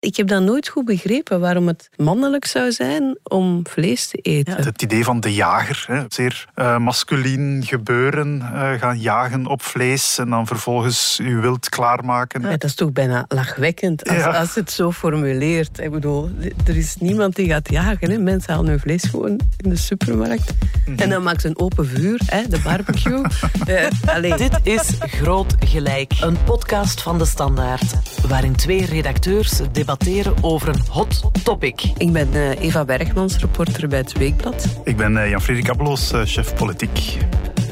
Ik 0.00 0.16
heb 0.16 0.28
dat 0.28 0.42
nooit 0.42 0.68
goed 0.68 0.84
begrepen, 0.84 1.40
waarom 1.40 1.66
het 1.66 1.90
mannelijk 1.96 2.44
zou 2.44 2.72
zijn 2.72 3.18
om 3.22 3.66
vlees 3.68 4.06
te 4.06 4.16
eten. 4.16 4.56
Ja, 4.56 4.64
het 4.64 4.82
idee 4.82 5.04
van 5.04 5.20
de 5.20 5.34
jager, 5.34 5.84
hè. 5.86 6.02
zeer 6.08 6.46
uh, 6.56 6.78
masculien 6.78 7.62
gebeuren, 7.66 8.36
uh, 8.38 8.72
gaan 8.72 8.98
jagen 8.98 9.46
op 9.46 9.62
vlees 9.62 10.18
en 10.18 10.30
dan 10.30 10.46
vervolgens 10.46 11.18
uw 11.22 11.40
wild 11.40 11.68
klaarmaken. 11.68 12.40
Ja, 12.40 12.48
dat 12.48 12.64
is 12.64 12.74
toch 12.74 12.92
bijna 12.92 13.24
lachwekkend 13.28 14.08
als, 14.08 14.18
ja. 14.18 14.30
als 14.30 14.54
het 14.54 14.70
zo 14.70 14.92
formuleert. 14.92 15.78
Ik 15.78 15.90
bedoel, 15.90 16.30
er 16.66 16.76
is 16.76 16.96
niemand 16.98 17.36
die 17.36 17.48
gaat 17.48 17.70
jagen. 17.70 18.10
Hè. 18.10 18.18
Mensen 18.18 18.54
halen 18.54 18.70
hun 18.70 18.80
vlees 18.80 19.04
gewoon 19.04 19.40
in 19.56 19.70
de 19.70 19.76
supermarkt 19.76 20.52
mm 20.52 20.68
-hmm. 20.84 20.96
en 20.96 21.08
dan 21.08 21.22
maken 21.22 21.40
ze 21.40 21.46
een 21.46 21.58
open 21.58 21.86
vuur, 21.86 22.20
hè, 22.26 22.48
de 22.48 22.60
barbecue. 22.64 23.22
uh, 24.22 24.36
Dit 24.36 24.60
is 24.62 24.96
Groot 24.98 25.54
Gelijk, 25.58 26.12
een 26.20 26.42
podcast 26.44 27.02
van 27.02 27.18
De 27.18 27.24
Standaard, 27.24 27.94
waarin 28.28 28.56
twee 28.56 28.86
redacteurs 28.86 29.56
debatteren 29.56 29.88
over 30.40 30.68
een 30.68 30.80
hot 30.90 31.30
topic. 31.44 31.82
Ik 31.96 32.12
ben 32.12 32.28
uh, 32.32 32.60
Eva 32.60 32.84
Bergmans, 32.84 33.38
reporter 33.38 33.88
bij 33.88 33.98
het 33.98 34.12
Weekblad. 34.12 34.66
Ik 34.84 34.96
ben 34.96 35.12
uh, 35.12 35.30
Jan-Frederik 35.30 35.70
Abbeloos, 35.70 36.12
uh, 36.12 36.20
chef 36.24 36.54
politiek. 36.54 37.18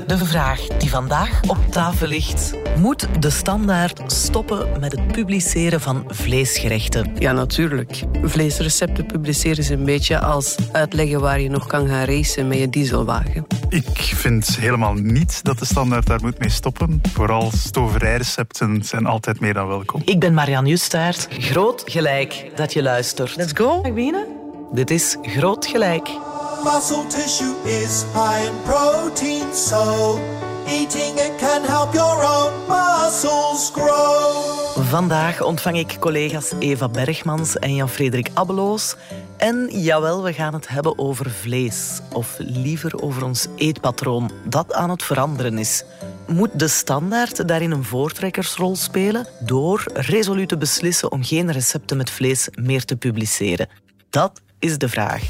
De 0.09 0.19
vraag 0.19 0.67
die 0.67 0.91
vandaag 0.91 1.41
op 1.47 1.59
tafel 1.71 2.07
ligt. 2.07 2.55
Moet 2.79 3.23
de 3.23 3.31
standaard 3.31 4.13
stoppen 4.13 4.81
met 4.81 4.93
het 4.93 5.07
publiceren 5.07 5.81
van 5.81 6.05
vleesgerechten? 6.07 7.17
Ja, 7.19 7.33
natuurlijk. 7.33 8.03
Vleesrecepten 8.23 9.07
publiceren 9.07 9.59
is 9.59 9.69
een 9.69 9.85
beetje 9.85 10.21
als 10.21 10.57
uitleggen 10.73 11.21
waar 11.21 11.41
je 11.41 11.51
nog 11.51 11.67
kan 11.67 11.89
gaan 11.89 12.05
racen 12.05 12.49
met 12.49 12.59
je 12.59 12.69
dieselwagen. 12.69 13.47
Ik 13.69 13.99
vind 14.15 14.57
helemaal 14.57 14.95
niet 14.95 15.45
dat 15.45 15.59
de 15.59 15.65
standaard 15.65 16.07
daar 16.07 16.21
moet 16.23 16.39
mee 16.39 16.51
stoppen. 16.51 17.01
Vooral 17.13 17.51
stoverijrecepten 17.55 18.85
zijn 18.85 19.07
altijd 19.07 19.41
meer 19.41 19.55
dan 19.55 19.69
welkom. 19.69 20.03
Ik 20.05 20.21
ben 20.21 20.35
Marianne 20.35 20.69
Justaert. 20.69 21.29
Groot 21.31 21.83
gelijk 21.87 22.51
dat 22.55 22.73
je 22.73 22.83
luistert. 22.83 23.37
Let's 23.37 23.53
go. 23.55 23.77
Mag 23.77 23.87
ik 23.87 23.95
beginnen? 23.95 24.27
Dit 24.73 24.91
is 24.91 25.17
Groot 25.23 25.67
Gelijk. 25.67 26.09
Muscle 26.65 27.07
tissue 27.07 27.55
is 27.65 28.05
high 28.13 28.47
in 28.47 28.55
protein, 28.65 29.55
so 29.55 30.19
eating 30.67 31.19
it 31.19 31.37
can 31.39 31.63
help 31.65 31.95
your 31.95 32.25
own 32.25 32.53
muscles 32.69 33.71
grow. 33.71 34.85
Vandaag 34.89 35.43
ontvang 35.43 35.79
ik 35.79 35.97
collega's 36.01 36.53
Eva 36.59 36.89
Bergmans 36.89 37.57
en 37.57 37.75
Jan-Frederik 37.75 38.31
Abbeloos. 38.35 38.97
En 39.37 39.69
jawel, 39.71 40.23
we 40.23 40.33
gaan 40.33 40.55
het 40.55 40.69
hebben 40.69 40.99
over 40.99 41.31
vlees. 41.31 42.01
Of 42.13 42.35
liever 42.39 43.03
over 43.03 43.25
ons 43.25 43.47
eetpatroon, 43.57 44.31
dat 44.45 44.73
aan 44.73 44.91
het 44.91 45.03
veranderen 45.03 45.59
is. 45.59 45.85
Moet 46.27 46.59
de 46.59 46.69
standaard 46.69 47.49
daarin 47.49 47.71
een 47.71 47.85
voortrekkersrol 47.85 48.77
spelen 48.77 49.27
door 49.41 49.85
resoluut 49.95 50.49
te 50.49 50.57
beslissen 50.57 51.13
om 51.13 51.25
geen 51.25 51.53
recepten 51.53 51.97
met 51.97 52.11
vlees 52.11 52.49
meer 52.55 52.85
te 52.85 52.97
publiceren? 52.97 53.69
Dat 54.11 54.41
is 54.59 54.79
de 54.79 54.89
vraag. 54.89 55.23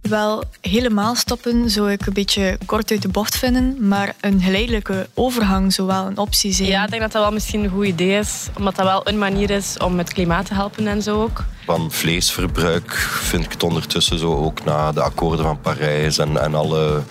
Wel, 0.00 0.42
helemaal 0.60 1.14
stoppen 1.14 1.70
zou 1.70 1.90
ik 1.92 2.06
een 2.06 2.12
beetje 2.12 2.58
kort 2.66 2.90
uit 2.90 3.02
de 3.02 3.08
bocht 3.08 3.36
vinden, 3.36 3.88
maar 3.88 4.14
een 4.20 4.40
geleidelijke 4.40 5.08
overgang 5.14 5.72
zou 5.72 5.88
wel 5.88 6.06
een 6.06 6.18
optie 6.18 6.52
zijn. 6.52 6.68
Ja, 6.68 6.84
ik 6.84 6.90
denk 6.90 7.02
dat 7.02 7.12
dat 7.12 7.22
wel 7.22 7.32
misschien 7.32 7.64
een 7.64 7.70
goed 7.70 7.86
idee 7.86 8.18
is, 8.18 8.48
omdat 8.56 8.76
dat 8.76 8.86
wel 8.86 9.08
een 9.08 9.18
manier 9.18 9.50
is 9.50 9.76
om 9.78 9.98
het 9.98 10.12
klimaat 10.12 10.46
te 10.46 10.54
helpen 10.54 10.86
en 10.86 11.02
zo 11.02 11.22
ook. 11.22 11.44
Van 11.64 11.90
vleesverbruik 11.90 12.92
vind 13.22 13.44
ik 13.44 13.52
het 13.52 13.62
ondertussen 13.62 14.18
zo 14.18 14.36
ook 14.36 14.64
na 14.64 14.92
de 14.92 15.02
akkoorden 15.02 15.44
van 15.44 15.60
Parijs 15.60 16.18
en, 16.18 16.42
en 16.42 16.54
alle 16.54 17.02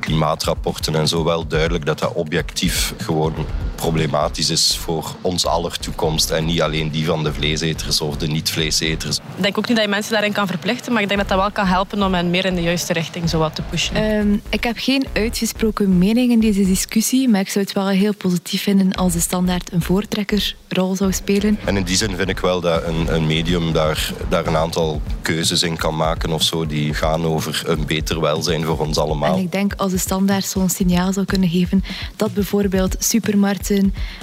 klimaatrapporten 0.00 0.94
en 0.94 1.08
zo 1.08 1.24
wel 1.24 1.46
duidelijk 1.46 1.86
dat 1.86 1.98
dat 1.98 2.12
objectief 2.12 2.94
gewoon 2.96 3.34
problematisch 3.76 4.50
is 4.50 4.76
voor 4.76 5.14
ons 5.20 5.46
aller 5.46 5.78
toekomst 5.78 6.30
en 6.30 6.44
niet 6.44 6.62
alleen 6.62 6.90
die 6.90 7.04
van 7.06 7.24
de 7.24 7.32
vleeseters 7.32 8.00
of 8.00 8.16
de 8.16 8.26
niet-vleeseters. 8.26 9.16
Ik 9.16 9.42
denk 9.42 9.58
ook 9.58 9.68
niet 9.68 9.76
dat 9.76 9.84
je 9.84 9.90
mensen 9.90 10.12
daarin 10.12 10.32
kan 10.32 10.46
verplichten, 10.46 10.92
maar 10.92 11.02
ik 11.02 11.08
denk 11.08 11.20
dat 11.20 11.28
dat 11.28 11.38
wel 11.38 11.50
kan 11.50 11.66
helpen 11.66 12.02
om 12.02 12.14
hen 12.14 12.30
meer 12.30 12.44
in 12.44 12.54
de 12.54 12.62
juiste 12.62 12.92
richting 12.92 13.30
zo 13.30 13.38
wat 13.38 13.54
te 13.54 13.62
pushen. 13.62 13.96
Um, 14.02 14.42
ik 14.48 14.64
heb 14.64 14.76
geen 14.78 15.06
uitgesproken 15.12 15.98
mening 15.98 16.32
in 16.32 16.40
deze 16.40 16.64
discussie, 16.64 17.28
maar 17.28 17.40
ik 17.40 17.48
zou 17.48 17.64
het 17.64 17.74
wel 17.74 17.88
heel 17.88 18.14
positief 18.14 18.62
vinden 18.62 18.92
als 18.92 19.12
de 19.12 19.20
standaard 19.20 19.72
een 19.72 19.82
voortrekkersrol 19.82 20.96
zou 20.96 21.12
spelen. 21.12 21.58
En 21.64 21.76
in 21.76 21.82
die 21.82 21.96
zin 21.96 22.16
vind 22.16 22.28
ik 22.28 22.38
wel 22.38 22.60
dat 22.60 22.84
een, 22.84 23.14
een 23.14 23.26
medium 23.26 23.72
daar, 23.72 24.12
daar 24.28 24.46
een 24.46 24.56
aantal 24.56 25.02
keuzes 25.22 25.62
in 25.62 25.76
kan 25.76 25.96
maken 25.96 26.32
of 26.32 26.42
zo, 26.42 26.66
die 26.66 26.94
gaan 26.94 27.24
over 27.24 27.62
een 27.66 27.86
beter 27.86 28.20
welzijn 28.20 28.64
voor 28.64 28.78
ons 28.78 28.98
allemaal. 28.98 29.34
En 29.34 29.42
ik 29.42 29.52
denk 29.52 29.74
als 29.76 29.92
de 29.92 29.98
standaard 29.98 30.44
zo'n 30.44 30.68
signaal 30.68 31.12
zou 31.12 31.26
kunnen 31.26 31.48
geven 31.48 31.84
dat 32.16 32.34
bijvoorbeeld 32.34 32.96
supermarkten 32.98 33.75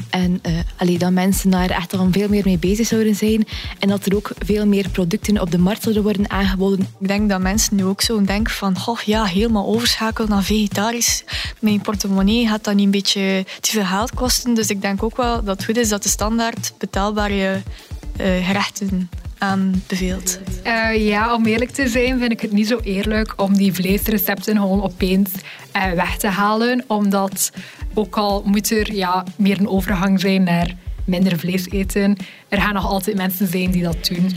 en 0.09 0.40
uh, 0.47 0.59
allee, 0.78 0.97
dat 0.97 1.12
mensen 1.12 1.50
daar 1.50 1.69
echt 1.69 1.94
al 1.94 2.08
veel 2.12 2.30
meer 2.30 2.41
mee 2.46 2.58
bezig 2.58 2.88
zouden 2.88 3.16
zijn 3.16 3.47
en 3.80 3.88
dat 3.88 4.06
er 4.06 4.16
ook 4.16 4.31
veel 4.46 4.66
meer 4.66 4.90
producten 4.90 5.41
op 5.41 5.52
de 5.52 5.58
markt 5.58 5.81
zouden 5.81 6.03
worden 6.03 6.30
aangeboden. 6.30 6.88
Ik 7.00 7.08
denk 7.08 7.30
dat 7.30 7.41
mensen 7.41 7.75
nu 7.75 7.86
ook 7.86 8.02
zo 8.02 8.22
denken 8.22 8.53
van 8.53 8.78
goh, 8.78 9.00
ja, 9.00 9.25
helemaal 9.25 9.66
overschakelen 9.66 10.30
naar 10.30 10.44
vegetarisch. 10.44 11.24
Mijn 11.59 11.81
portemonnee 11.81 12.47
gaat 12.47 12.64
dan 12.64 12.75
niet 12.75 12.86
een 12.86 12.91
beetje 12.91 13.46
te 13.59 13.72
veel 13.72 13.86
geld 13.86 14.14
kosten. 14.14 14.53
Dus 14.53 14.68
ik 14.68 14.81
denk 14.81 15.03
ook 15.03 15.18
wel 15.18 15.44
dat 15.44 15.56
het 15.56 15.66
goed 15.66 15.78
is 15.78 15.90
dat 15.90 16.03
de 16.03 16.09
standaard 16.09 16.74
betaalbare 16.78 17.62
uh, 18.22 18.46
gerechten 18.46 19.09
aanbeveelt? 19.38 20.40
Uh, 20.66 21.08
ja, 21.08 21.34
om 21.34 21.46
eerlijk 21.46 21.72
te 21.72 21.88
zijn 21.88 22.20
vind 22.20 22.31
ik 22.31 22.41
het 22.41 22.52
niet 22.52 22.68
zo 22.68 22.80
eerlijk 22.84 23.34
om 23.35 23.58
die 23.58 23.74
vleesrecepten 23.74 24.56
gewoon 24.58 24.84
opeens 24.84 25.30
uh, 25.75 25.91
weg 25.91 26.18
te 26.18 26.28
halen. 26.28 26.84
Omdat 26.88 27.52
ook 27.93 28.15
al 28.15 28.43
moet 28.45 28.71
er 28.71 28.93
ja, 28.93 29.23
meer 29.35 29.59
een 29.59 29.67
overgang 29.67 30.19
zijn 30.19 30.43
naar 30.43 30.75
minder 31.05 31.39
vlees 31.39 31.69
eten, 31.69 32.17
er 32.49 32.61
gaan 32.61 32.73
nog 32.73 32.85
altijd 32.85 33.17
mensen 33.17 33.47
zijn 33.47 33.71
die 33.71 33.83
dat 33.83 34.05
doen. 34.05 34.31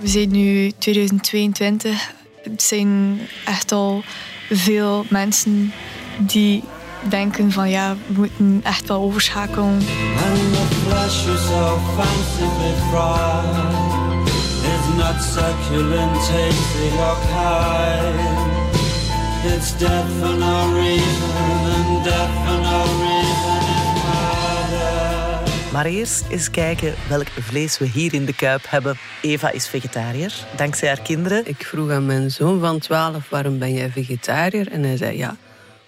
We 0.00 0.08
zijn 0.08 0.30
nu 0.30 0.72
2022. 0.78 2.12
Het 2.42 2.62
zijn 2.62 3.18
echt 3.44 3.72
al 3.72 4.02
veel 4.50 5.04
mensen 5.08 5.72
die 6.18 6.62
denken 7.08 7.52
van 7.52 7.70
ja, 7.70 7.96
we 8.06 8.12
moeten 8.14 8.60
echt 8.62 8.88
wel 8.88 9.00
overschakelen. 9.00 9.74
And 9.74 10.52
the 10.52 10.74
flesh 10.86 11.26
is 11.26 11.46
so 11.46 11.78
fancifully 11.96 12.74
fried 12.90 13.88
It's 14.70 14.88
not 14.96 15.22
succulent, 15.22 16.14
tasty 16.14 16.88
or 16.98 17.16
kind 17.28 18.48
It's 19.54 19.78
death 19.78 20.08
for 20.20 20.34
no 20.36 20.72
reason 20.74 21.57
Maar 25.72 25.86
eerst 25.86 26.24
eens 26.30 26.50
kijken 26.50 26.94
welk 27.08 27.28
vlees 27.28 27.78
we 27.78 27.86
hier 27.86 28.14
in 28.14 28.24
de 28.24 28.34
Kuip 28.34 28.64
hebben. 28.68 28.98
Eva 29.22 29.50
is 29.50 29.68
vegetariër, 29.68 30.32
dankzij 30.56 30.88
haar 30.88 31.00
kinderen. 31.00 31.48
Ik 31.48 31.66
vroeg 31.66 31.90
aan 31.90 32.06
mijn 32.06 32.30
zoon 32.30 32.60
van 32.60 32.78
12, 32.78 33.28
waarom 33.28 33.58
ben 33.58 33.72
jij 33.72 33.90
vegetariër? 33.90 34.72
En 34.72 34.82
hij 34.82 34.96
zei, 34.96 35.16
ja, 35.16 35.36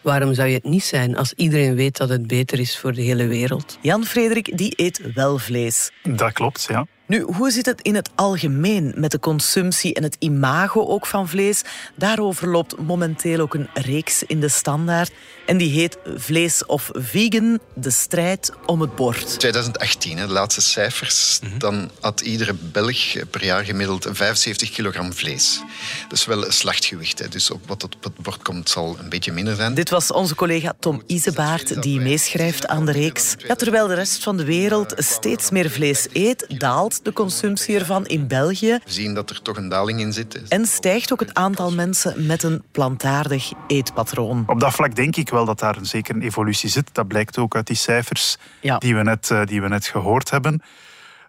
Waarom 0.00 0.34
zou 0.34 0.48
je 0.48 0.54
het 0.54 0.64
niet 0.64 0.84
zijn 0.84 1.16
als 1.16 1.32
iedereen 1.32 1.74
weet 1.74 1.96
dat 1.96 2.08
het 2.08 2.26
beter 2.26 2.60
is 2.60 2.78
voor 2.78 2.92
de 2.92 3.02
hele 3.02 3.26
wereld? 3.26 3.78
Jan 3.80 4.04
Frederik 4.04 4.58
die 4.58 4.72
eet 4.76 5.12
wel 5.14 5.38
vlees. 5.38 5.90
Dat 6.02 6.32
klopt, 6.32 6.66
ja. 6.68 6.86
Nu, 7.06 7.20
hoe 7.20 7.50
zit 7.50 7.66
het 7.66 7.80
in 7.80 7.94
het 7.94 8.10
algemeen 8.14 8.92
met 8.96 9.10
de 9.10 9.18
consumptie 9.18 9.94
en 9.94 10.02
het 10.02 10.16
imago 10.18 10.86
ook 10.86 11.06
van 11.06 11.28
vlees? 11.28 11.62
Daarover 11.94 12.48
loopt 12.48 12.78
momenteel 12.78 13.40
ook 13.40 13.54
een 13.54 13.68
reeks 13.74 14.22
in 14.22 14.40
de 14.40 14.48
standaard. 14.48 15.12
En 15.50 15.56
die 15.56 15.70
heet 15.70 15.98
Vlees 16.16 16.66
of 16.66 16.90
Vegan, 16.92 17.58
de 17.74 17.90
strijd 17.90 18.52
om 18.66 18.80
het 18.80 18.94
bord. 18.94 19.38
2018, 19.38 20.16
de 20.16 20.26
laatste 20.26 20.60
cijfers. 20.60 21.38
Mhm. 21.42 21.58
Dan 21.58 21.90
had 22.00 22.20
iedere 22.20 22.54
Belg 22.54 23.16
per 23.30 23.44
jaar 23.44 23.64
gemiddeld 23.64 24.06
75 24.10 24.70
kilogram 24.70 25.12
vlees. 25.12 25.60
Dat 26.08 26.18
is 26.18 26.24
wel 26.24 26.50
slachtgewicht. 26.50 27.18
Hè. 27.18 27.28
Dus 27.28 27.50
op 27.50 27.60
wat 27.66 27.84
op 27.84 27.94
het 28.00 28.16
bord 28.16 28.42
komt 28.42 28.68
zal 28.68 28.96
een 29.02 29.08
beetje 29.08 29.32
minder 29.32 29.54
zijn. 29.54 29.74
Dit 29.74 29.90
was 29.90 30.12
onze 30.12 30.34
collega 30.34 30.72
Tom 30.78 31.02
Isebaard, 31.06 31.82
die 31.82 32.00
meeschrijft 32.00 32.66
aan 32.66 32.86
de 32.86 32.92
reeks. 32.92 33.34
Ja, 33.46 33.54
terwijl 33.54 33.86
de 33.86 33.94
rest 33.94 34.22
van 34.22 34.36
de 34.36 34.44
wereld 34.44 34.94
steeds 34.96 35.50
meer 35.50 35.70
vlees 35.70 36.06
eet, 36.12 36.46
daalt 36.48 37.04
de 37.04 37.12
consumptie 37.12 37.78
ervan 37.78 38.06
in 38.06 38.26
België. 38.26 38.78
We 38.84 38.92
zien 38.92 39.14
dat 39.14 39.30
er 39.30 39.42
toch 39.42 39.56
een 39.56 39.68
daling 39.68 40.00
in 40.00 40.12
zit. 40.12 40.48
En 40.48 40.66
stijgt 40.66 41.12
ook 41.12 41.20
het 41.20 41.34
aantal 41.34 41.72
mensen 41.72 42.26
met 42.26 42.42
een 42.42 42.62
plantaardig 42.72 43.52
eetpatroon. 43.66 44.44
Op 44.46 44.60
dat 44.60 44.72
vlak 44.72 44.94
denk 44.96 45.16
ik 45.16 45.28
wel 45.28 45.38
dat 45.44 45.58
daar 45.58 45.76
een, 45.76 45.86
zeker 45.86 46.14
een 46.14 46.22
evolutie 46.22 46.68
zit. 46.68 46.94
Dat 46.94 47.08
blijkt 47.08 47.38
ook 47.38 47.54
uit 47.54 47.66
die 47.66 47.76
cijfers 47.76 48.36
die, 48.78 48.96
we 48.96 49.02
net, 49.02 49.30
eh, 49.30 49.44
die 49.44 49.62
we 49.62 49.68
net 49.68 49.86
gehoord 49.86 50.30
hebben. 50.30 50.62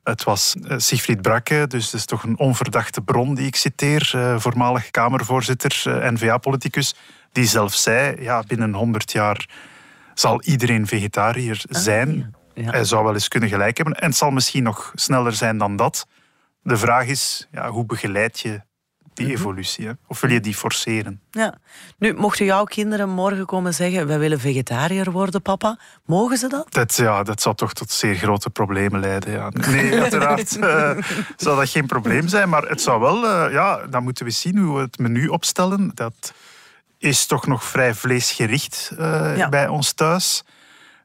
Het 0.03 0.23
was 0.23 0.55
uh, 0.61 0.73
Siegfried 0.77 1.21
Brakke, 1.21 1.65
dus 1.67 1.89
dat 1.89 1.99
is 1.99 2.05
toch 2.05 2.23
een 2.23 2.37
onverdachte 2.37 3.01
bron 3.01 3.35
die 3.35 3.45
ik 3.45 3.55
citeer, 3.55 4.11
uh, 4.15 4.39
voormalig 4.39 4.91
Kamervoorzitter, 4.91 5.83
N-VA-politicus, 6.13 6.95
die 7.31 7.45
zelf 7.45 7.73
zei, 7.73 8.21
ja, 8.21 8.43
binnen 8.47 8.73
100 8.73 9.11
jaar 9.11 9.49
zal 10.13 10.41
iedereen 10.41 10.87
vegetariër 10.87 11.63
ah, 11.69 11.81
zijn. 11.81 12.35
Ja. 12.53 12.71
Hij 12.71 12.83
zou 12.83 13.03
wel 13.03 13.13
eens 13.13 13.27
kunnen 13.27 13.49
gelijk 13.49 13.77
hebben. 13.77 13.95
En 13.95 14.07
het 14.07 14.17
zal 14.17 14.31
misschien 14.31 14.63
nog 14.63 14.91
sneller 14.95 15.33
zijn 15.33 15.57
dan 15.57 15.75
dat. 15.75 16.07
De 16.63 16.77
vraag 16.77 17.05
is, 17.05 17.47
ja, 17.51 17.69
hoe 17.69 17.85
begeleid 17.85 18.39
je 18.39 18.61
die 19.13 19.25
mhm. 19.25 19.35
evolutie. 19.35 19.87
Hè? 19.87 19.91
Of 20.07 20.21
wil 20.21 20.31
je 20.31 20.39
die 20.39 20.55
forceren? 20.55 21.21
Ja. 21.31 21.57
Nu, 21.97 22.13
mochten 22.13 22.45
jouw 22.45 22.63
kinderen 22.63 23.09
morgen 23.09 23.45
komen 23.45 23.73
zeggen... 23.73 24.07
wij 24.07 24.19
willen 24.19 24.39
vegetariër 24.39 25.11
worden, 25.11 25.41
papa. 25.41 25.79
Mogen 26.05 26.37
ze 26.37 26.47
dat? 26.47 26.73
Dat, 26.73 26.95
ja, 26.95 27.23
dat 27.23 27.41
zou 27.41 27.55
toch 27.55 27.73
tot 27.73 27.91
zeer 27.91 28.15
grote 28.15 28.49
problemen 28.49 28.99
leiden. 28.99 29.31
Ja. 29.31 29.49
Nee, 29.49 29.99
uiteraard 30.01 30.57
uh, 30.57 30.97
zal 31.37 31.55
dat 31.55 31.69
geen 31.69 31.85
probleem 31.85 32.27
zijn. 32.27 32.49
Maar 32.49 32.63
het 32.63 32.81
zou 32.81 32.99
wel... 32.99 33.23
Uh, 33.23 33.53
ja, 33.53 33.87
dan 33.87 34.03
moeten 34.03 34.25
we 34.25 34.31
zien 34.31 34.57
hoe 34.57 34.75
we 34.75 34.81
het 34.81 34.97
menu 34.97 35.27
opstellen. 35.27 35.91
Dat 35.93 36.33
is 36.97 37.25
toch 37.25 37.47
nog 37.47 37.63
vrij 37.63 37.93
vleesgericht 37.93 38.91
uh, 38.99 39.47
bij 39.47 39.67
ons 39.67 39.91
thuis. 39.91 40.43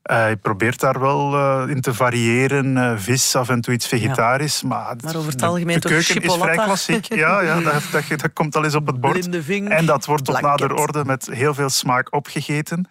Je 0.08 0.38
probeert 0.42 0.80
daar 0.80 1.00
wel 1.00 1.34
uh, 1.34 1.62
in 1.68 1.80
te 1.80 1.94
variëren. 1.94 2.76
Uh, 2.76 2.92
vis, 2.96 3.36
af 3.36 3.48
en 3.48 3.60
toe 3.60 3.74
iets 3.74 3.88
vegetarisch. 3.88 4.60
Ja. 4.60 4.68
Maar, 4.68 4.96
maar, 5.00 5.16
over 5.16 5.32
het 5.32 5.42
algemeen 5.42 5.80
de, 5.80 5.88
de 5.88 5.88
keuken 5.88 6.22
is 6.22 6.34
vrij 6.34 6.56
klassiek. 6.56 7.06
Ja, 7.14 7.40
ja 7.40 7.60
dat, 7.60 7.82
dat, 7.92 8.04
dat, 8.08 8.32
komt 8.32 8.56
al 8.56 8.64
eens 8.64 8.74
op 8.74 8.86
het 8.86 9.00
bord. 9.00 9.28
En 9.68 9.86
dat 9.86 10.04
wordt 10.04 10.24
tot 10.24 10.40
nader 10.40 10.74
orde 10.74 11.04
met 11.04 11.28
heel 11.32 11.54
veel 11.54 11.70
smaak 11.70 12.14
opgegeten. 12.14 12.88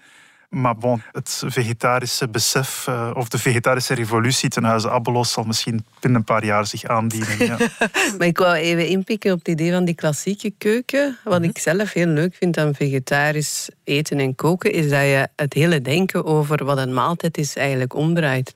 Maar 0.56 0.78
bon, 0.78 1.02
het 1.12 1.44
vegetarische 1.46 2.28
besef 2.28 2.86
uh, 2.90 3.12
of 3.14 3.30
de 3.30 3.38
vegetarische 3.38 3.94
revolutie 3.94 4.50
ten 4.50 4.64
huize 4.64 4.90
Abelos 4.90 5.32
zal 5.32 5.44
misschien 5.44 5.86
binnen 6.00 6.20
een 6.20 6.26
paar 6.26 6.46
jaar 6.46 6.68
zich 6.68 6.84
aandienen. 6.84 7.46
Ja. 7.46 7.58
maar 8.18 8.28
ik 8.28 8.38
wou 8.38 8.56
even 8.56 8.88
inpikken 8.88 9.32
op 9.32 9.38
het 9.38 9.48
idee 9.48 9.72
van 9.72 9.86
die 9.86 9.96
klassieke 9.96 10.54
keuken. 10.58 11.18
Wat 11.24 11.40
mhm. 11.40 11.50
ik 11.50 11.58
zelf 11.58 11.94
heel 11.94 12.08
leuk 12.08 12.36
vind 12.36 12.58
aan 12.58 12.76
vegetarisch 12.76 13.70
eten 13.84 14.20
en 14.20 14.36
koken, 14.36 14.72
is 14.72 14.90
dat 14.90 15.02
je 15.02 15.28
het 15.36 15.54
hele 15.54 15.82
denken 15.82 16.26
over 16.26 16.66
wat 16.66 16.78
een 16.78 16.94
maaltijd 16.94 17.38
is 17.38 17.56
eigenlijk 17.56 17.94
omdraait. 17.94 18.56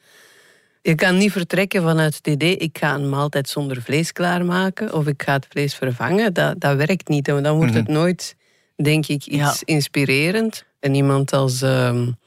Je 0.82 0.96
kan 0.96 1.18
niet 1.18 1.32
vertrekken 1.32 1.82
vanuit 1.82 2.16
het 2.16 2.28
idee, 2.28 2.58
ik 2.58 2.78
ga 2.78 2.94
een 2.94 3.10
maaltijd 3.10 3.50
zonder 3.50 3.82
vlees 3.82 4.12
klaarmaken 4.12 4.94
of 4.94 5.08
ik 5.08 5.24
ga 5.24 5.34
het 5.34 5.48
vlees 5.50 5.76
vervangen. 5.76 6.34
Dat, 6.34 6.60
dat 6.60 6.76
werkt 6.76 7.08
niet. 7.08 7.26
Dan 7.26 7.56
wordt 7.56 7.74
het 7.74 7.88
mhm. 7.88 7.94
nooit, 7.94 8.36
denk 8.76 9.08
ik, 9.08 9.26
iets 9.26 9.64
inspirerend. 9.64 10.68
En 10.80 10.96
iemand 10.96 11.34
als 11.34 11.62
um, 11.62 12.18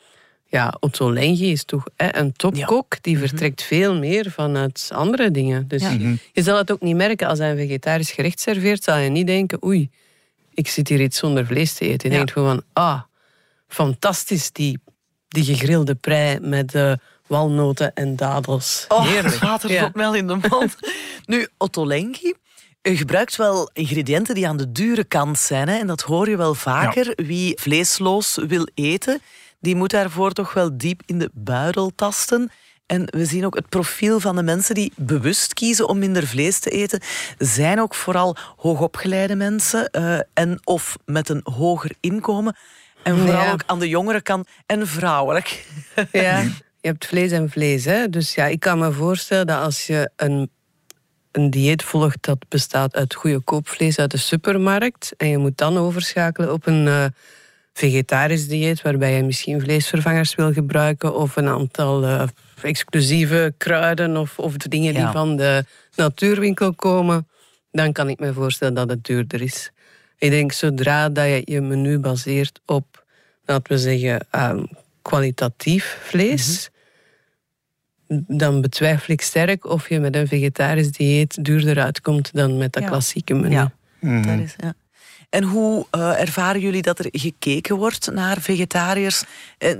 ja, 0.46 0.74
Otto 0.80 1.12
Lengi 1.12 1.50
is 1.50 1.64
toch 1.64 1.84
hè, 1.96 2.16
een 2.16 2.32
topkok. 2.32 3.02
Die 3.02 3.16
mhm. 3.16 3.26
vertrekt 3.26 3.62
veel 3.62 3.94
meer 3.98 4.30
vanuit 4.30 4.90
andere 4.92 5.30
dingen. 5.30 5.68
Dus 5.68 5.82
mhm. 5.82 6.14
je 6.32 6.42
zal 6.42 6.56
het 6.56 6.72
ook 6.72 6.80
niet 6.80 6.96
merken 6.96 7.28
als 7.28 7.38
hij 7.38 7.50
een 7.50 7.56
vegetarisch 7.56 8.10
gerecht 8.10 8.40
serveert. 8.40 8.82
Zal 8.82 8.96
je 8.96 9.10
niet 9.10 9.26
denken, 9.26 9.64
oei, 9.64 9.90
ik 10.54 10.68
zit 10.68 10.88
hier 10.88 11.00
iets 11.00 11.18
zonder 11.18 11.46
vlees 11.46 11.74
te 11.74 11.84
eten. 11.84 12.10
Je 12.10 12.16
denkt 12.16 12.32
gewoon, 12.32 12.62
ah, 12.72 13.00
fantastisch 13.68 14.52
die, 14.52 14.80
die 15.28 15.44
gegrilde 15.44 15.94
prei 15.94 16.40
met... 16.40 16.74
Uh, 16.74 16.92
walnoten 17.32 17.94
en 17.94 18.16
dadels. 18.16 18.84
Oh, 18.88 19.06
Heerlijk. 19.06 19.34
Water 19.34 19.72
ja. 19.72 19.90
wel 19.92 20.14
in 20.14 20.26
de 20.26 20.38
mond. 20.48 20.76
nu, 21.26 21.48
Otto 21.58 21.86
Lengi, 21.86 22.34
u 22.82 22.96
gebruikt 22.96 23.36
wel 23.36 23.70
ingrediënten 23.72 24.34
die 24.34 24.48
aan 24.48 24.56
de 24.56 24.72
dure 24.72 25.04
kant 25.04 25.38
zijn. 25.38 25.68
Hè? 25.68 25.78
En 25.78 25.86
dat 25.86 26.00
hoor 26.00 26.28
je 26.28 26.36
wel 26.36 26.54
vaker. 26.54 27.12
Wie 27.16 27.60
vleesloos 27.60 28.38
wil 28.46 28.68
eten, 28.74 29.20
die 29.60 29.76
moet 29.76 29.90
daarvoor 29.90 30.32
toch 30.32 30.52
wel 30.52 30.76
diep 30.76 31.02
in 31.06 31.18
de 31.18 31.30
buidel 31.32 31.92
tasten. 31.94 32.50
En 32.86 33.04
we 33.10 33.24
zien 33.24 33.46
ook 33.46 33.54
het 33.54 33.68
profiel 33.68 34.20
van 34.20 34.36
de 34.36 34.42
mensen 34.42 34.74
die 34.74 34.92
bewust 34.96 35.54
kiezen 35.54 35.88
om 35.88 35.98
minder 35.98 36.26
vlees 36.26 36.58
te 36.58 36.70
eten, 36.70 37.00
zijn 37.38 37.80
ook 37.80 37.94
vooral 37.94 38.36
hoogopgeleide 38.56 39.34
mensen 39.34 39.88
uh, 39.92 40.18
en 40.32 40.60
of 40.64 40.96
met 41.04 41.28
een 41.28 41.40
hoger 41.44 41.92
inkomen. 42.00 42.56
En 43.02 43.18
vooral 43.18 43.52
ook 43.52 43.62
aan 43.66 43.78
de 43.78 43.88
jongere 43.88 44.20
kant 44.20 44.48
en 44.66 44.86
vrouwelijk. 44.86 45.66
Ja, 46.12 46.38
je 46.80 46.88
hebt 46.88 47.06
vlees 47.06 47.30
en 47.30 47.50
vlees. 47.50 47.84
Hè? 47.84 48.08
Dus 48.08 48.34
ja, 48.34 48.46
ik 48.46 48.60
kan 48.60 48.78
me 48.78 48.92
voorstellen 48.92 49.46
dat 49.46 49.62
als 49.62 49.86
je 49.86 50.10
een 50.16 50.50
een 51.32 51.50
dieet 51.50 51.82
volgt 51.82 52.18
dat 52.20 52.38
bestaat 52.48 52.94
uit 52.94 53.14
goede 53.14 53.40
koopvlees 53.40 53.98
uit 53.98 54.10
de 54.10 54.16
supermarkt. 54.16 55.14
En 55.16 55.28
je 55.28 55.38
moet 55.38 55.58
dan 55.58 55.76
overschakelen 55.78 56.52
op 56.52 56.66
een 56.66 56.86
uh, 56.86 57.04
vegetarisch 57.72 58.48
dieet, 58.48 58.82
waarbij 58.82 59.16
je 59.16 59.22
misschien 59.22 59.60
vleesvervangers 59.60 60.34
wil 60.34 60.52
gebruiken 60.52 61.14
of 61.14 61.36
een 61.36 61.48
aantal 61.48 62.04
uh, 62.04 62.22
exclusieve 62.62 63.54
kruiden 63.56 64.16
of, 64.16 64.38
of 64.38 64.56
dingen 64.56 64.94
die 64.94 65.06
van 65.06 65.36
de 65.36 65.64
natuurwinkel 65.94 66.74
komen. 66.74 67.28
Dan 67.70 67.92
kan 67.92 68.08
ik 68.08 68.18
me 68.18 68.32
voorstellen 68.32 68.74
dat 68.74 68.88
het 68.88 69.04
duurder 69.04 69.42
is. 69.42 69.70
Ik 70.18 70.30
denk 70.30 70.52
zodra 70.52 71.08
dat 71.08 71.24
je 71.24 71.42
je 71.44 71.60
menu 71.60 71.98
baseert 71.98 72.60
op, 72.66 73.04
laten 73.44 73.72
we 73.72 73.78
zeggen, 73.78 74.26
um, 74.32 74.68
kwalitatief 75.02 75.98
vlees. 76.02 76.60
Mhm 76.60 76.71
dan 78.26 78.60
betwijfel 78.60 79.14
ik 79.14 79.20
sterk 79.20 79.66
of 79.66 79.88
je 79.88 80.00
met 80.00 80.16
een 80.16 80.28
vegetarisch 80.28 80.90
dieet 80.90 81.44
duurder 81.44 81.82
uitkomt 81.82 82.30
dan 82.32 82.56
met 82.56 82.72
dat 82.72 82.84
klassieke 82.84 83.34
menu. 83.34 83.54
Ja. 83.54 83.72
Mhm. 84.00 84.22
Dat 84.22 84.38
is, 84.46 84.54
ja. 84.58 84.74
En 85.30 85.42
hoe 85.44 85.86
uh, 85.96 86.20
ervaren 86.20 86.60
jullie 86.60 86.82
dat 86.82 86.98
er 86.98 87.08
gekeken 87.10 87.76
wordt 87.76 88.12
naar 88.12 88.40
vegetariërs? 88.40 89.24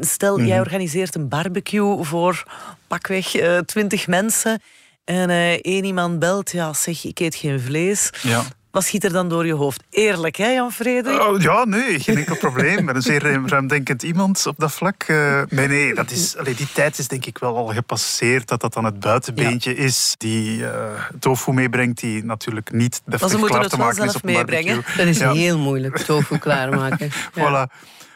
stel, 0.00 0.38
jij 0.38 0.48
mhm. 0.48 0.58
organiseert 0.58 1.14
een 1.14 1.28
barbecue 1.28 2.04
voor 2.04 2.44
pakweg 2.86 3.34
uh, 3.34 3.58
twintig 3.58 4.06
mensen. 4.06 4.62
En 5.04 5.30
uh, 5.30 5.52
één 5.52 5.84
iemand 5.84 6.18
belt, 6.18 6.50
ja 6.50 6.72
zeg, 6.72 7.04
ik 7.04 7.20
eet 7.20 7.34
geen 7.34 7.60
vlees. 7.60 8.10
Ja. 8.22 8.42
Wat 8.72 8.84
schiet 8.84 9.04
er 9.04 9.12
dan 9.12 9.28
door 9.28 9.46
je 9.46 9.52
hoofd? 9.52 9.82
Eerlijk, 9.90 10.36
hè, 10.36 10.48
Jan-Frederik? 10.48 11.20
Oh, 11.20 11.40
ja, 11.40 11.64
nee, 11.64 12.00
geen 12.00 12.16
enkel 12.16 12.36
probleem. 12.36 12.84
met 12.84 12.94
een 12.94 13.02
zeer 13.02 13.46
ruimdenkend 13.46 14.02
iemand 14.02 14.46
op 14.46 14.54
dat 14.58 14.72
vlak. 14.72 15.04
Uh, 15.08 15.42
nee, 15.48 15.68
nee, 15.68 15.94
dat 15.94 16.10
is, 16.10 16.36
allee, 16.36 16.54
die 16.54 16.72
tijd 16.72 16.98
is 16.98 17.08
denk 17.08 17.26
ik 17.26 17.38
wel 17.38 17.56
al 17.56 17.66
gepasseerd. 17.66 18.48
Dat 18.48 18.60
dat 18.60 18.72
dan 18.72 18.84
het 18.84 19.00
buitenbeentje 19.00 19.74
is 19.74 20.14
die 20.18 20.58
uh, 20.58 20.70
tofu 21.18 21.52
meebrengt, 21.52 22.00
die 22.00 22.24
natuurlijk 22.24 22.72
niet 22.72 23.02
deftig 23.04 23.40
klaar 23.40 23.68
te 23.68 23.76
maken 23.76 24.04
is 24.04 24.14
op 24.14 24.22
barbecue. 24.22 24.82
Dat 24.96 25.06
is 25.06 25.20
heel 25.20 25.58
moeilijk, 25.58 25.98
tofu 25.98 26.38
klaarmaken. 26.48 27.10
voilà. 27.38 27.72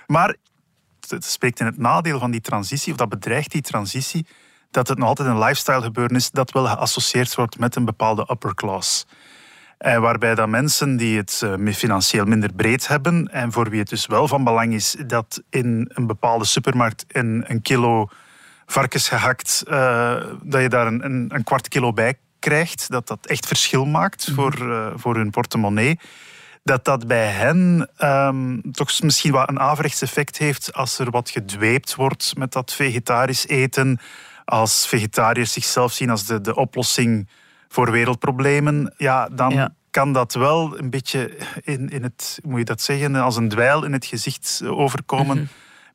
Maar 0.07 0.37
het 1.09 1.25
spreekt 1.25 1.61
in 1.61 1.67
het 1.67 1.79
nadeel 1.79 2.19
van 2.19 2.31
die 2.31 2.41
transitie, 2.41 2.93
of 2.93 2.99
dat 2.99 3.09
bedreigt 3.09 3.53
die 3.53 3.63
transitie, 3.63 4.27
dat 4.71 4.89
het 4.89 4.99
nog 4.99 5.09
altijd 5.09 5.29
een 5.29 5.39
lifestyle 5.39 5.83
gebeuren 5.83 6.17
is 6.17 6.31
dat 6.31 6.51
wel 6.51 6.67
geassocieerd 6.67 7.35
wordt 7.35 7.59
met 7.59 7.77
een 7.77 7.85
bepaalde 7.85 8.29
upper 8.31 8.55
class. 8.55 9.07
En 9.79 10.01
waarbij 10.01 10.35
dan 10.35 10.51
mensen 10.51 10.97
die 10.97 11.17
het 11.17 11.43
uh, 11.45 11.75
financieel 11.75 12.25
minder 12.25 12.53
breed 12.53 12.89
hebben 12.89 13.29
en 13.33 13.53
voor 13.53 13.71
wie 13.71 13.79
het 13.79 13.89
dus 13.89 14.07
wel 14.07 14.29
van 14.29 14.45
belang 14.45 14.75
is 14.75 14.97
dat 15.07 15.43
in 15.51 15.91
een 15.95 16.07
bepaalde 16.07 16.45
supermarkt 16.45 17.05
in 17.09 17.45
een 17.47 17.63
kilo 17.63 18.09
varkensgehakt, 18.67 19.65
uh, 19.69 20.17
dat 20.43 20.61
je 20.61 20.69
daar 20.69 20.87
een, 20.87 21.05
een, 21.05 21.31
een, 21.35 21.45
kwart 21.45 21.69
kilo 21.69 21.93
bij 21.93 22.15
krijgt, 22.39 22.91
dat 22.91 23.07
dat 23.07 23.27
echt 23.27 23.47
verschil 23.47 23.85
maakt 23.85 24.27
mhm. 24.27 24.35
voor, 24.35 24.69
uh, 24.69 24.87
voor 24.95 25.17
hun 25.17 25.31
portemonnee. 25.31 25.99
Dat 26.63 26.85
dat 26.85 27.07
bij 27.07 27.27
hen 27.27 27.91
um, 27.99 28.63
toch 28.73 29.03
misschien 29.03 29.33
wat 29.33 29.49
een 29.49 29.61
averechts 29.61 30.03
effect 30.03 30.39
heeft 30.39 30.73
als 30.73 30.99
er 30.99 31.11
wat 31.11 31.31
gedweept 31.31 31.95
wordt 31.95 32.33
met 32.37 32.53
dat 32.53 32.73
vegetarisch 32.73 33.47
eten. 33.47 34.01
Als 34.45 34.87
vegetariërs 34.87 35.53
zichzelf 35.53 35.93
zien 35.93 36.11
als 36.11 36.27
de, 36.27 36.41
de 36.41 36.55
oplossing 36.55 37.29
voor 37.69 37.91
wereldproblemen, 37.91 38.95
ja, 38.97 39.29
dan 39.33 39.71
kan 39.91 40.13
dat 40.13 40.35
wel 40.35 40.79
een 40.79 40.91
beetje 40.91 41.37
in, 41.63 41.89
in 41.89 42.03
het, 42.03 42.39
moet 42.45 42.59
je 42.59 42.65
dat 42.65 42.81
zeggen, 42.81 43.15
als 43.15 43.37
een 43.37 43.49
dweil 43.49 43.85
in 43.85 43.93
het 43.93 44.07
gezicht 44.07 44.63
overkomen. 44.65 45.37
Mhm. 45.37 45.47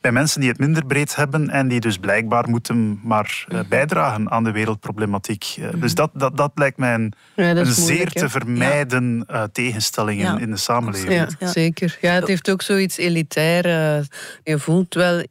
Bij 0.02 0.12
mensen 0.12 0.40
die 0.40 0.50
het 0.50 0.60
minder 0.60 0.86
breed 0.86 1.16
hebben 1.16 1.50
en 1.50 1.68
die 1.68 1.80
dus 1.80 1.98
blijkbaar 1.98 2.50
moeten 2.50 3.00
maar 3.04 3.46
uh, 3.50 3.60
bijdragen 3.70 4.32
aan 4.32 4.44
de 4.44 4.52
wereldproblematiek. 4.52 5.56
Uh, 5.60 5.68
Dus 5.76 5.96
dat, 5.96 6.10
dat, 6.14 6.38
dat 6.38 6.52
lijkt 6.56 6.78
mij 6.78 6.94
een, 6.94 7.14
een 7.36 7.66
zeer 7.66 8.12
te 8.12 8.30
vermijden 8.30 9.26
uh, 9.32 9.44
tegenstelling 9.44 10.22
in, 10.22 10.40
in, 10.40 10.52
de 10.52 10.58
samenleving. 10.58 11.36
Ja, 11.40 11.48
zeker. 11.48 11.98
Ja, 12.02 12.12
het 12.12 12.28
heeft 12.28 12.50
ook 12.50 12.62
zoiets 12.62 12.98
elitair. 12.98 13.66
je 14.44 14.60
voelt 14.60 14.94
wel 14.94 15.24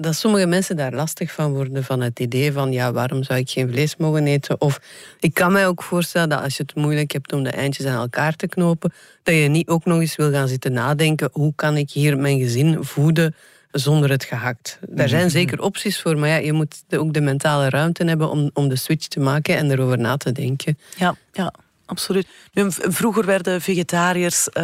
dat 0.00 0.14
sommige 0.14 0.46
mensen 0.46 0.76
daar 0.76 0.92
lastig 0.92 1.32
van 1.32 1.52
worden, 1.52 1.84
van 1.84 2.00
het 2.00 2.20
idee 2.20 2.52
van 2.52 2.72
ja, 2.72 2.92
waarom 2.92 3.22
zou 3.22 3.38
ik 3.38 3.50
geen 3.50 3.68
vlees 3.68 3.96
mogen 3.96 4.26
eten? 4.26 4.60
Of 4.60 4.80
ik 5.20 5.34
kan 5.34 5.52
mij 5.52 5.66
ook 5.66 5.82
voorstellen 5.82 6.28
dat 6.28 6.42
als 6.42 6.56
je 6.56 6.62
het 6.62 6.74
moeilijk 6.74 7.12
hebt 7.12 7.32
om 7.32 7.42
de 7.42 7.50
eindjes 7.50 7.86
aan 7.86 8.00
elkaar 8.00 8.36
te 8.36 8.46
knopen, 8.46 8.92
dat 9.22 9.34
je 9.34 9.48
niet 9.48 9.68
ook 9.68 9.84
nog 9.84 10.00
eens 10.00 10.16
wil 10.16 10.30
gaan 10.30 10.48
zitten 10.48 10.72
nadenken, 10.72 11.28
hoe 11.32 11.52
kan 11.56 11.76
ik 11.76 11.90
hier 11.90 12.18
mijn 12.18 12.38
gezin 12.38 12.84
voeden 12.84 13.34
zonder 13.70 14.10
het 14.10 14.24
gehakt? 14.24 14.78
Daar 14.88 15.08
zijn 15.08 15.22
mhm. 15.26 15.30
zeker 15.30 15.60
opties 15.60 16.00
voor, 16.00 16.18
maar 16.18 16.28
ja, 16.28 16.36
je 16.36 16.52
moet 16.52 16.82
ook 16.90 17.12
de 17.12 17.20
mentale 17.20 17.68
ruimte 17.68 18.04
hebben 18.04 18.30
om, 18.30 18.50
om 18.54 18.68
de 18.68 18.76
switch 18.76 19.06
te 19.06 19.20
maken 19.20 19.56
en 19.56 19.70
erover 19.70 19.98
na 19.98 20.16
te 20.16 20.32
denken. 20.32 20.78
Ja, 20.96 21.16
ja 21.32 21.52
absoluut. 21.86 22.28
vroeger 22.68 23.24
werden 23.24 23.60
vegetariërs 23.60 24.48
uh, 24.52 24.62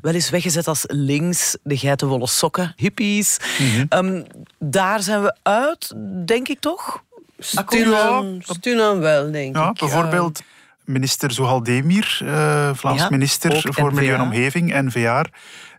wel 0.00 0.14
eens 0.14 0.30
weggezet 0.30 0.68
als 0.68 0.84
links, 0.86 1.56
de 1.62 1.76
geitenwolle 1.76 2.26
sokken, 2.26 2.72
hippies. 2.76 3.38
Mhm. 3.58 3.84
Ehm, 3.88 4.22
daar 4.58 5.02
zijn 5.02 5.22
we 5.22 5.36
uit, 5.42 5.92
denk 6.26 6.48
ik 6.48 6.60
toch? 6.60 7.02
Stilaan 7.38 8.98
wel, 8.98 9.30
denk 9.30 9.56
ja, 9.56 9.68
ik. 9.68 9.78
Bijvoorbeeld 9.78 10.42
minister 10.84 11.32
Zohal 11.32 11.62
Demir, 11.62 12.20
uh, 12.22 12.70
Vlaams 12.74 13.08
minister 13.08 13.72
voor 13.72 13.94
Milieu 13.94 14.14
en 14.14 14.20
Omgeving, 14.20 14.72
NVA, 14.74 15.24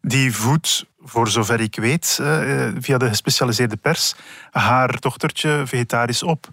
die 0.02 0.36
voedt, 0.36 0.86
voor 1.04 1.28
zover 1.28 1.60
ik 1.60 1.76
weet, 1.76 2.18
uh, 2.22 2.68
via 2.80 2.98
de 2.98 3.08
gespecialiseerde 3.08 3.76
pers, 3.76 4.16
haar 4.52 5.00
dochtertje 5.00 5.64
vegetarisch 5.66 6.24
op. 6.24 6.48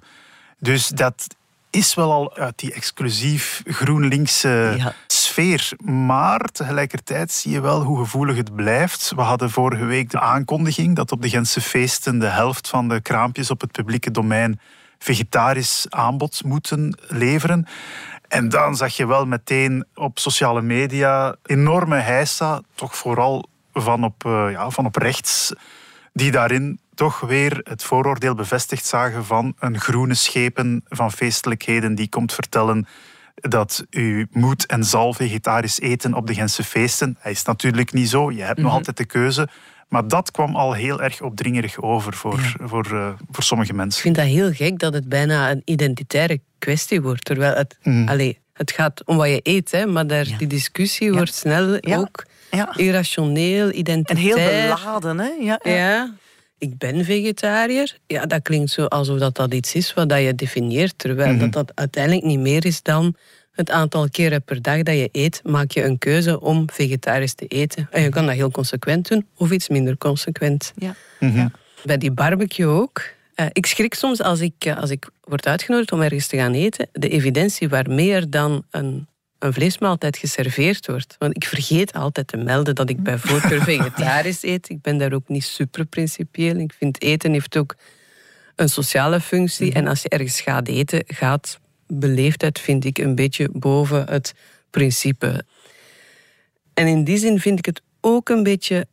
Dus 0.59 0.89
dat 0.89 1.27
is 1.73 1.95
wel 1.95 2.13
al 2.13 2.37
uit 2.37 2.59
die 2.59 2.73
exclusief 2.73 3.63
GroenLinkse 3.65 4.75
ja. 4.77 4.95
sfeer. 5.07 5.73
Maar 5.85 6.41
tegelijkertijd 6.41 7.33
zie 7.33 7.53
je 7.53 7.61
wel 7.61 7.83
hoe 7.83 7.99
gevoelig 7.99 8.37
het 8.37 8.55
blijft. 8.55 9.13
We 9.17 9.21
hadden 9.21 9.51
vorige 9.51 9.85
week 9.85 10.11
de 10.11 10.21
aankondiging 10.21 10.97
dat 10.97 11.13
op 11.13 11.23
de 11.23 11.29
Gentse 11.29 11.61
feesten 11.61 12.19
de 12.19 12.27
helft 12.27 12.69
van 12.69 12.89
de 12.89 13.01
kraampjes 13.01 13.51
op 13.51 13.61
het 13.61 13.73
publieke 13.73 14.11
domein 14.11 14.61
vegetarisch 14.99 15.87
aanbod 15.89 16.45
moeten 16.45 16.99
leveren. 17.09 17.67
En 18.29 18.49
dan 18.49 18.77
zag 18.77 18.97
je 18.97 19.07
wel 19.07 19.27
meteen 19.27 19.85
op 19.95 20.19
sociale 20.19 20.63
media 20.63 21.37
enorme 21.43 21.97
heisa, 21.97 22.61
toch 22.75 22.97
vooral 22.97 23.49
van 23.73 24.05
op, 24.05 24.25
uh, 24.27 24.51
ja, 24.51 24.71
van 24.71 24.87
op 24.87 24.97
rechts, 24.97 25.53
die 26.13 26.31
daarin 26.31 26.81
toch 26.95 27.21
weer 27.21 27.61
het 27.63 27.85
vooroordeel 27.85 28.35
bevestigd 28.35 28.87
zagen 28.87 29.25
van 29.25 29.55
een 29.59 29.81
groene 29.81 30.15
schepen 30.15 30.85
van 30.89 31.13
feestelijkheden 31.13 31.95
die 31.95 32.09
komt 32.09 32.33
vertellen 32.33 32.87
dat 33.35 33.85
u 33.91 34.27
moet 34.31 34.67
en 34.67 34.85
zal 34.85 35.15
vegetarisch 35.15 35.81
eten 35.81 36.15
op 36.15 36.27
de 36.27 36.35
Gentse 36.35 36.65
feesten. 36.65 37.17
Hij 37.19 37.33
is 37.33 37.43
natuurlijk 37.43 37.93
niet 37.93 38.09
zo. 38.09 38.31
Je 38.31 38.43
hebt 38.43 38.59
nog 38.59 38.67
mhm. 38.67 38.77
altijd 38.77 38.97
de 38.97 39.05
keuze. 39.05 39.49
Maar 39.89 40.09
dat 40.09 40.31
kwam 40.31 40.57
al 40.57 40.73
heel 40.73 41.03
erg 41.03 41.21
opdringerig 41.21 41.83
over 41.83 42.13
voor, 42.13 42.55
voor, 42.63 42.89
uh, 42.93 43.09
voor 43.31 43.43
sommige 43.43 43.73
mensen. 43.73 43.97
Ik 43.97 44.03
vind 44.03 44.17
dat 44.17 44.25
heel 44.25 44.53
gek 44.53 44.79
dat 44.79 44.93
het 44.93 45.09
bijna 45.09 45.51
een 45.51 45.63
identitaire 45.65 46.41
kwestie 46.59 47.03
wordt. 47.03 47.25
Terwijl 47.25 47.55
het, 47.55 47.79
mm. 47.83 48.09
allez, 48.09 48.35
het 48.53 48.71
gaat 48.71 49.05
om 49.05 49.17
wat 49.17 49.29
je 49.29 49.41
eet, 49.43 49.71
hè, 49.71 49.87
maar 49.87 50.07
daar, 50.07 50.29
die 50.39 50.47
discussie 50.47 51.13
wordt 51.13 51.35
snel 51.35 51.79
ook 51.83 52.25
irrationeel, 52.77 53.73
identitair. 53.73 54.37
En 54.37 54.53
heel 54.53 54.77
beladen, 54.77 55.19
hè? 55.19 55.31
Ja, 55.41 55.61
ja. 55.63 56.15
Ik 56.63 56.79
ben 56.79 57.05
vegetariër. 57.05 57.97
Ja, 58.07 58.27
dat 58.27 58.43
klinkt 58.43 58.71
zo 58.71 58.85
alsof 58.85 59.19
dat, 59.19 59.37
dat 59.37 59.55
iets 59.55 59.75
is 59.75 59.95
wat 59.95 60.13
je 60.13 60.35
definieert. 60.35 60.95
Terwijl 60.97 61.33
mhm. 61.33 61.39
dat, 61.39 61.53
dat 61.53 61.73
uiteindelijk 61.75 62.25
niet 62.25 62.39
meer 62.39 62.65
is 62.65 62.83
dan 62.83 63.17
het 63.53 63.71
aantal 63.71 64.09
keren 64.11 64.43
per 64.43 64.63
dag 64.63 64.83
dat 64.83 64.95
je 64.95 65.09
eet, 65.13 65.41
maak 65.45 65.71
je 65.71 65.85
een 65.85 65.99
keuze 65.99 66.41
om 66.41 66.71
vegetarisch 66.73 67.35
te 67.35 67.47
eten. 67.47 67.89
En 67.91 68.03
je 68.03 68.09
kan 68.09 68.27
dat 68.27 68.35
heel 68.35 68.51
consequent 68.51 69.09
doen 69.09 69.27
of 69.37 69.51
iets 69.51 69.69
minder 69.69 69.99
consequent. 69.99 70.73
Ja. 70.77 70.95
Mhm. 71.21 71.49
Bij 71.85 71.99
die 71.99 72.11
barbecue 72.11 72.67
ook. 72.67 73.03
Uh, 73.37 73.47
ik 73.53 73.67
schrik 73.67 73.95
soms 73.95 74.23
als 74.23 74.41
ik, 74.41 74.55
eh, 74.59 74.79
als 74.79 74.91
ik 74.91 75.09
word 75.25 75.47
uitgenodigd 75.47 75.93
om 75.93 76.01
ergens 76.01 76.27
te 76.27 76.37
gaan 76.37 76.53
eten, 76.53 76.89
de 76.93 77.09
evidentie 77.09 77.69
waar 77.69 77.91
meer 77.91 78.31
dan 78.31 78.65
een, 78.71 79.07
een 79.43 79.53
vleesmaaltijd 79.53 80.17
geserveerd 80.17 80.87
wordt. 80.87 81.17
Want 81.19 81.37
ik 81.37 81.45
vergeet 81.45 81.93
altijd 81.93 82.27
te 82.27 82.37
melden 82.37 82.75
dat 82.75 82.91
ik 82.91 83.03
bij 83.03 83.19
voorkeur 83.19 83.63
vegetarisch 83.73 84.43
eet. 84.43 84.69
Ik 84.69 84.81
ben 84.81 84.99
daar 84.99 85.13
ook 85.13 85.29
niet 85.29 85.45
super 85.45 85.85
principieel. 85.85 86.57
Ik 86.57 86.73
vind 86.73 87.03
eten 87.03 87.33
heeft 87.33 87.57
ook 87.57 87.75
een 88.57 88.69
sociale 88.69 89.21
functie. 89.21 89.69
Mhm. 89.69 89.77
En 89.77 89.87
als 89.87 90.03
je 90.03 90.09
ergens 90.09 90.41
gaat 90.41 90.69
eten, 90.69 91.03
gaat 91.07 91.61
beleefdheid, 91.87 92.61
vind 92.61 92.85
ik, 92.85 92.99
een 92.99 93.15
beetje 93.15 93.49
boven 93.53 94.11
het 94.11 94.35
principe. 94.71 95.45
En 96.75 96.87
in 96.87 97.05
die 97.05 97.19
zin 97.19 97.41
vind 97.41 97.59
ik 97.59 97.67
het 97.67 97.83
ook 98.01 98.29
een 98.29 98.43
beetje 98.43 98.87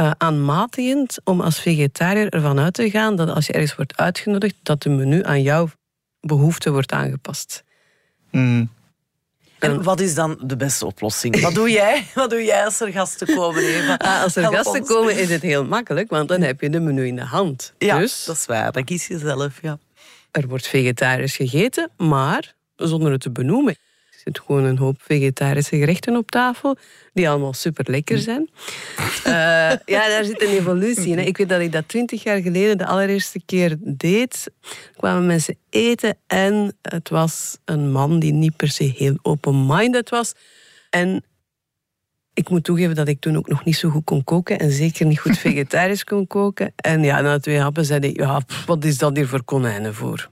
uh, 0.00 0.10
aanmatigend 0.18 1.18
om 1.24 1.40
als 1.40 1.60
vegetariër 1.60 2.28
ervan 2.28 2.58
uit 2.58 2.74
te 2.74 2.90
gaan 2.90 3.16
dat 3.16 3.28
als 3.28 3.46
je 3.46 3.52
ergens 3.52 3.74
wordt 3.74 3.96
uitgenodigd, 3.96 4.54
dat 4.62 4.82
de 4.82 4.88
menu 4.88 5.24
aan 5.24 5.42
jouw 5.42 5.68
behoeften 6.20 6.72
wordt 6.72 6.92
aangepast. 6.92 7.64
Mm. 8.30 8.76
En 9.58 9.82
wat 9.82 10.00
is 10.00 10.14
dan 10.14 10.38
de 10.42 10.56
beste 10.56 10.86
oplossing? 10.86 11.40
Wat 11.40 11.54
doe 11.54 11.70
jij? 11.70 12.06
Wat 12.14 12.30
doe 12.30 12.44
jij 12.44 12.64
als 12.64 12.80
er 12.80 12.92
gasten 12.92 13.34
komen? 13.34 13.62
Eva? 13.62 13.94
Ah, 13.94 14.22
als 14.22 14.36
er 14.36 14.44
gasten 14.54 14.84
komen 14.84 15.18
is 15.18 15.30
het 15.30 15.42
heel 15.42 15.64
makkelijk, 15.64 16.10
want 16.10 16.28
dan 16.28 16.40
heb 16.40 16.60
je 16.60 16.70
de 16.70 16.80
menu 16.80 17.06
in 17.06 17.16
de 17.16 17.24
hand. 17.24 17.72
Ja, 17.78 17.98
dus, 17.98 18.24
dat 18.24 18.36
is 18.36 18.46
waar. 18.46 18.72
Dan 18.72 18.84
kies 18.84 19.06
je 19.06 19.18
zelf. 19.18 19.58
Ja. 19.62 19.78
Er 20.30 20.48
wordt 20.48 20.66
vegetarisch 20.66 21.36
gegeten, 21.36 21.90
maar 21.96 22.54
zonder 22.76 23.12
het 23.12 23.20
te 23.20 23.30
benoemen. 23.30 23.76
Er 24.28 24.34
zit 24.34 24.46
gewoon 24.46 24.64
een 24.64 24.78
hoop 24.78 25.02
vegetarische 25.02 25.76
gerechten 25.76 26.16
op 26.16 26.30
tafel, 26.30 26.76
die 27.12 27.28
allemaal 27.28 27.52
super 27.52 27.90
lekker 27.90 28.18
zijn. 28.18 28.48
Uh, 28.98 29.32
ja, 29.84 30.08
daar 30.08 30.24
zit 30.24 30.42
een 30.42 30.48
evolutie 30.48 31.16
in. 31.16 31.26
Ik 31.26 31.36
weet 31.36 31.48
dat 31.48 31.60
ik 31.60 31.72
dat 31.72 31.88
twintig 31.88 32.22
jaar 32.22 32.40
geleden 32.40 32.78
de 32.78 32.86
allereerste 32.86 33.40
keer 33.46 33.76
deed. 33.80 34.50
Kwamen 34.96 35.26
mensen 35.26 35.56
eten 35.70 36.16
en 36.26 36.76
het 36.82 37.08
was 37.08 37.58
een 37.64 37.90
man 37.90 38.18
die 38.18 38.32
niet 38.32 38.56
per 38.56 38.68
se 38.68 38.84
heel 38.84 39.18
open-minded 39.22 40.10
was. 40.10 40.34
En 40.90 41.24
ik 42.34 42.48
moet 42.48 42.64
toegeven 42.64 42.94
dat 42.94 43.08
ik 43.08 43.20
toen 43.20 43.36
ook 43.36 43.48
nog 43.48 43.64
niet 43.64 43.76
zo 43.76 43.88
goed 43.88 44.04
kon 44.04 44.24
koken 44.24 44.58
en 44.58 44.70
zeker 44.70 45.06
niet 45.06 45.20
goed 45.20 45.38
vegetarisch 45.48 46.04
kon 46.04 46.26
koken. 46.26 46.72
En 46.76 47.02
ja, 47.02 47.20
na 47.20 47.38
twee 47.38 47.58
happen 47.58 47.84
zei 47.84 48.00
ik, 48.00 48.16
ja, 48.16 48.42
wat 48.66 48.84
is 48.84 48.98
dat 48.98 49.16
hier 49.16 49.28
voor 49.28 49.44
konijnen 49.44 49.94
voor? 49.94 50.30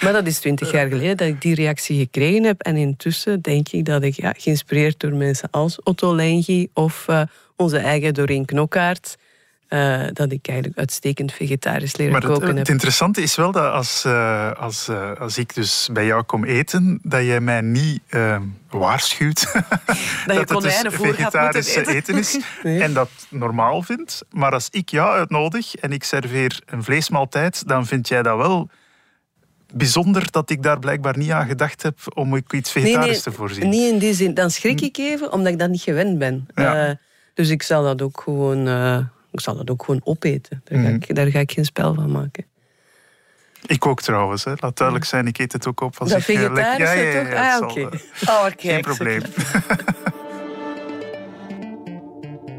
Maar 0.00 0.12
dat 0.12 0.26
is 0.26 0.38
twintig 0.38 0.70
jaar 0.70 0.88
geleden 0.88 1.16
dat 1.16 1.28
ik 1.28 1.40
die 1.40 1.54
reactie 1.54 1.98
gekregen 1.98 2.44
heb. 2.44 2.60
En 2.60 2.76
intussen 2.76 3.40
denk 3.40 3.68
ik 3.68 3.84
dat 3.84 4.02
ik, 4.02 4.14
ja, 4.14 4.34
geïnspireerd 4.36 5.00
door 5.00 5.12
mensen 5.12 5.48
als 5.50 5.82
Otto 5.82 6.14
Lengi 6.14 6.68
of 6.72 7.06
uh, 7.10 7.22
onze 7.56 7.78
eigen 7.78 8.14
Doreen 8.14 8.44
Knokkaert, 8.44 9.16
uh, 9.68 10.02
dat 10.12 10.32
ik 10.32 10.48
eigenlijk 10.48 10.78
uitstekend 10.78 11.32
vegetarisch 11.32 11.96
leren 11.96 12.12
maar 12.12 12.20
koken 12.20 12.40
het, 12.40 12.48
heb. 12.48 12.58
Het 12.58 12.68
interessante 12.68 13.22
is 13.22 13.36
wel 13.36 13.52
dat 13.52 13.72
als, 13.72 14.04
uh, 14.06 14.52
als, 14.52 14.88
uh, 14.88 15.12
als 15.18 15.38
ik 15.38 15.54
dus 15.54 15.88
bij 15.92 16.06
jou 16.06 16.22
kom 16.22 16.44
eten, 16.44 16.98
dat 17.02 17.24
jij 17.24 17.40
mij 17.40 17.60
niet 17.60 18.00
waarschuwt 18.68 19.40
dat, 19.52 20.48
dat 20.48 20.62
het 20.62 20.62
dus 20.62 20.94
vegetarisch 20.94 21.74
eten. 21.74 21.94
eten. 21.94 22.18
is 22.18 22.38
nee. 22.62 22.82
en 22.82 22.92
dat 22.92 23.10
normaal 23.28 23.82
vindt. 23.82 24.24
Maar 24.30 24.52
als 24.52 24.68
ik 24.70 24.88
jou 24.88 25.18
uitnodig 25.18 25.74
en 25.74 25.92
ik 25.92 26.04
serveer 26.04 26.60
een 26.66 26.82
vleesmaaltijd, 26.82 27.68
dan 27.68 27.86
vind 27.86 28.08
jij 28.08 28.22
dat 28.22 28.36
wel 28.36 28.70
bijzonder 29.72 30.30
dat 30.30 30.50
ik 30.50 30.62
daar 30.62 30.78
blijkbaar 30.78 31.18
niet 31.18 31.30
aan 31.30 31.46
gedacht 31.46 31.82
heb 31.82 31.98
om 32.14 32.36
iets 32.50 32.70
vegetarisch 32.70 33.00
nee, 33.00 33.10
nee, 33.10 33.20
te 33.20 33.32
voorzien. 33.32 33.68
Niet 33.68 33.92
in 33.92 33.98
die 33.98 34.14
zin. 34.14 34.34
Dan 34.34 34.50
schrik 34.50 34.80
ik 34.80 34.96
even, 34.98 35.32
omdat 35.32 35.52
ik 35.52 35.58
dat 35.58 35.70
niet 35.70 35.82
gewend 35.82 36.18
ben. 36.18 36.48
Ja. 36.54 36.98
dus 37.34 37.48
ik 37.48 37.62
zal 37.62 37.82
dat 37.82 38.02
ook 38.02 38.20
gewoon 38.20 38.68
ik 39.30 39.40
zal 39.40 39.56
dat 39.56 39.70
ook 39.70 39.84
gewoon 39.84 40.00
opeten. 40.04 40.62
Daar, 40.64 40.78
ga, 40.78 40.86
mhm. 40.86 40.94
ik, 40.94 41.14
daar 41.14 41.26
ga 41.26 41.38
ik 41.38 41.52
geen 41.52 41.64
spel 41.64 41.94
van 41.94 42.10
maken. 42.10 42.44
Ik 43.66 43.86
ook 43.86 44.02
trouwens, 44.02 44.44
hè. 44.44 44.52
laat 44.56 44.76
duidelijk 44.76 45.06
zijn, 45.06 45.26
ik 45.26 45.38
eet 45.38 45.52
het 45.52 45.66
ook 45.66 45.80
op 45.80 45.98
als 45.98 46.08
dat 46.08 46.18
ik... 46.18 46.24
vegetarisch 46.24 46.78
ja, 46.78 46.92
ja, 46.92 47.10
ja, 47.10 47.30
ja, 47.30 47.56
ah, 47.56 47.62
oké. 47.62 47.80
Oh, 48.30 48.46
Geen 48.56 48.80
probleem. 48.80 49.22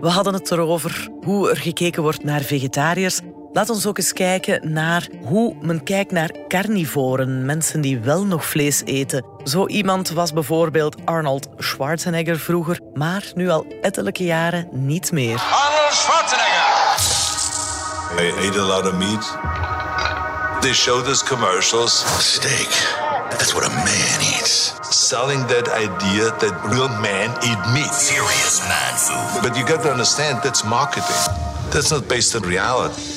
We 0.01 0.08
hadden 0.08 0.34
het 0.34 0.51
erover 0.51 1.10
hoe 1.24 1.50
er 1.50 1.58
gekeken 1.58 2.01
wordt 2.01 2.24
naar 2.24 2.41
vegetariërs. 2.41 3.20
Laat 3.53 3.70
ons 3.70 3.86
ook 3.86 3.98
eens 3.98 4.13
kijken 4.13 4.72
naar 4.74 5.08
hoe 5.24 5.55
men 5.62 5.84
kijkt 5.84 6.12
naar 6.12 6.31
carnivoren, 6.48 7.46
mensen 7.46 7.81
die 7.81 8.00
wel 8.00 8.25
nog 8.25 8.46
vlees 8.46 8.81
eten. 8.86 9.25
Zo 9.43 9.67
iemand 9.67 10.10
was 10.10 10.34
bijvoorbeeld 10.34 10.96
Arnold 11.05 11.48
Schwarzenegger 11.58 12.39
vroeger, 12.39 12.79
maar 12.93 13.31
nu 13.36 13.50
al 13.50 13.65
ettelijke 13.81 14.24
jaren 14.24 14.67
niet 14.72 15.12
meer. 15.12 15.39
Arnold 15.39 15.93
Schwarzenegger! 15.93 16.70
I 18.20 18.48
ate 18.48 18.60
a 18.60 18.65
lot 18.65 18.86
of 18.86 18.93
meat. 18.93 19.38
They 20.62 20.74
showed 20.74 21.08
us 21.08 21.24
commercials. 21.24 22.05
Steak. 22.20 22.70
That's 23.29 23.53
what 23.53 23.65
a 23.65 23.74
man 23.74 24.20
eats. 24.20 24.74
Selling 24.89 25.46
that 25.48 25.67
idea 25.67 26.36
that 26.38 26.53
real 26.63 26.89
men 26.89 27.29
eat 27.41 27.74
meat. 27.74 27.93
Serious 27.93 28.62
man 28.67 28.98
food. 28.98 29.41
But 29.41 29.58
you 29.58 29.65
got 29.65 29.81
to 29.81 29.89
understand, 29.89 30.41
that's 30.43 30.63
marketing. 30.63 31.36
That's 31.72 31.89
not 31.89 32.08
based 32.08 32.36
on 32.36 32.41
reality. 32.41 33.11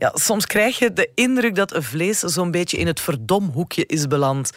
Ja, 0.00 0.10
soms 0.14 0.46
krijg 0.46 0.78
je 0.78 0.92
de 0.92 1.10
indruk 1.14 1.54
dat 1.54 1.76
vlees 1.78 2.18
zo'n 2.18 2.50
beetje 2.50 2.76
in 2.76 2.86
het 2.86 3.00
verdomhoekje 3.00 3.86
is 3.86 4.06
beland. 4.06 4.50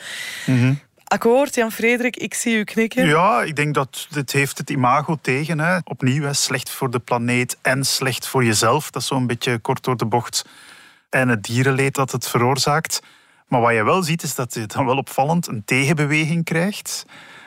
Mm 0.45 0.79
Akkoord, 1.03 1.55
Jan-Frederik, 1.55 2.17
ik 2.17 2.33
zie 2.33 2.55
u 2.55 2.63
knikken. 2.63 3.07
Ja, 3.07 3.43
ik 3.43 3.55
denk 3.55 3.73
dat 3.73 4.07
dit 4.09 4.31
heeft 4.31 4.57
het 4.57 4.69
imago 4.69 5.17
tegen. 5.21 5.59
Hè. 5.59 5.77
Opnieuw, 5.83 6.23
hè, 6.23 6.33
slecht 6.33 6.69
voor 6.69 6.89
de 6.89 6.99
planeet 6.99 7.57
en 7.61 7.83
slecht 7.83 8.27
voor 8.27 8.43
jezelf. 8.43 8.89
Dat 8.89 9.01
is 9.01 9.07
zo'n 9.07 9.27
beetje 9.27 9.59
kort 9.59 9.83
door 9.83 9.97
de 9.97 10.05
bocht. 10.05 10.45
En 11.09 11.29
het 11.29 11.43
dierenleed 11.43 11.95
dat 11.95 12.11
het 12.11 12.27
veroorzaakt. 12.27 13.01
Maar 13.47 13.61
wat 13.61 13.73
je 13.73 13.83
wel 13.83 14.03
ziet, 14.03 14.23
is 14.23 14.35
dat 14.35 14.53
je 14.53 14.65
dan 14.65 14.85
wel 14.85 14.97
opvallend 14.97 15.47
een 15.47 15.63
tegenbeweging 15.65 16.43
krijgt. 16.43 17.05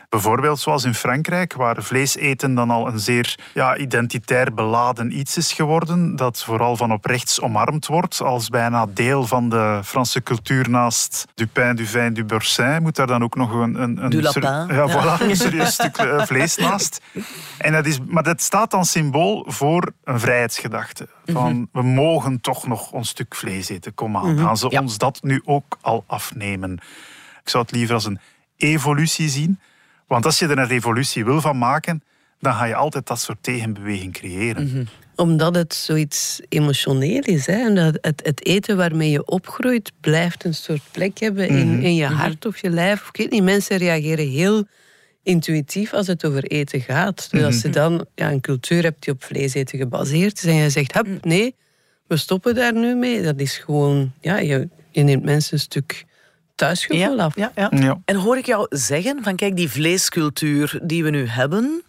Bijvoorbeeld 0.08 0.58
zoals 0.58 0.84
in 0.84 0.94
Frankrijk, 0.94 1.52
waar 1.52 1.82
vlees 1.82 2.16
eten 2.16 2.54
dan 2.54 2.70
al 2.70 2.86
een 2.86 2.98
zeer 2.98 3.38
ja, 3.54 3.76
identitair 3.76 4.54
beladen 4.54 5.18
iets 5.18 5.36
is 5.36 5.52
geworden, 5.52 6.16
dat 6.16 6.42
vooral 6.44 6.76
van 6.76 6.92
op 6.92 7.04
rechts 7.04 7.40
omarmd 7.40 7.86
wordt 7.86 8.20
als 8.20 8.48
bijna 8.48 8.86
deel 8.86 9.26
van 9.26 9.48
de 9.48 9.80
Franse 9.84 10.22
cultuur 10.22 10.70
naast 10.70 11.26
du 11.34 11.46
pain, 11.46 11.76
du 11.76 11.86
vin, 11.86 12.14
du 12.14 12.24
beursin, 12.24 12.82
moet 12.82 12.96
daar 12.96 13.06
dan 13.06 13.22
ook 13.22 13.34
nog 13.34 13.52
een, 13.52 13.82
een, 13.82 14.04
een, 14.04 14.22
lapin. 14.22 14.42
Ja, 14.42 14.88
voilà, 14.88 15.22
een 15.22 15.36
serieus 15.36 15.72
stuk 15.72 15.96
eh, 15.96 16.26
vlees 16.26 16.56
naast. 16.56 17.00
En 17.58 17.72
dat 17.72 17.86
is, 17.86 17.98
maar 18.06 18.22
dat 18.22 18.42
staat 18.42 18.70
dan 18.70 18.84
symbool 18.84 19.44
voor 19.48 19.92
een 20.04 20.20
vrijheidsgedachte. 20.20 21.08
Van, 21.24 21.52
mhm. 21.52 21.64
we 21.72 21.82
mogen 21.82 22.40
toch 22.40 22.66
nog 22.66 22.92
een 22.92 23.04
stuk 23.04 23.34
vlees 23.34 23.68
eten, 23.68 23.94
kom 23.94 24.16
aan. 24.16 24.34
Mhm. 24.34 24.44
Gaan 24.44 24.56
ze 24.56 24.68
ons 24.68 24.98
dat 24.98 25.18
nu 25.22 25.42
ook 25.44 25.78
al 25.80 26.04
afnemen? 26.06 26.72
Ik 27.42 27.48
zou 27.48 27.64
het 27.64 27.72
liever 27.72 27.94
als 27.94 28.04
een 28.04 28.20
evolutie 28.56 29.28
zien. 29.28 29.60
Want 30.06 30.24
als 30.24 30.38
je 30.38 30.46
er 30.46 30.58
een 30.58 30.66
revolutie 30.66 31.24
wil 31.24 31.40
van 31.40 31.58
maken, 31.58 32.02
dan 32.40 32.54
ga 32.54 32.64
je 32.64 32.74
altijd 32.74 33.06
dat 33.06 33.20
soort 33.20 33.38
tegenbeweging 33.40 34.12
creëren. 34.12 34.64
Mhm. 34.64 34.84
Omdat 35.14 35.54
het 35.54 35.74
zoiets 35.74 36.40
emotioneel 36.48 37.22
is. 37.22 37.46
Hè? 37.46 37.52
En 37.52 37.74
dat 37.74 37.98
het, 38.00 38.20
het, 38.24 38.46
eten 38.46 38.76
waarmee 38.76 39.10
je 39.10 39.24
opgroeit 39.24 39.92
blijft 40.00 40.44
een 40.44 40.54
soort 40.54 40.82
plek 40.90 41.18
hebben 41.18 41.48
in, 41.48 41.72
mhm. 41.72 41.84
in 41.84 41.94
je 41.94 42.04
mhm. 42.04 42.14
hart 42.14 42.46
of 42.46 42.58
je 42.58 42.70
lijf. 42.70 43.08
Ik 43.08 43.16
weet 43.16 43.30
niet, 43.30 43.42
mensen 43.42 43.76
reageren 43.76 44.28
heel 44.28 44.66
intuïtief 45.22 45.92
als 45.92 46.06
het 46.06 46.24
over 46.24 46.44
eten 46.44 46.80
gaat. 46.80 47.28
Dus 47.30 47.42
als 47.42 47.62
je 47.62 47.68
dan 47.68 48.06
ja, 48.14 48.30
een 48.30 48.40
cultuur 48.40 48.82
hebt 48.82 49.04
die 49.04 49.12
op 49.12 49.24
vlees 49.24 49.54
eten 49.54 49.78
gebaseerd 49.78 50.38
is 50.38 50.44
en 50.44 50.54
je 50.54 50.70
zegt, 50.70 50.92
hap, 50.92 51.06
nee, 51.20 51.54
we 52.06 52.16
stoppen 52.16 52.54
daar 52.54 52.74
nu 52.74 52.94
mee. 52.94 53.22
Dat 53.22 53.40
is 53.40 53.58
gewoon, 53.58 54.12
ja, 54.20 54.38
je, 54.38 54.68
je 54.90 55.02
neemt 55.02 55.24
mensen 55.24 55.54
een 55.54 55.60
stuk 55.60 56.04
thuisgevoel 56.56 57.20
af. 57.20 57.36
Ja, 57.36 57.52
ja. 57.54 57.68
ja. 57.70 57.98
En 58.04 58.16
hoor 58.16 58.36
ik 58.36 58.46
jou 58.46 58.66
zeggen 58.70 59.22
van 59.22 59.36
kijk, 59.36 59.56
die 59.56 59.70
vleescultuur 59.70 60.80
die 60.82 61.04
we 61.04 61.10
nu 61.10 61.26
hebben, 61.26 61.82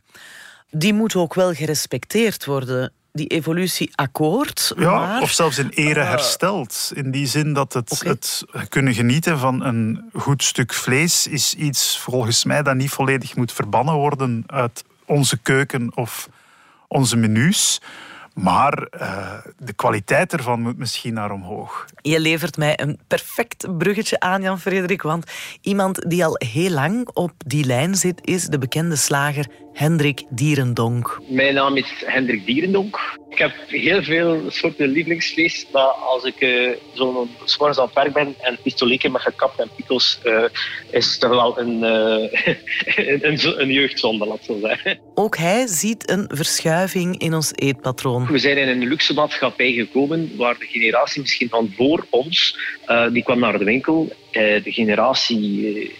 die 0.70 0.94
moet 0.94 1.16
ook 1.16 1.34
wel 1.34 1.54
gerespecteerd 1.54 2.46
worden 2.46 2.92
die 3.12 3.28
evolutie 3.28 3.92
akkoord. 3.96 4.74
Ja, 4.78 5.22
of 5.22 5.32
zelfs 5.32 5.58
in 5.58 5.70
ere 5.70 6.00
uh, 6.00 6.10
hersteld. 6.10 6.92
In 6.94 7.12
die 7.12 7.28
zin 7.28 7.54
dat 7.54 7.74
het, 7.74 8.02
het 8.06 8.44
kunnen 8.70 8.94
genieten 8.94 9.40
van 9.40 9.64
een 9.64 10.10
goed 10.14 10.44
stuk 10.44 10.74
vlees 10.74 11.28
is 11.28 11.54
iets 11.54 12.00
volgens 12.00 12.44
mij 12.44 12.64
dat 12.64 12.76
niet 12.76 12.90
volledig 12.90 13.36
moet 13.36 13.52
verbannen 13.52 13.94
worden 13.94 14.44
uit 14.48 14.84
onze 15.06 15.38
keuken 15.38 15.92
of 15.96 16.30
onze 16.88 17.16
menus. 17.16 17.82
Maar 18.38 18.88
uh, 19.02 19.34
de 19.58 19.74
kwaliteit 19.74 20.34
ervan 20.34 20.62
moet 20.62 20.78
misschien 20.78 21.14
naar 21.14 21.32
omhoog. 21.32 21.86
Je 22.02 22.20
levert 22.20 22.58
mij 22.58 22.80
een 22.80 23.00
perfect 23.08 23.78
bruggetje 23.78 24.20
aan, 24.20 24.42
Jan-Frederik. 24.42 25.02
Want 25.02 25.32
iemand 25.62 26.10
die 26.10 26.26
al 26.26 26.36
heel 26.38 26.70
lang 26.70 27.10
op 27.14 27.32
die 27.46 27.66
lijn 27.66 27.96
zit, 27.96 28.20
is 28.24 28.46
de 28.46 28.58
bekende 28.58 28.96
slager 28.96 29.48
Hendrik 29.78 30.24
Dierendonk. 30.30 31.20
Mijn 31.28 31.54
naam 31.54 31.78
is 31.78 32.04
Hendrik 32.06 32.46
Dierendonk. 32.46 33.18
Ik 33.30 33.38
heb 33.38 33.52
heel 33.68 34.04
veel 34.04 34.44
soorten 34.48 34.88
lievelingsvlees, 34.88 35.68
maar 35.72 35.82
als 35.84 36.24
ik 36.24 36.42
uh, 36.42 36.72
zo 36.94 37.28
s'morgens 37.44 37.80
aan 37.80 37.86
het 37.86 37.94
werk 37.94 38.14
ben 38.14 38.36
en 38.40 38.58
pistoleken 38.64 39.12
met 39.12 39.22
gekapt 39.22 39.60
en 39.60 39.70
pickles, 39.76 40.20
uh, 40.24 40.44
is 40.92 41.12
het 41.12 41.20
toch 41.20 41.30
wel 41.30 41.60
een, 41.60 41.84
uh, 41.84 43.24
een, 43.24 43.62
een, 43.62 43.72
jeugdzonde, 43.72 44.26
laat 44.26 44.44
zo 44.44 44.60
zeggen. 44.62 45.00
Ook 45.14 45.38
hij 45.38 45.68
ziet 45.68 46.10
een 46.10 46.30
verschuiving 46.34 47.18
in 47.18 47.34
ons 47.34 47.52
eetpatroon. 47.56 48.26
We 48.26 48.40
zijn 48.40 48.58
in 48.58 48.68
een 48.68 48.88
luxe 48.88 49.14
maatschappij 49.14 49.72
gekomen 49.72 50.38
waar 50.38 50.58
de 50.60 50.66
generatie 50.66 51.22
misschien 51.22 51.50
van 51.50 51.74
voor 51.76 52.06
ons, 52.10 52.60
die 53.12 53.24
kwam 53.24 53.40
naar 53.40 53.58
de 53.58 53.66
winkel 53.66 54.12
de 54.32 54.72
generatie 54.72 55.38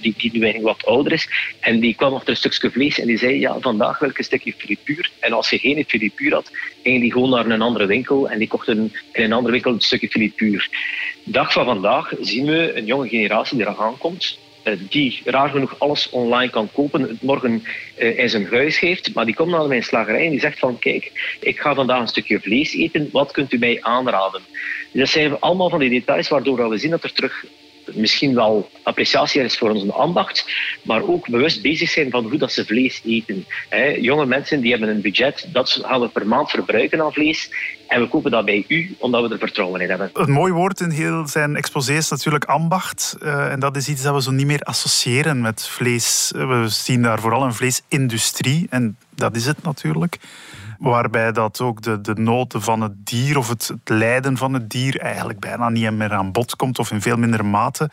die, 0.02 0.14
die 0.18 0.32
nu 0.34 0.42
eigenlijk 0.42 0.78
wat 0.78 0.86
ouder 0.86 1.12
is. 1.12 1.28
En 1.60 1.80
die 1.80 1.96
kwam 1.96 2.14
achter 2.14 2.30
een 2.30 2.36
stukje 2.36 2.72
vlees 2.72 3.00
en 3.00 3.08
die 3.08 3.18
zei, 3.18 3.40
ja, 3.40 3.60
vandaag 3.60 4.00
wil 4.00 4.10
ik 4.10 4.18
een 4.18 4.24
stukje 4.24 4.54
frituur. 4.58 5.12
En 5.20 5.34
als 5.34 5.50
je 5.50 5.58
geen 5.58 5.86
frituur 5.88 6.34
had, 6.34 6.52
ging 6.84 7.02
die 7.02 7.12
gewoon 7.12 7.30
naar 7.30 7.46
een 7.46 7.62
andere 7.62 7.86
winkel 7.86 8.30
en 8.30 8.40
die 8.40 8.48
kocht 8.48 8.68
in 8.68 8.94
een 9.12 9.34
andere 9.34 9.52
winkel 9.52 9.72
een 9.72 9.82
stukje 9.82 10.10
frituur. 10.10 10.70
Dag 11.24 11.54
van 11.54 11.66
vandaag 11.66 12.14
zien 12.22 12.46
we 12.46 12.78
een 12.78 12.86
jonge 12.86 13.08
generatie 13.08 13.58
die 13.58 13.66
eraan 13.66 13.86
aankomt, 13.86 14.38
eh, 14.64 14.74
die 14.90 15.22
raar 15.26 15.50
genoeg 15.50 15.80
alles 15.80 16.10
online 16.10 16.52
kan 16.52 16.70
kopen, 16.72 17.02
het 17.02 17.22
morgen 17.22 17.64
eh, 17.96 18.20
in 18.20 18.30
zijn 18.30 18.48
huis 18.48 18.80
heeft, 18.80 19.14
maar 19.14 19.26
die 19.26 19.36
komt 19.36 19.52
naar 19.52 19.68
mijn 19.68 19.84
slagerij 19.84 20.26
en 20.26 20.32
die 20.32 20.40
zegt 20.40 20.60
van 20.60 20.80
kijk, 20.80 21.38
ik 21.40 21.60
ga 21.60 21.74
vandaag 21.74 22.00
een 22.00 22.08
stukje 22.08 22.40
vlees 22.40 22.74
eten, 22.74 23.10
wat 23.12 23.32
kunt 23.32 23.54
u 23.54 23.58
mij 23.58 23.78
aanraden? 23.82 24.42
Dat 24.92 25.10
zijn 25.10 25.40
allemaal 25.40 25.70
van 25.70 25.80
die 25.80 25.90
details 25.90 26.28
waardoor 26.28 26.70
we 26.70 26.78
zien 26.78 26.92
dat 26.92 27.04
er 27.04 27.14
terug 27.14 27.46
misschien 27.94 28.36
wel 28.36 28.70
appreciatie 28.84 29.42
is 29.42 29.58
voor 29.58 29.70
onze 29.70 29.94
ambacht, 29.94 30.46
maar 30.84 31.04
ook 31.04 31.30
bewust 31.30 31.62
bezig 31.62 31.90
zijn 31.90 32.10
van 32.10 32.24
hoe 32.30 32.38
dat 32.38 32.52
ze 32.52 32.66
vlees 32.66 33.02
eten. 33.06 33.46
jonge 34.02 34.26
mensen 34.26 34.62
die 34.62 34.72
hebben 34.72 34.90
een 34.90 35.02
budget, 35.02 35.48
dat 35.52 35.70
gaan 35.70 36.02
we 36.02 36.10
per 36.10 36.28
maand 36.28 36.50
verbruiken 36.50 37.02
aan 37.02 37.14
vlees. 37.14 37.50
En 37.88 38.02
we 38.02 38.08
kopen 38.08 38.32
dat 38.32 38.46
bij 38.46 38.66
u, 38.68 38.96
omdat 39.00 39.28
we 39.28 39.34
er 39.34 39.40
vertrouwen 39.40 39.82
in 39.82 39.90
hebben. 39.90 40.10
Een 40.14 40.32
mooi 40.32 40.54
woord 40.54 40.80
in 40.80 40.90
heel 40.90 41.28
zijn 41.28 41.56
exposé 41.56 41.94
is 41.94 42.10
natuurlijk 42.10 42.46
ambacht. 42.46 43.18
Uh, 43.24 43.52
en 43.52 43.60
dat 43.60 43.76
is 43.76 43.88
iets 43.88 44.02
dat 44.02 44.14
we 44.14 44.22
zo 44.22 44.32
niet 44.32 44.46
meer 44.46 44.62
associëren 44.62 45.42
met 45.42 45.68
vlees. 45.68 46.32
We 46.36 46.66
zien 46.68 47.02
daar 47.02 47.20
vooral 47.20 47.44
een 47.44 47.54
vleesindustrie. 47.54 48.68
En 48.70 48.98
dat 49.16 49.36
is 49.36 49.46
het 49.46 49.64
natuurlijk 49.64 50.18
waarbij 50.80 51.32
dat 51.32 51.62
ook 51.62 51.82
de, 51.82 52.02
de 52.02 52.14
noten 52.14 52.62
van 52.62 52.82
het 52.82 53.06
dier 53.06 53.38
of 53.38 53.50
het, 53.50 53.68
het 53.68 53.90
lijden 53.90 54.38
van 54.38 54.54
het 54.54 54.70
dier 54.70 55.00
eigenlijk 55.00 55.40
bijna 55.40 55.70
niet 55.70 55.92
meer 55.92 56.14
aan 56.14 56.32
bod 56.32 56.56
komt 56.56 56.80
of 56.80 56.92
in 56.92 57.02
veel 57.02 57.18
minder 57.18 57.46
mate. 57.46 57.90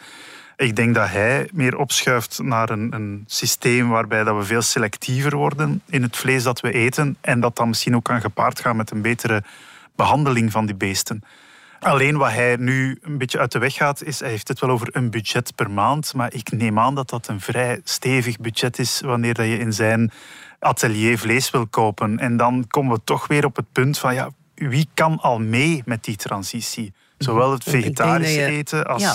Ik 0.57 0.77
denk 0.77 0.95
dat 0.95 1.09
hij 1.09 1.49
meer 1.53 1.77
opschuift 1.77 2.43
naar 2.43 2.71
een, 2.71 2.95
een, 2.95 3.25
systeem 3.27 3.89
waarbij 3.89 4.25
dat 4.25 4.37
we 4.37 4.43
veel 4.43 4.63
selectiever 4.63 5.37
worden 5.37 5.83
in 5.87 6.03
het 6.03 6.17
vlees 6.17 6.43
dat 6.43 6.61
we 6.61 6.73
eten 6.73 7.17
en 7.21 7.41
dat 7.41 7.57
dan 7.57 7.69
misschien 7.69 7.97
ook 7.97 8.05
kan 8.05 8.21
gepaard 8.21 8.61
gaan 8.61 8.77
met 8.77 8.91
een 8.91 9.03
betere 9.03 9.43
behandeling 9.97 10.53
van 10.53 10.67
die 10.67 10.75
beesten. 10.75 11.23
Alleen 11.81 12.17
wat 12.17 12.33
hij 12.33 12.57
nu 12.57 12.99
een 13.03 13.19
beetje 13.19 13.39
uit 13.39 13.53
de 13.53 13.59
weg 13.59 13.75
gaat, 13.75 14.03
is 14.03 14.21
hij 14.21 14.29
heeft 14.29 14.49
het 14.49 14.61
wel 14.61 14.71
over 14.71 14.89
een 14.93 15.11
budget 15.11 15.55
per 15.55 15.71
maand, 15.71 16.15
maar 16.15 16.35
ik 16.35 16.53
neem 16.53 16.79
aan 16.79 16.95
dat 16.95 17.11
dat 17.11 17.29
een 17.29 17.41
vrij 17.41 17.81
stevig 17.85 18.39
budget 18.39 18.79
is 18.79 19.01
wanneer 19.01 19.35
dat 19.35 19.47
je 19.47 19.59
in 19.59 19.73
zijn 19.73 20.11
atelier 20.65 21.19
vlees 21.19 21.51
wil 21.51 21.67
kopen. 21.67 22.19
En 22.19 22.37
dan 22.37 22.65
komen 22.69 22.97
we 22.97 23.01
toch 23.05 23.27
weer 23.27 23.45
op 23.45 23.57
het 23.57 23.73
punt 23.73 23.99
van 23.99 24.15
ja, 24.15 24.31
wie 24.55 24.89
kan 24.95 25.19
al 25.21 25.39
mee 25.39 25.83
met 25.85 26.05
die 26.05 26.17
transitie? 26.17 26.93
Zowel 27.19 27.53
het 27.53 27.65
vegetarische 27.65 28.45
eten 28.45 28.87
als. 28.87 29.03
Ja. 29.03 29.15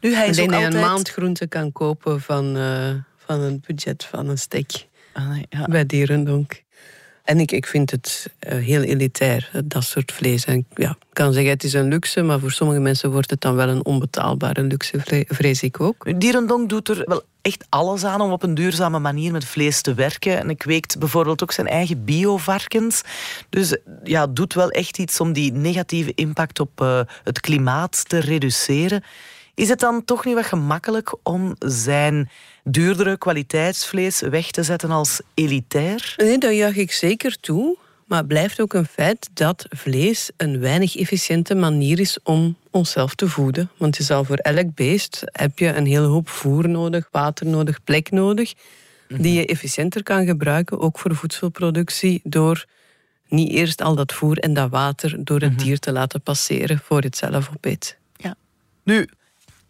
Nu, 0.00 0.14
hij 0.14 0.28
is 0.28 0.30
ik 0.30 0.36
denk 0.36 0.50
dat 0.50 0.60
je 0.60 0.78
een 0.78 0.84
maand 0.84 1.10
groente 1.10 1.46
kan 1.46 1.72
kopen 1.72 2.20
van, 2.20 2.56
uh, 2.56 2.94
van 3.26 3.40
een 3.40 3.62
budget 3.66 4.04
van 4.04 4.28
een 4.28 4.38
steak. 4.38 4.70
Ah, 5.12 5.38
ja. 5.48 5.64
Bij 5.64 5.86
Dierendonk. 5.86 6.62
En 7.24 7.40
ik, 7.40 7.52
ik 7.52 7.66
vind 7.66 7.90
het 7.90 8.30
eh, 8.38 8.58
heel 8.58 8.82
elitair, 8.82 9.50
dat 9.64 9.84
soort 9.84 10.12
vlees. 10.12 10.44
En 10.44 10.66
ja, 10.74 10.90
ik 10.90 11.06
kan 11.12 11.32
zeggen, 11.32 11.50
het 11.50 11.64
is 11.64 11.72
een 11.72 11.88
luxe, 11.88 12.22
maar 12.22 12.40
voor 12.40 12.50
sommige 12.50 12.80
mensen 12.80 13.10
wordt 13.10 13.30
het 13.30 13.40
dan 13.40 13.54
wel 13.54 13.68
een 13.68 13.84
onbetaalbare 13.84 14.62
luxe, 14.62 15.24
vrees 15.28 15.62
ik 15.62 15.80
ook. 15.80 16.20
Dierendonk 16.20 16.68
doet 16.68 16.88
er 16.88 17.02
wel 17.06 17.22
echt 17.42 17.66
alles 17.68 18.04
aan 18.04 18.20
om 18.20 18.32
op 18.32 18.42
een 18.42 18.54
duurzame 18.54 18.98
manier 18.98 19.32
met 19.32 19.44
vlees 19.44 19.80
te 19.80 19.94
werken. 19.94 20.38
En 20.38 20.56
kweekt 20.56 20.98
bijvoorbeeld 20.98 21.42
ook 21.42 21.52
zijn 21.52 21.66
eigen 21.66 22.04
biovarkens. 22.04 23.02
Dus 23.48 23.76
ja, 24.02 24.26
doet 24.26 24.54
wel 24.54 24.70
echt 24.70 24.98
iets 24.98 25.20
om 25.20 25.32
die 25.32 25.52
negatieve 25.52 26.12
impact 26.14 26.60
op 26.60 27.04
het 27.24 27.40
klimaat 27.40 28.08
te 28.08 28.18
reduceren. 28.18 29.04
Is 29.54 29.68
het 29.68 29.80
dan 29.80 30.04
toch 30.04 30.24
niet 30.24 30.34
wat 30.34 30.44
gemakkelijk 30.44 31.16
om 31.22 31.54
zijn 31.58 32.30
duurdere 32.64 33.18
kwaliteitsvlees 33.18 34.20
weg 34.20 34.50
te 34.50 34.62
zetten 34.62 34.90
als 34.90 35.20
elitair? 35.34 36.14
Nee, 36.16 36.38
dat 36.38 36.54
juich 36.54 36.76
ik 36.76 36.92
zeker 36.92 37.40
toe. 37.40 37.76
Maar 38.06 38.18
het 38.18 38.28
blijft 38.28 38.60
ook 38.60 38.74
een 38.74 38.86
feit 38.86 39.28
dat 39.32 39.66
vlees 39.68 40.30
een 40.36 40.60
weinig 40.60 40.96
efficiënte 40.96 41.54
manier 41.54 42.00
is 42.00 42.18
om 42.22 42.56
onszelf 42.70 43.14
te 43.14 43.28
voeden. 43.28 43.70
Want 43.76 43.96
je 43.96 44.02
zal 44.02 44.24
voor 44.24 44.36
elk 44.36 44.74
beest 44.74 45.22
heb 45.24 45.58
je 45.58 45.74
een 45.74 45.86
hele 45.86 46.06
hoop 46.06 46.28
voer 46.28 46.68
nodig, 46.68 47.08
water 47.10 47.46
nodig, 47.46 47.84
plek 47.84 48.10
nodig, 48.10 48.54
die 49.08 49.32
je 49.32 49.46
efficiënter 49.46 50.02
kan 50.02 50.26
gebruiken, 50.26 50.80
ook 50.80 50.98
voor 50.98 51.14
voedselproductie, 51.14 52.20
door 52.24 52.64
niet 53.28 53.50
eerst 53.50 53.82
al 53.82 53.94
dat 53.94 54.12
voer 54.12 54.38
en 54.38 54.54
dat 54.54 54.70
water 54.70 55.24
door 55.24 55.40
het 55.40 55.52
mhm. 55.52 55.62
dier 55.62 55.78
te 55.78 55.92
laten 55.92 56.20
passeren 56.20 56.78
voor 56.78 57.00
het 57.00 57.16
zelf 57.16 57.50
opeet. 57.54 57.98
Ja. 58.16 58.34
Nu, 58.82 59.08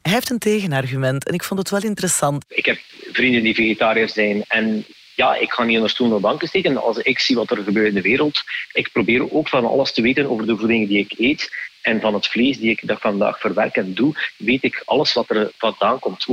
hij 0.05 0.13
heeft 0.13 0.31
een 0.31 0.39
tegenargument 0.39 1.27
en 1.27 1.35
ik 1.35 1.45
vond 1.45 1.61
het 1.61 1.71
wel 1.71 1.83
interessant. 1.83 2.45
Ik 2.49 2.67
heb 2.67 2.79
vrienden 3.13 3.43
die 3.43 3.55
vegetariër 3.55 4.09
zijn 4.09 4.45
en 4.49 4.87
ja, 5.15 5.35
ik 5.35 5.53
ga 5.53 5.65
niet 5.65 5.77
onder 5.77 5.91
stoel 5.91 6.13
of 6.13 6.21
banken 6.21 6.49
steken. 6.49 6.83
Als 6.83 6.99
ik 6.99 7.19
zie 7.19 7.37
wat 7.37 7.51
er 7.51 7.63
gebeurt 7.63 7.89
in 7.89 7.95
de 7.95 8.01
wereld, 8.01 8.43
ik 8.73 8.93
probeer 8.93 9.33
ook 9.33 9.49
van 9.49 9.67
alles 9.67 9.93
te 9.93 10.03
weten 10.03 10.31
over 10.31 10.47
de 10.47 10.57
voeding 10.57 10.89
die 10.89 10.99
ik 10.99 11.19
eet. 11.19 11.51
En 11.83 12.01
van 12.01 12.15
het 12.15 12.27
vlees 12.27 12.59
die 12.59 12.71
ik 12.71 12.81
dag 12.83 13.01
vandaag 13.01 13.41
verwerk 13.41 13.77
en 13.77 13.95
doe, 13.95 14.15
weet 14.37 14.63
ik 14.63 14.83
alles 14.85 15.13
wat 15.13 15.31
er 15.31 15.51
vandaan 15.57 15.99
komt. 15.99 16.27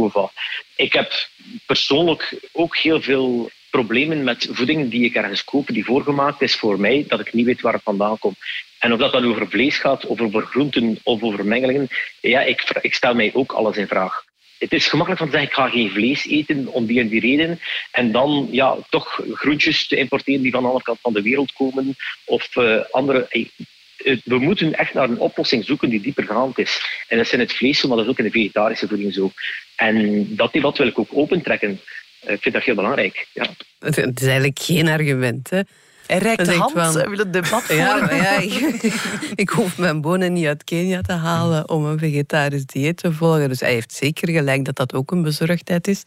Ik 0.76 0.94
heb 0.94 1.28
persoonlijk 1.66 2.40
ook 2.52 2.78
heel 2.78 3.02
veel 3.02 3.50
problemen 3.72 4.24
met 4.24 4.48
voeding 4.52 4.92
die 4.92 5.04
ik 5.04 5.16
ergens 5.16 5.44
koop, 5.44 5.68
die 5.68 5.86
voorgemaakt 5.86 6.42
is 6.42 6.56
voor 6.56 6.80
mij, 6.80 7.06
dat 7.08 7.20
ik 7.20 7.34
niet 7.34 7.46
weet 7.46 7.62
waar 7.62 7.74
het 7.74 7.84
vandaan 7.84 8.20
komt. 8.20 8.38
En 8.80 8.94
of 8.94 9.00
dat 9.00 9.12
dan 9.12 9.26
over 9.26 9.50
vlees 9.50 9.78
gaat, 9.78 10.06
of 10.06 10.22
over 10.22 10.46
groenten 10.46 11.00
of 11.04 11.22
over 11.24 11.46
mengelingen, 11.46 11.88
ja, 12.22 12.42
ik, 12.42 12.80
ik 12.82 12.94
stel 12.94 13.16
mij 13.16 13.32
ook 13.34 13.52
alles 13.52 13.78
in 13.78 13.88
vraag. 13.88 14.24
Het 14.58 14.74
is 14.74 14.88
gemakkelijk 14.88 15.22
van 15.22 15.32
te 15.32 15.38
zeggen, 15.38 15.52
ik 15.52 15.64
ga 15.64 15.78
geen 15.78 15.92
vlees 15.92 16.28
eten 16.28 16.68
om 16.68 16.86
die 16.86 17.00
en 17.00 17.08
die 17.08 17.20
reden. 17.20 17.60
En 17.92 18.12
dan 18.12 18.48
ja, 18.52 18.78
toch 18.90 19.22
groentjes 19.34 19.88
te 19.88 19.96
importeren 19.96 20.42
die 20.42 20.52
van 20.52 20.62
de 20.62 20.68
andere 20.68 20.86
kant 20.86 21.00
van 21.02 21.14
de 21.14 21.22
wereld 21.22 21.54
komen. 21.54 21.96
Of 22.26 22.56
uh, 22.56 22.82
andere... 22.92 23.28
Eh, 23.28 24.18
we 24.24 24.40
moeten 24.40 24.74
echt 24.74 24.94
naar 24.94 25.10
een 25.10 25.20
oplossing 25.20 25.66
zoeken 25.66 25.90
die 25.90 26.02
diepergaand 26.02 26.58
is. 26.58 27.04
En 27.08 27.18
dat 27.18 27.26
is 27.26 27.34
in 27.34 27.40
het 27.40 27.54
vlees, 27.54 27.84
maar 27.84 27.98
dat 27.98 28.06
is 28.06 28.12
ook 28.12 28.20
in 28.20 28.26
de 28.26 28.32
vegetarische 28.32 28.88
voeding 28.88 29.14
zo. 29.14 29.32
En 29.76 30.26
dat 30.36 30.54
debat 30.54 30.78
wil 30.78 30.88
ik 30.88 31.00
ook 31.00 31.10
opentrekken. 31.12 31.82
Eh, 32.22 32.34
ik 32.34 32.42
vind 32.42 32.56
dat 32.56 32.64
heel 32.64 32.76
belangrijk. 32.76 33.28
Ja. 33.34 33.48
Het 33.80 34.22
is 34.22 34.28
eigenlijk 34.28 34.60
geen 34.60 34.88
argument. 34.88 35.50
Hè? 35.50 35.62
Hij 36.06 36.18
reikt 36.18 36.46
de 36.46 36.54
hand, 36.54 36.72
van, 36.72 37.10
wil 37.10 37.18
het 37.18 37.34
debat 37.34 37.64
ja, 37.68 38.14
ja, 38.14 38.40
ik, 38.40 38.94
ik, 39.36 39.50
hoef 39.50 39.78
mijn 39.78 40.02
bonen 40.02 40.34
niet 40.34 40.46
uit 40.46 40.64
Kenia 40.64 41.02
te 41.02 41.14
halen 41.14 41.70
om 41.70 41.86
een 41.86 42.00
vegetarisch 42.00 42.66
dieet 42.66 42.98
te 42.98 43.14
volgen. 43.14 43.50
Dus 43.50 43.60
hij 43.60 43.74
heeft 43.74 43.94
zeker 43.94 44.30
gelijk 44.30 44.66
dat 44.66 44.76
dat 44.76 44.94
ook 44.94 45.12
een 45.12 45.22
bezorgdheid 45.22 45.88
is. 45.88 46.04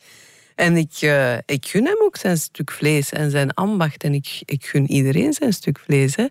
En 0.55 0.77
ik, 0.77 1.01
uh, 1.01 1.35
ik 1.35 1.67
gun 1.67 1.85
hem 1.85 2.03
ook 2.03 2.17
zijn 2.17 2.37
stuk 2.37 2.71
vlees 2.71 3.11
en 3.11 3.31
zijn 3.31 3.55
ambacht. 3.55 4.05
En 4.05 4.15
ik, 4.15 4.43
ik 4.45 4.67
gun 4.67 4.91
iedereen 4.91 5.33
zijn 5.33 5.53
stuk 5.53 5.79
vlees. 5.79 6.17
Hè. 6.17 6.27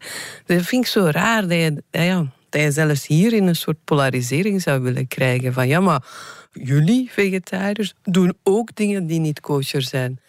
Dat 0.46 0.62
vind 0.62 0.86
ik 0.86 0.92
zo 0.92 1.06
raar 1.12 1.42
dat 1.42 1.58
je, 1.58 1.84
ja, 1.92 2.26
je 2.62 2.72
zelfs 2.72 3.08
hier 3.08 3.34
in 3.34 3.48
een 3.48 3.56
soort 3.56 3.84
polarisering 3.84 4.62
zou 4.62 4.82
willen 4.82 5.08
krijgen. 5.08 5.54
Van 5.54 5.68
ja, 5.68 5.80
maar 5.80 6.04
jullie 6.52 7.12
vegetariërs 7.12 7.94
doen 8.04 8.34
ook 8.44 8.76
dingen 8.76 9.08
die 9.08 9.20
niet 9.20 9.40
kosher 9.40 9.82
zijn. 9.82 10.20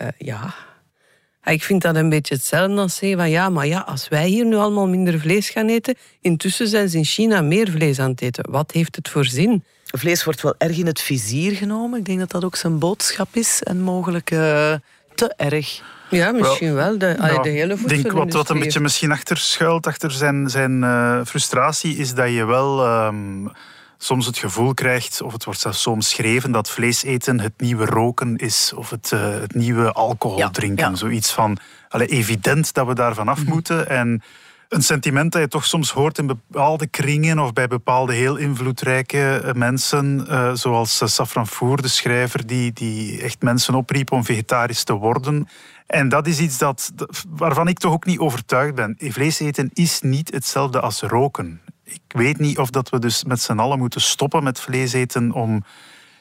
Uh, 0.00 0.08
ja, 0.18 0.54
ik 1.44 1.62
vind 1.62 1.82
dat 1.82 1.96
een 1.96 2.08
beetje 2.08 2.34
hetzelfde 2.34 2.80
als 2.80 2.96
zeggen 2.96 3.18
van 3.18 3.30
ja, 3.30 3.48
maar 3.48 3.66
ja, 3.66 3.80
als 3.80 4.08
wij 4.08 4.28
hier 4.28 4.46
nu 4.46 4.56
allemaal 4.56 4.88
minder 4.88 5.20
vlees 5.20 5.50
gaan 5.50 5.68
eten, 5.68 5.94
intussen 6.20 6.68
zijn 6.68 6.88
ze 6.88 6.96
in 6.96 7.04
China 7.04 7.40
meer 7.40 7.70
vlees 7.70 7.98
aan 7.98 8.10
het 8.10 8.20
eten. 8.20 8.50
Wat 8.50 8.72
heeft 8.72 8.96
het 8.96 9.08
voor 9.08 9.24
zin? 9.24 9.64
Vlees 9.84 10.24
wordt 10.24 10.42
wel 10.42 10.54
erg 10.58 10.78
in 10.78 10.86
het 10.86 11.00
vizier 11.00 11.52
genomen. 11.52 11.98
Ik 11.98 12.04
denk 12.04 12.18
dat 12.18 12.30
dat 12.30 12.44
ook 12.44 12.56
zijn 12.56 12.78
boodschap 12.78 13.28
is 13.32 13.62
en 13.62 13.80
mogelijk 13.80 14.30
uh, 14.30 14.74
te 15.14 15.34
erg. 15.36 15.82
Ja, 16.10 16.32
misschien 16.32 16.74
wel. 16.74 16.98
De, 16.98 17.16
ja, 17.20 17.42
de 17.42 17.48
hele 17.48 17.74
Ik 17.74 17.88
denk 17.88 18.12
wat, 18.12 18.32
wat 18.32 18.50
een 18.50 18.58
beetje 18.58 18.80
misschien 18.80 19.12
achter 19.12 19.36
schuilt, 19.36 19.86
achter 19.86 20.10
zijn, 20.10 20.50
zijn 20.50 20.82
uh, 20.82 21.20
frustratie, 21.24 21.96
is 21.96 22.14
dat 22.14 22.28
je 22.28 22.44
wel... 22.44 22.86
Um, 23.06 23.50
soms 23.98 24.26
het 24.26 24.38
gevoel 24.38 24.74
krijgt, 24.74 25.22
of 25.22 25.32
het 25.32 25.44
wordt 25.44 25.60
zelfs 25.60 25.82
zo 25.82 25.90
omschreven, 25.90 26.52
dat 26.52 26.70
vlees 26.70 27.02
eten 27.02 27.40
het 27.40 27.52
nieuwe 27.56 27.84
roken 27.84 28.36
is. 28.36 28.72
Of 28.74 28.90
het, 28.90 29.10
uh, 29.14 29.40
het 29.40 29.54
nieuwe 29.54 29.92
alcohol 29.92 30.50
drinken. 30.50 30.96
Zoiets 30.96 31.32
van, 31.32 31.58
alle, 31.88 32.06
evident 32.06 32.74
dat 32.74 32.86
we 32.86 32.94
daarvan 32.94 33.28
af 33.28 33.42
mhm. 33.42 33.50
moeten. 33.50 33.88
En 33.88 34.22
een 34.68 34.82
sentiment 34.82 35.32
dat 35.32 35.42
je 35.42 35.48
toch 35.48 35.66
soms 35.66 35.90
hoort 35.90 36.18
in 36.18 36.26
bepaalde 36.26 36.86
kringen 36.86 37.38
of 37.38 37.52
bij 37.52 37.66
bepaalde 37.66 38.14
heel 38.14 38.36
invloedrijke 38.36 39.36
eh, 39.36 39.52
mensen, 39.52 40.26
uh, 40.28 40.54
zoals 40.54 41.14
Safran 41.14 41.46
Foer, 41.46 41.82
de 41.82 41.88
schrijver, 41.88 42.46
die, 42.46 42.72
die 42.72 43.22
echt 43.22 43.42
mensen 43.42 43.74
opriep 43.74 44.12
om 44.12 44.24
vegetarisch 44.24 44.84
te 44.84 44.92
worden. 44.92 45.48
En 45.86 46.08
dat 46.08 46.26
is 46.26 46.38
iets 46.38 46.58
dat, 46.58 46.92
waarvan 47.28 47.68
ik 47.68 47.78
toch 47.78 47.92
ook 47.92 48.06
niet 48.06 48.18
overtuigd 48.18 48.74
ben. 48.74 48.96
Vlees 48.98 49.40
eten 49.40 49.70
is 49.72 50.00
niet 50.00 50.32
hetzelfde 50.32 50.80
als 50.80 51.00
roken 51.00 51.60
ik 51.88 52.00
weet 52.08 52.38
niet 52.38 52.58
of 52.58 52.70
dat 52.70 52.88
we 52.88 52.98
dus 52.98 53.24
met 53.24 53.40
z'n 53.40 53.58
allen 53.58 53.78
moeten 53.78 54.00
stoppen 54.00 54.42
met 54.42 54.60
vlees 54.60 54.92
eten 54.92 55.32
om 55.32 55.64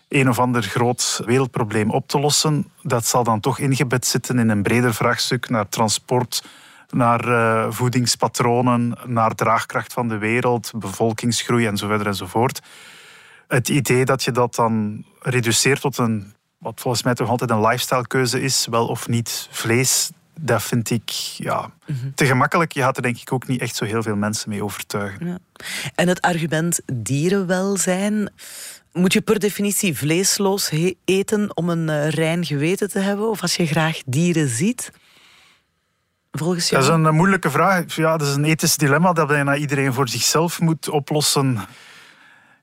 een 0.10 0.30
of 0.30 0.40
ander 0.40 0.64
groot 0.64 1.22
wereldprobleem 1.26 1.92
op 1.92 2.08
te 2.08 2.20
lossen. 2.20 2.68
Dat 2.82 3.06
zal 3.06 3.24
dan 3.24 3.40
toch 3.40 3.60
ingebed 3.60 4.06
zitten 4.06 4.40
in 4.40 4.50
een 4.50 4.64
breder 4.64 4.94
vraagstuk 4.94 5.50
naar 5.50 5.70
transport, 5.70 6.44
naar 6.90 7.28
uh, 7.28 7.72
voedingspatronen, 7.72 8.98
naar 9.06 9.36
draagkracht 9.36 9.94
van 9.94 10.08
de 10.08 10.18
wereld, 10.18 10.72
bevolkingsgroei 10.76 11.66
en 11.66 11.78
zo 11.78 11.88
verder 11.88 12.08
enzovoort. 12.08 12.62
Het 13.48 13.70
idee 13.70 14.06
dat 14.06 14.24
je 14.24 14.32
dat 14.32 14.56
dan 14.56 15.06
reduceert 15.22 15.82
tot 15.82 15.98
een, 15.98 16.34
wat 16.58 16.82
volgens 16.82 17.04
mij 17.04 17.14
toch 17.14 17.30
altijd 17.30 17.50
een 17.50 17.62
lifestylekeuze 17.62 18.42
is, 18.42 18.68
wel 18.70 18.88
of 18.88 19.08
niet 19.08 19.48
vlees, 19.52 20.12
dat 20.40 20.64
vind 20.64 20.90
ik 20.90 21.10
ja, 21.38 21.72
mhm. 21.86 22.12
te 22.16 22.26
gemakkelijk. 22.26 22.72
Je 22.72 22.82
gaat 22.82 22.96
er 22.96 23.02
denk 23.02 23.18
ik 23.18 23.34
ook 23.34 23.48
niet 23.48 23.62
echt 23.62 23.76
zo 23.76 23.86
heel 23.86 24.04
veel 24.04 24.16
mensen 24.16 24.50
mee 24.50 24.64
overtuigen. 24.64 25.28
Ja. 25.28 25.38
En 25.96 26.08
het 26.08 26.22
argument 26.22 26.82
dierenwelzijn. 26.94 28.30
Moet 28.94 29.14
je 29.14 29.22
per 29.22 29.40
definitie 29.40 29.98
vleesloos 29.98 30.72
eten 31.06 31.58
om 31.58 31.70
een 31.70 31.88
uh, 31.88 32.10
rein 32.10 32.46
geweten 32.46 32.90
te 32.90 33.00
hebben? 33.00 33.30
Of 33.30 33.42
als 33.42 33.56
je 33.56 33.66
graag 33.66 34.02
dieren 34.06 34.48
ziet? 34.48 34.92
Volgens 36.38 36.70
jou? 36.70 36.84
Dat 36.84 37.00
is 37.00 37.06
een 37.06 37.16
moeilijke 37.16 37.52
vraag. 37.52 37.96
Ja, 37.96 38.18
dat 38.18 38.28
is 38.28 38.36
een 38.36 38.46
ethisch 38.46 38.78
dilemma 38.78 39.14
dat 39.14 39.28
bijna 39.28 39.56
iedereen 39.56 39.94
voor 39.94 40.10
zichzelf 40.10 40.60
moet 40.60 40.90
oplossen. 40.90 41.60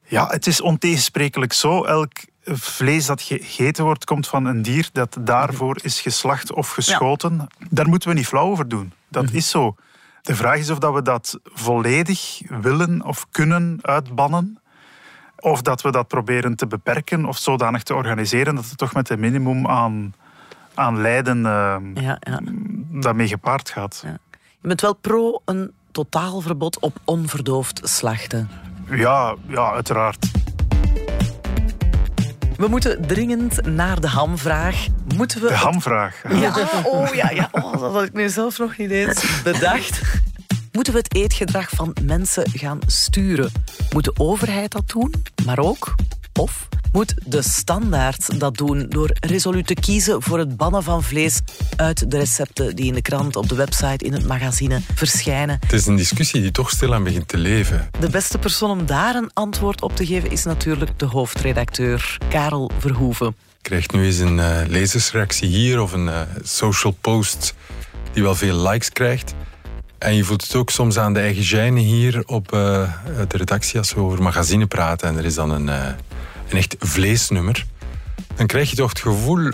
Ja, 0.07 0.27
het 0.27 0.47
is 0.47 0.61
ontegensprekelijk 0.61 1.53
zo. 1.53 1.85
Elk 1.85 2.13
vlees 2.45 3.07
dat 3.07 3.23
gegeten 3.23 3.85
wordt, 3.85 4.05
komt 4.05 4.29
van 4.29 4.45
een 4.45 4.63
dier 4.63 4.89
dat 4.93 5.17
daarvoor 5.21 5.79
is 5.83 6.01
geslacht 6.01 6.53
of 6.53 6.71
geschoten. 6.71 7.47
Daar 7.71 7.89
moeten 7.89 8.09
we 8.09 8.15
niet 8.15 8.27
flauw 8.27 8.51
over 8.51 8.69
doen. 8.69 8.93
Dat 9.09 9.25
mhm. 9.25 9.37
is 9.37 9.51
zo. 9.51 9.77
De 10.23 10.37
vraag 10.37 10.59
is 10.59 10.71
of 10.71 10.79
dat 10.79 10.95
we 10.95 11.03
dat 11.03 11.39
volledig 11.45 12.41
willen 12.49 13.05
of 13.05 13.27
kunnen 13.31 13.79
uitbannen. 13.83 14.59
Of 15.39 15.63
dat 15.63 15.83
we 15.83 15.91
dat 15.91 16.09
proberen 16.09 16.57
te 16.57 16.67
beperken 16.67 17.25
of 17.25 17.39
zodanig 17.39 17.83
te 17.83 17.95
organiseren 17.95 18.55
dat 18.55 18.69
het 18.69 18.79
toch 18.79 18.95
met 18.95 19.09
een 19.09 19.21
minimum 19.21 19.69
aan, 19.69 20.15
aan 20.75 21.01
lijden 21.01 21.39
uh, 21.39 21.77
ja, 21.95 22.19
ja. 22.21 22.41
daarmee 22.91 23.29
gepaard 23.29 23.71
gaat. 23.71 24.01
Ja. 24.05 24.19
Je 24.61 24.69
bent 24.69 24.81
wel 24.81 24.95
pro 24.95 25.43
een 25.45 25.73
totaalverbod 25.91 26.79
op 26.79 27.01
onverdoofd 27.05 27.81
slachten. 27.83 28.51
Ja, 28.91 29.35
ja 29.47 29.73
uiteraard. 29.73 30.27
We 32.57 32.69
moeten 32.69 33.07
dringend 33.07 33.67
naar 33.67 34.01
de 34.01 34.09
hamvraag. 34.09 34.87
Moeten 35.17 35.41
we 35.41 35.49
de 35.49 35.55
hamvraag? 35.55 36.23
Ja, 36.29 36.55
oh 36.85 37.15
ja, 37.15 37.31
ja. 37.31 37.49
Oh, 37.53 37.73
dat 37.73 37.93
had 37.93 38.03
ik 38.03 38.13
nu 38.13 38.29
zelf 38.29 38.59
nog 38.59 38.77
niet 38.77 38.91
eens 38.91 39.43
bedacht. 39.43 40.01
Moeten 40.73 40.93
we 40.93 40.99
het 40.99 41.15
eetgedrag 41.15 41.69
van 41.71 41.97
mensen 42.03 42.51
gaan 42.51 42.79
sturen? 42.87 43.53
Moet 43.93 44.05
de 44.05 44.13
overheid 44.17 44.73
dat 44.73 44.89
doen? 44.89 45.13
Maar 45.45 45.59
ook, 45.59 45.95
of 46.39 46.69
moet 46.93 47.15
de 47.27 47.43
standaard 47.43 48.41
dat 48.41 48.57
doen 48.57 48.87
door 48.89 49.11
resoluut 49.21 49.67
te 49.67 49.75
kiezen 49.75 50.23
voor 50.23 50.39
het 50.39 50.57
bannen 50.57 50.83
van 50.83 51.03
vlees 51.03 51.41
uit 51.77 52.11
de 52.11 52.19
recepten 52.19 52.77
die 52.77 52.87
in 52.87 52.95
de 52.95 53.03
krant, 53.03 53.37
op 53.37 53.49
de 53.49 53.55
website, 53.55 54.05
in 54.05 54.13
het 54.13 54.27
magazine 54.27 54.81
verschijnen. 54.95 55.59
Het 55.61 55.73
is 55.73 55.87
een 55.87 55.97
discussie 55.97 56.41
die 56.41 56.51
toch 56.51 56.71
stilaan 56.71 57.05
begint 57.05 57.29
te 57.29 57.37
leven. 57.37 57.89
De 58.01 58.11
beste 58.11 58.39
persoon 58.39 58.71
om 58.71 58.87
daar 58.87 59.15
een 59.15 59.31
antwoord 59.33 59.83
op 59.83 59.97
te 59.97 60.07
geven 60.07 60.31
is 60.31 60.45
natuurlijk 60.45 60.99
de 60.99 61.07
hoofdredacteur, 61.07 62.19
Karel 62.29 62.71
Verhoeven. 62.79 63.37
Krijgt 63.63 63.93
nu 63.93 64.05
eens 64.05 64.19
een 64.19 64.39
uh, 64.39 64.61
lezersreactie 64.67 65.49
hier 65.49 65.81
of 65.81 65.93
een 65.93 66.07
uh, 66.07 66.21
social 66.43 66.97
post 67.01 67.55
die 68.13 68.23
wel 68.23 68.35
veel 68.35 68.57
likes 68.69 68.91
krijgt. 68.91 69.35
En 69.99 70.15
je 70.15 70.25
voelt 70.25 70.43
het 70.43 70.55
ook 70.55 70.71
soms 70.71 70.99
aan 70.99 71.13
de 71.13 71.21
eigen 71.21 71.45
gêne 71.45 71.79
hier 71.79 72.23
op 72.27 72.53
uh, 72.55 72.93
de 73.29 73.37
redactie 73.37 73.79
als 73.79 73.95
we 73.95 74.01
over 74.01 74.23
magazine 74.23 74.67
praten. 74.67 75.09
En 75.09 75.19
er 75.19 75.25
is 75.25 75.35
dan 75.35 75.51
een, 75.51 75.69
een 75.69 75.97
echt 76.57 76.77
vleesnummer, 76.79 77.67
dan 78.35 78.47
krijg 78.47 78.71
je 78.71 78.77
toch 78.77 78.89
het 78.89 79.01
gevoel, 79.01 79.51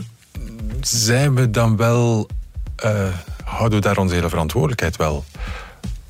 zijn 0.81 1.35
we 1.35 1.51
dan 1.51 1.77
wel, 1.77 2.29
uh, 2.85 3.15
houden 3.45 3.79
we 3.81 3.85
daar 3.85 3.99
onze 3.99 4.15
hele 4.15 4.29
verantwoordelijkheid 4.29 4.97
wel? 4.97 5.25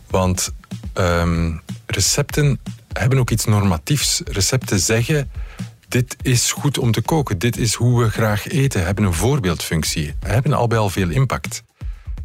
Want 0.07 0.53
ehm, 0.93 1.57
recepten 1.87 2.61
hebben 2.93 3.19
ook 3.19 3.31
iets 3.31 3.45
normatiefs. 3.45 4.21
Recepten 4.25 4.81
zeggen, 4.81 5.31
dit 5.89 6.17
is 6.23 6.53
goed 6.53 6.79
om 6.79 6.93
te 6.93 7.03
koken, 7.03 7.39
dit 7.39 7.57
is 7.57 7.75
hoe 7.75 8.03
we 8.03 8.11
graag 8.11 8.49
eten, 8.49 8.85
hebben 8.85 9.05
een 9.05 9.15
voorbeeldfunctie, 9.15 10.15
hebben 10.21 10.53
al 10.53 10.67
bij 10.67 10.79
al 10.79 10.91
veel 10.91 11.09
impact. 11.09 11.63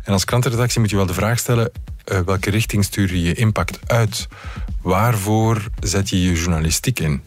En 0.03 0.13
als 0.13 0.25
krantenredactie 0.25 0.79
moet 0.79 0.89
je 0.89 0.95
wel 0.95 1.05
de 1.05 1.13
vraag 1.13 1.39
stellen, 1.39 1.71
uh, 2.11 2.19
welke 2.19 2.49
richting 2.49 2.83
stuur 2.83 3.13
je 3.13 3.21
je 3.21 3.33
impact 3.33 3.79
uit? 3.85 4.27
Waarvoor 4.81 5.67
zet 5.79 6.09
je 6.09 6.21
je 6.21 6.33
journalistiek 6.33 6.99
in? 6.99 7.21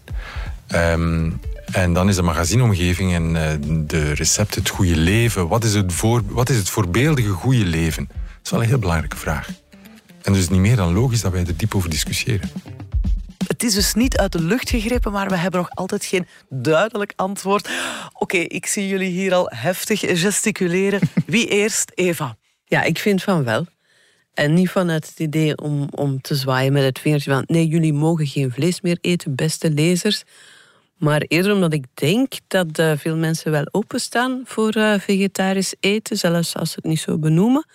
Ehm, 0.66 1.30
en 1.72 1.92
dan 1.92 2.08
is 2.08 2.16
de 2.16 2.22
magazineomgeving 2.22 3.14
en 3.14 3.34
uh, 3.34 3.86
de 3.86 4.12
recept 4.12 4.54
het 4.54 4.68
goede 4.68 4.96
leven. 4.96 5.48
Wat 5.48 5.64
is 5.64 5.74
het, 5.74 5.92
voor, 5.92 6.22
wat 6.26 6.48
is 6.48 6.56
het 6.56 6.70
voorbeeldige 6.70 7.30
goede 7.30 7.64
leven? 7.64 8.08
Dat 8.08 8.16
is 8.44 8.50
wel 8.50 8.60
een 8.62 8.68
heel 8.68 8.78
belangrijke 8.78 9.16
vraag. 9.16 9.48
En 10.22 10.32
dus 10.32 10.48
niet 10.48 10.60
meer 10.60 10.76
dan 10.76 10.92
logisch 10.92 11.20
dat 11.20 11.32
wij 11.32 11.46
er 11.46 11.56
diep 11.56 11.74
over 11.74 11.90
discussiëren. 11.90 12.50
Het 13.46 13.62
is 13.62 13.74
dus 13.74 13.94
niet 13.94 14.18
uit 14.18 14.32
de 14.32 14.42
lucht 14.42 14.70
gegrepen, 14.70 15.12
maar 15.12 15.28
we 15.28 15.36
hebben 15.36 15.60
nog 15.60 15.70
altijd 15.70 16.04
geen 16.04 16.26
duidelijk 16.48 17.12
antwoord. 17.16 17.70
Oké, 18.12 18.36
ik 18.36 18.66
zie 18.66 18.88
jullie 18.88 19.10
hier 19.10 19.34
al 19.34 19.50
heftig 19.54 20.00
gesticuleren. 20.00 21.00
Wie 21.26 21.48
eerst? 21.48 21.92
Eva. 21.94 22.36
Ja, 22.64 22.82
ik 22.82 22.98
vind 22.98 23.22
van 23.22 23.44
wel. 23.44 23.66
En 24.38 24.54
niet 24.54 24.70
vanuit 24.70 25.08
het 25.08 25.18
idee 25.18 25.56
om, 25.56 25.88
om 25.90 26.20
te 26.20 26.34
zwaaien 26.34 26.72
met 26.72 26.84
het 26.84 26.98
vingertje 26.98 27.30
van 27.30 27.44
nee, 27.46 27.66
jullie 27.66 27.92
mogen 27.92 28.26
geen 28.26 28.50
vlees 28.50 28.80
meer 28.80 28.98
eten, 29.00 29.34
beste 29.34 29.70
lezers. 29.70 30.22
Maar 30.96 31.20
eerder 31.20 31.52
omdat 31.52 31.72
ik 31.72 31.84
denk 31.94 32.32
dat 32.46 32.78
uh, 32.78 32.92
veel 32.96 33.16
mensen 33.16 33.50
wel 33.50 33.68
openstaan 33.70 34.42
voor 34.44 34.76
uh, 34.76 34.98
vegetarisch 34.98 35.74
eten, 35.80 36.16
zelfs 36.16 36.56
als 36.56 36.70
ze 36.70 36.74
het 36.74 36.84
niet 36.84 37.00
zo 37.00 37.18
benoemen. 37.18 37.66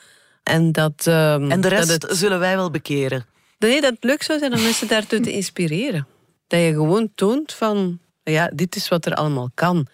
En, 0.44 0.72
dat, 0.72 1.06
uh, 1.08 1.52
en 1.52 1.62
de 1.62 1.68
rest 1.68 2.06
zullen 2.10 2.40
wij 2.40 2.56
wel 2.56 2.72
bekeren. 2.72 3.26
Nee, 3.60 3.82
dat 3.82 3.92
het 3.92 4.04
leuk 4.04 4.24
zou 4.24 4.40
zijn 4.40 4.54
om 4.54 4.62
mensen 4.62 4.88
daartoe 4.88 5.20
te 5.20 5.32
inspireren. 5.32 6.08
Dat 6.48 6.60
je 6.60 6.72
gewoon 6.72 7.10
toont 7.16 7.54
van, 7.54 8.00
ja, 8.24 8.52
dit 8.54 8.76
is 8.76 8.88
wat 8.88 9.06
er 9.06 9.14
allemaal 9.14 9.50
kan. 9.54 9.88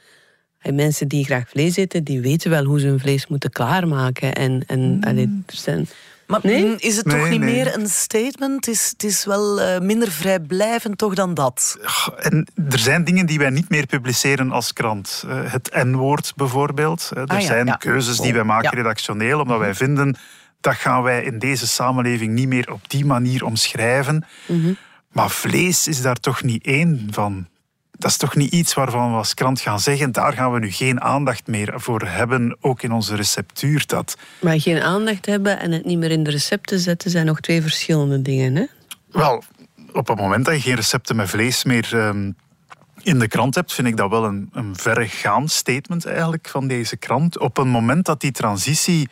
En 0.60 0.76
mensen 0.76 1.08
die 1.08 1.26
graag 1.26 1.50
vlees 1.50 1.76
eten, 1.76 2.04
die 2.04 2.22
weten 2.22 2.50
wel 2.50 2.64
hoe 2.64 2.80
ze 2.80 2.88
hun 2.88 3.00
vlees 3.00 3.28
moeten 3.28 3.50
klaarmaken. 3.50 4.36
En, 4.36 4.64
en 4.68 4.80
mm. 4.80 5.04
allee, 5.04 5.44
zijn 5.48 5.88
maar 6.30 6.40
nee? 6.44 6.76
is 6.78 6.96
het 6.96 7.10
toch 7.10 7.30
niet 7.30 7.42
meer 7.42 7.76
een 7.78 7.88
statement? 7.88 8.66
Het 8.66 8.76
is, 8.76 8.90
het 8.90 9.04
is 9.04 9.26
wel 9.26 9.62
uh, 9.62 9.80
minder 9.80 10.12
vrijblijvend 10.12 10.98
toch 10.98 11.14
dan 11.14 11.34
dat? 11.34 11.78
En 12.18 12.48
er 12.70 12.80
zijn 12.80 13.04
dingen 13.04 13.26
die 13.26 13.38
wij 13.38 13.50
niet 13.50 13.70
meer 13.70 13.86
publiceren 13.86 14.52
als 14.52 14.74
krant. 14.74 15.24
Uh, 15.28 15.52
het 15.52 15.70
N-woord 15.74 16.34
bijvoorbeeld. 16.36 17.12
Er 17.14 17.26
ah, 17.26 17.40
zijn 17.40 17.78
keuzes 17.78 18.20
die 18.20 18.34
wij 18.34 18.44
maken 18.44 18.76
redactioneel, 18.78 19.40
omdat 19.40 19.60
wij 19.60 19.70
mhm. 19.70 19.78
vinden 19.78 20.18
dat 20.62 20.76
gaan 20.76 21.04
wij 21.04 21.24
in 21.24 21.40
deze 21.40 21.68
samenleving 21.68 22.34
niet 22.34 22.48
meer 22.48 22.72
op 22.72 22.90
die 22.90 23.06
manier 23.06 23.46
omschrijven. 23.46 24.26
Mm 24.48 24.78
Maar 25.12 25.30
vlees 25.30 25.88
is 25.88 26.02
daar 26.02 26.20
toch 26.20 26.44
niet 26.44 26.66
één 26.66 27.08
van. 27.12 27.48
Dat 28.00 28.12
is 28.12 28.18
toch 28.18 28.36
niet 28.36 28.54
iets 28.54 28.74
waarvan 28.74 29.12
we 29.12 29.18
als 29.18 29.34
krant 29.34 29.62
gaan 29.62 29.80
zeggen, 29.80 30.12
daar 30.12 30.34
gaan 30.34 30.52
we 30.54 30.60
nu 30.60 30.72
geen 30.72 31.02
aandacht 31.02 31.48
meer 31.48 31.74
voor 31.76 32.02
hebben, 32.02 32.58
ook 32.62 32.82
in 32.82 32.92
onze 32.92 33.16
receptuur. 33.16 33.84
Dat... 33.86 34.18
Maar 34.42 34.60
geen 34.60 34.82
aandacht 34.82 35.26
hebben 35.26 35.60
en 35.60 35.72
het 35.72 35.86
niet 35.86 35.98
meer 35.98 36.12
in 36.12 36.24
de 36.24 36.30
recepten 36.30 36.80
zetten 36.80 37.12
zijn 37.12 37.26
nog 37.26 37.40
twee 37.40 37.62
verschillende 37.62 38.22
dingen, 38.22 38.56
hè? 38.56 38.66
Wel, 39.12 39.44
op 39.94 40.08
het 40.08 40.18
moment 40.18 40.46
dat 40.46 40.56
je 40.56 40.62
geen 40.62 40.76
recepten 40.76 41.16
met 41.16 41.30
vlees 41.30 41.64
meer 41.64 41.90
ehm, 41.92 42.32
in 43.02 43.20
de 43.20 43.28
krant 43.28 43.56
hebt, 43.56 43.74
vind 43.74 43.88
ik 43.88 43.98
dat 43.98 44.10
wel 44.10 44.26
een, 44.26 44.50
een 44.54 44.76
verregaand 44.76 45.52
statement 45.52 46.06
eigenlijk 46.06 46.48
van 46.48 46.68
deze 46.68 46.98
krant. 46.98 47.40
Op 47.40 47.58
een 47.58 47.68
moment 47.68 48.06
dat 48.06 48.22
die 48.22 48.32
transitie 48.32 49.10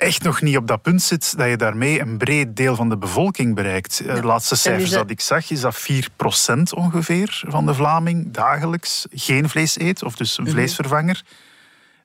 echt 0.00 0.22
nog 0.22 0.42
niet 0.42 0.56
op 0.56 0.66
dat 0.66 0.82
punt 0.82 1.02
zit 1.02 1.36
dat 1.36 1.48
je 1.48 1.56
daarmee 1.56 2.00
een 2.00 2.18
breed 2.18 2.56
deel 2.56 2.76
van 2.76 2.88
de 2.88 2.98
bevolking 2.98 3.54
bereikt. 3.54 4.00
Eh, 4.00 4.14
de 4.14 4.22
laatste 4.22 4.56
cijfers 4.56 4.90
dat... 4.90 5.10
ik 5.10 5.20
zag 5.20 5.50
is 5.50 5.60
dat 5.60 5.88
4% 5.90 6.62
ongeveer 6.74 7.42
van 7.48 7.66
de 7.66 7.74
Vlaming 7.74 8.32
dagelijks 8.32 9.06
geen 9.10 9.48
vlees 9.48 9.78
eet, 9.78 10.02
of 10.02 10.16
dus 10.16 10.38
een 10.38 10.44
mhm. 10.44 10.52
vleesvervanger. 10.52 11.22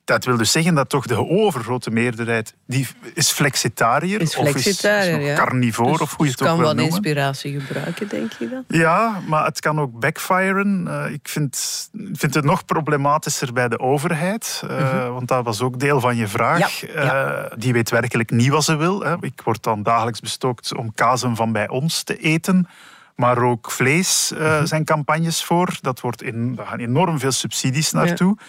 Dat 0.06 0.26
wil 0.26 0.38
dus 0.38 0.52
zeggen 0.52 0.76
dat 0.76 0.90
toch 0.90 1.06
de 1.06 1.28
overgrote 1.28 1.92
meerderheid 1.92 2.56
die 2.68 2.88
is 3.14 3.32
flexitariër 3.32 4.22
is 4.22 4.36
flexitariër, 4.36 5.20
of 5.20 5.22
is, 5.22 5.38
carnivoor 5.38 5.92
dus, 5.92 6.02
of 6.02 6.16
hoe 6.16 6.26
je 6.26 6.32
het 6.32 6.42
ook 6.42 6.48
wil 6.48 6.56
noemen. 6.58 6.76
kan 6.76 6.86
wel 6.86 6.96
inspiratie 6.96 7.60
gebruiken, 7.60 8.08
denk 8.08 8.32
je 8.32 8.50
dan? 8.50 8.64
Ja, 8.68 9.22
maar 9.28 9.46
het 9.46 9.60
kan 9.60 9.80
ook 9.80 10.00
backfiren. 10.00 10.86
Uh, 10.88 11.12
ik 11.12 11.28
vind, 11.28 11.90
vind 12.14 12.34
het 12.34 12.44
nog 12.44 12.66
problematischer 12.66 13.54
bij 13.54 13.68
de 13.68 13.80
overheid, 13.80 14.64
uh, 14.70 15.08
want 15.10 15.28
dat 15.28 15.44
was 15.44 15.62
ook 15.62 15.80
deel 15.80 16.00
van 16.00 16.16
je 16.16 16.28
vraag. 16.28 16.80
Ja, 16.80 17.04
ja. 17.04 17.46
Uh, 17.46 17.52
die 17.58 17.74
weet 17.74 17.90
werkelijk 17.90 18.30
niet 18.32 18.50
wat 18.50 18.64
ze 18.64 18.76
wil. 18.76 19.02
Hè. 19.02 19.16
Ik 19.20 19.42
word 19.44 19.64
dan 19.64 19.84
dagelijks 19.84 20.20
bestookt 20.20 20.76
om 20.76 20.94
kazen 20.94 21.36
van 21.36 21.52
bij 21.52 21.70
ons 21.70 22.04
te 22.04 22.18
eten. 22.18 22.68
Maar 23.16 23.38
ook 23.38 23.72
vlees 23.72 24.32
uh, 24.34 24.64
zijn 24.64 24.86
campagnes 24.86 25.44
voor. 25.44 25.78
Dat 25.82 26.02
wordt 26.02 26.24
in, 26.24 26.56
daar 26.56 26.66
gaan 26.66 26.80
enorm 26.80 27.20
veel 27.20 27.32
subsidies 27.32 27.92
naartoe. 27.92 28.36
Ja 28.40 28.46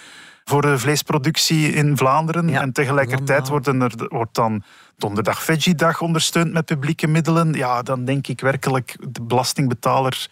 voor 0.48 0.62
de 0.62 0.78
vleesproductie 0.78 1.72
in 1.72 1.96
Vlaanderen. 1.96 2.48
en 2.48 2.72
tegelijkertijd 2.72 3.48
worden 3.48 3.80
er, 3.80 3.92
wordt 4.08 4.34
dan 4.34 4.62
Donderdag 4.96 5.42
Veggie-dag 5.42 6.00
ondersteund 6.00 6.52
met 6.52 6.64
publieke 6.64 7.06
middelen. 7.06 7.52
Ja, 7.52 7.82
dan 7.82 8.04
denk 8.04 8.26
ik 8.26 8.40
werkelijk, 8.40 8.96
de 9.08 9.22
belastingbetaler 9.22 10.28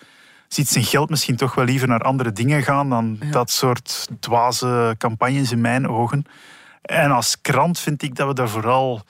ziet 0.49 0.69
zijn 0.69 0.85
geld 0.85 1.11
misschien 1.11 1.37
toch 1.37 1.55
wel 1.55 1.65
liever 1.65 1.89
naar 1.89 2.01
andere 2.01 2.33
dingen 2.33 2.63
gaan 2.63 2.91
dan 2.91 3.19
dat 3.31 3.51
soort 3.51 4.09
dwaze 4.21 4.95
campagnes 4.99 5.53
in 5.53 5.61
mijn 5.61 5.89
ogen. 5.89 6.25
En 6.83 7.11
als 7.11 7.41
krant 7.41 7.79
vind 7.79 8.03
ik 8.03 8.17
dat 8.17 8.27
we 8.27 8.35
daar 8.35 8.49
vooral 8.49 9.03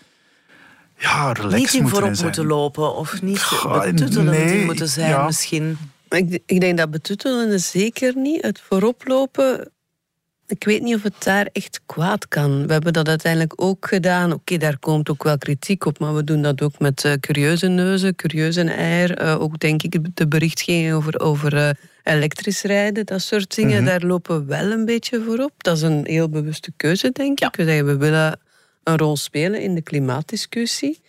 ja, 0.99 1.33
relax 1.33 1.55
niet 1.55 1.75
in 1.75 1.83
moeten 1.83 2.01
voorop 2.01 2.23
moeten 2.23 2.47
lopen 2.47 2.95
of 2.95 3.23
niet 3.23 3.63
betuttelend 3.83 4.31
nee, 4.31 4.65
moeten 4.65 4.89
zijn 4.89 5.25
misschien. 5.25 5.79
Ik, 6.09 6.43
ik, 6.47 6.61
denk 6.61 6.79
dat 6.79 6.91
betuttelende 6.91 7.59
zeker 7.59 8.17
niet. 8.17 8.43
Het 8.43 8.61
vooroplopen 8.61 9.73
ik 10.47 10.65
weet 10.65 10.83
niet 10.83 10.95
of 10.95 11.03
het 11.03 11.23
daar 11.25 11.49
echt 11.53 11.81
kwaad 11.87 12.29
kan. 12.29 12.67
We 12.67 12.73
hebben 12.73 12.93
dat 12.93 13.09
uiteindelijk 13.09 13.63
ook 13.63 13.87
gedaan. 13.87 14.33
Oké, 14.33 14.57
daar 14.57 14.79
komt 14.79 15.11
ook 15.11 15.23
wel 15.23 15.39
kritiek 15.39 15.85
op, 15.85 15.99
maar 15.99 16.15
we 16.15 16.25
doen 16.25 16.43
dat 16.43 16.63
ook 16.63 16.79
met 16.79 17.05
uh, 17.05 17.13
curieuze 17.13 17.67
neuzen, 17.67 18.15
curieuze 18.15 18.63
eier. 18.63 19.23
Uh, 19.23 19.41
ook 19.41 19.59
denk 19.59 19.83
ik 19.83 20.17
de 20.17 20.29
berichtgeving 20.29 20.93
over, 20.93 21.21
over 21.21 21.55
uh, 21.55 21.71
elektrisch 22.03 22.63
rijden, 22.63 23.07
dat 23.07 23.23
soort 23.23 23.55
dingen. 23.55 23.77
Mhm. 23.77 23.85
Daar 23.85 24.03
lopen 24.03 24.39
we 24.39 24.45
wel 24.45 24.71
een 24.71 24.85
beetje 24.85 25.23
voor 25.23 25.39
op. 25.39 25.53
Dat 25.57 25.77
is 25.77 25.83
een 25.83 26.07
heel 26.07 26.29
bewuste 26.29 26.73
keuze, 26.77 27.11
denk 27.13 27.41
ik. 27.41 27.57
We 27.57 27.65
zeggen, 27.65 27.87
we 27.87 27.97
willen 27.97 28.41
een 28.83 28.99
rol 28.99 29.17
spelen 29.17 29.61
in 29.61 29.75
de 29.75 29.83
klimaatdiscussie. 29.83 31.01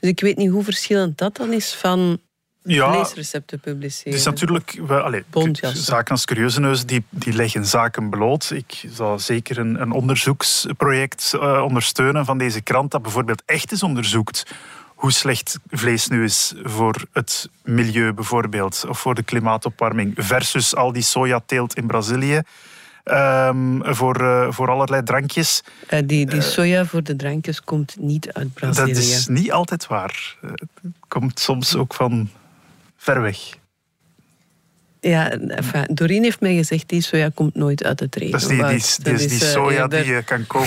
Dus 0.00 0.10
ik 0.10 0.20
weet 0.20 0.36
niet 0.36 0.50
hoe 0.50 0.64
verschillend 0.64 1.18
dat 1.18 1.36
dan 1.36 1.52
is 1.52 1.74
van 1.74 2.20
ja, 2.62 2.90
leesrecepten 2.90 3.60
publiceren. 3.60 4.12
Het 4.12 4.20
is 4.20 4.26
natuurlijk... 4.26 4.80
Wel, 4.86 5.22
zaken 5.72 6.10
als 6.10 6.24
Curieuze 6.24 6.60
Neus, 6.60 6.86
die, 6.86 7.04
die 7.10 7.32
leggen 7.32 7.66
zaken 7.66 8.10
bloot. 8.10 8.50
Ik 8.50 8.84
zal 8.88 9.18
zeker 9.18 9.58
een, 9.58 9.80
een 9.80 9.90
onderzoeksproject 9.90 11.32
uh, 11.34 11.62
ondersteunen 11.64 12.24
van 12.24 12.38
deze 12.38 12.60
krant 12.60 12.90
dat 12.90 13.02
bijvoorbeeld 13.02 13.42
echt 13.46 13.72
eens 13.72 13.82
onderzoekt 13.82 14.46
hoe 14.94 15.12
slecht 15.12 15.58
vlees 15.70 16.08
nu 16.08 16.24
is 16.24 16.54
voor 16.62 17.04
het 17.12 17.48
milieu 17.64 18.12
bijvoorbeeld, 18.12 18.84
of 18.88 18.98
voor 18.98 19.14
de 19.14 19.22
klimaatopwarming, 19.22 20.14
versus 20.16 20.74
al 20.74 20.92
die 20.92 21.02
sojateelt 21.02 21.74
in 21.74 21.86
Brazilië. 21.86 22.42
Um, 23.04 23.94
voor, 23.94 24.20
uh, 24.20 24.46
voor 24.50 24.70
allerlei 24.70 25.02
drankjes. 25.02 25.62
Uh, 25.90 26.00
die 26.04 26.26
die 26.26 26.40
soja 26.40 26.84
voor 26.84 27.02
de 27.02 27.16
drankjes 27.16 27.62
komt 27.62 27.96
niet 27.98 28.32
uit 28.32 28.54
Brazilië. 28.54 28.92
Dat 28.92 29.02
is 29.02 29.26
niet 29.26 29.52
altijd 29.52 29.86
waar. 29.86 30.36
Het 30.40 30.68
komt 31.08 31.40
soms 31.40 31.76
ook 31.76 31.94
van 31.94 32.30
ver 33.02 33.22
weg. 33.22 33.60
Ja, 35.00 35.30
enfin, 35.30 35.84
Doreen 35.94 36.22
heeft 36.22 36.40
mij 36.40 36.54
gezegd, 36.54 36.88
die 36.88 37.02
soja 37.02 37.30
komt 37.34 37.54
nooit 37.54 37.84
uit 37.84 38.00
het 38.00 38.16
regenwoud. 38.16 38.58
Dat 38.62 38.70
is 38.70 38.96
die, 38.96 39.04
die, 39.04 39.16
die, 39.16 39.28
die, 39.28 39.38
die 39.38 39.48
soja 39.48 39.86
die 39.86 40.04
je 40.04 40.22
kan 40.22 40.46
kopen. 40.46 40.66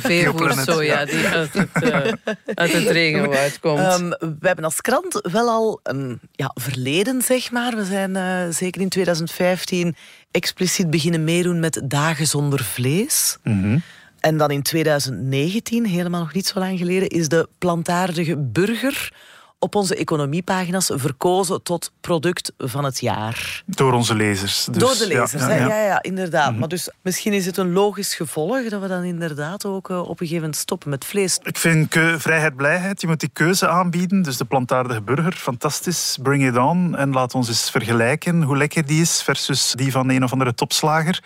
Veevoer, 0.00 0.50
uh, 0.50 0.62
soja 0.62 1.04
die 1.04 1.26
uit 1.26 1.52
het, 1.52 1.82
uh, 1.82 2.12
uit 2.54 2.72
het 2.72 2.88
regenwoud 2.88 3.58
komt. 3.64 4.00
Um, 4.00 4.08
we 4.08 4.46
hebben 4.46 4.64
als 4.64 4.80
krant 4.80 5.28
wel 5.32 5.48
al 5.48 5.80
een 5.82 6.20
ja, 6.32 6.50
verleden, 6.54 7.22
zeg 7.22 7.50
maar. 7.50 7.76
We 7.76 7.84
zijn 7.84 8.10
uh, 8.10 8.54
zeker 8.54 8.80
in 8.80 8.88
2015 8.88 9.96
expliciet 10.30 10.90
beginnen 10.90 11.24
meedoen 11.24 11.60
met 11.60 11.80
Dagen 11.84 12.26
zonder 12.26 12.64
vlees. 12.64 13.38
Mm 13.42 13.62
-hmm. 13.62 13.82
En 14.20 14.36
dan 14.36 14.50
in 14.50 14.62
2019, 14.62 15.86
helemaal 15.86 16.20
nog 16.20 16.34
niet 16.34 16.46
zo 16.46 16.58
lang 16.58 16.78
geleden, 16.78 17.08
is 17.08 17.28
de 17.28 17.48
plantaardige 17.58 18.36
burger 18.36 19.12
op 19.62 19.74
onze 19.74 19.96
economiepagina's 19.96 20.90
verkozen 20.94 21.62
tot 21.62 21.92
product 22.00 22.52
van 22.58 22.84
het 22.84 23.00
jaar. 23.00 23.62
Door 23.66 23.92
onze 23.92 24.14
lezers. 24.14 24.64
Dus, 24.64 24.76
Door 24.76 24.94
de 24.94 25.06
lezers, 25.06 25.42
ja, 25.42 25.54
ja, 25.54 25.84
ja, 25.84 26.02
inderdaad. 26.02 26.50
Mhm. 26.50 26.58
Maar 26.58 26.68
dus 26.68 26.90
misschien 27.02 27.32
is 27.32 27.46
het 27.46 27.56
een 27.56 27.72
logisch 27.72 28.14
gevolg 28.14 28.68
dat 28.68 28.80
we 28.80 28.88
dan 28.88 29.02
inderdaad 29.04 29.64
ook 29.64 29.88
uh, 29.90 29.98
op 29.98 30.08
een 30.08 30.16
gegeven 30.16 30.36
moment 30.36 30.56
stoppen 30.56 30.90
met 30.90 31.04
vlees. 31.04 31.38
Ik 31.42 31.56
vind 31.56 31.94
vrijheid, 32.16 32.56
blijheid. 32.56 33.00
Je 33.00 33.06
moet 33.06 33.20
die 33.20 33.30
keuze 33.32 33.68
aanbieden. 33.68 34.22
Dus 34.22 34.36
de 34.36 34.44
plantaardige 34.44 35.00
burger, 35.00 35.32
fantastisch. 35.32 36.18
Bring 36.22 36.48
it 36.48 36.56
on. 36.56 36.96
En 36.96 37.12
laat 37.12 37.34
ons 37.34 37.48
eens 37.48 37.70
vergelijken 37.70 38.42
hoe 38.42 38.56
lekker 38.56 38.86
die 38.86 39.00
is 39.00 39.22
versus 39.22 39.72
die 39.72 39.90
van 39.92 40.10
een 40.10 40.24
of 40.24 40.32
andere 40.32 40.54
topslager. 40.54 41.22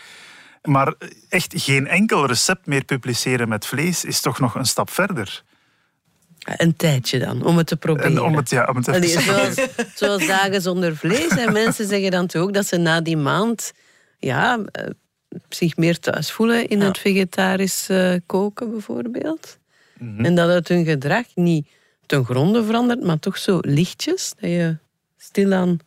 Maar 0.62 0.94
echt 1.28 1.52
geen 1.56 1.86
enkel 1.86 2.26
recept 2.26 2.66
meer 2.66 2.84
publiceren 2.84 3.48
met 3.48 3.66
vlees 3.66 4.04
is 4.04 4.20
toch 4.20 4.40
nog 4.40 4.54
een 4.54 4.66
stap 4.66 4.90
verder. 4.90 5.42
Een 6.44 6.76
tijdje 6.76 7.18
dan, 7.18 7.44
om 7.44 7.57
het 7.57 7.66
te 7.66 7.76
proberen. 7.76 8.24
om 8.24 8.37
het, 8.37 8.50
ja, 8.50 8.64
om 8.64 8.76
het 8.76 8.88
Allee, 8.88 9.20
zoals, 9.20 9.54
zoals, 9.94 10.26
dagen 10.26 10.62
zonder 10.62 10.96
vlees. 10.96 11.28
En 11.28 11.52
mensen 11.62 11.88
zeggen 11.88 12.11
dan 12.11 12.26
toch 12.26 12.42
ook 12.42 12.54
dat 12.54 12.66
ze 12.66 12.76
na 12.76 13.00
die 13.00 13.16
maand 13.16 13.72
ja, 14.18 14.59
eh, 14.72 14.87
zich 15.48 15.76
meer 15.76 15.98
thuis 15.98 16.33
voelen 16.33 16.68
in 16.68 16.80
het 16.80 16.98
vegetarisch 16.98 17.88
uh, 17.90 18.14
koken 18.26 18.70
bijvoorbeeld. 18.70 19.59
Mm 19.98 20.24
En 20.24 20.35
dat 20.35 20.48
het 20.48 20.68
hun 20.68 20.85
gedrag 20.85 21.24
niet 21.35 21.66
ten 22.07 22.24
gronde 22.24 22.64
verandert, 22.64 23.02
maar 23.02 23.18
toch 23.18 23.38
zo 23.38 23.59
lichtjes, 23.61 24.33
dat 24.40 24.50
je 24.50 24.76
stilaan... 25.16 25.78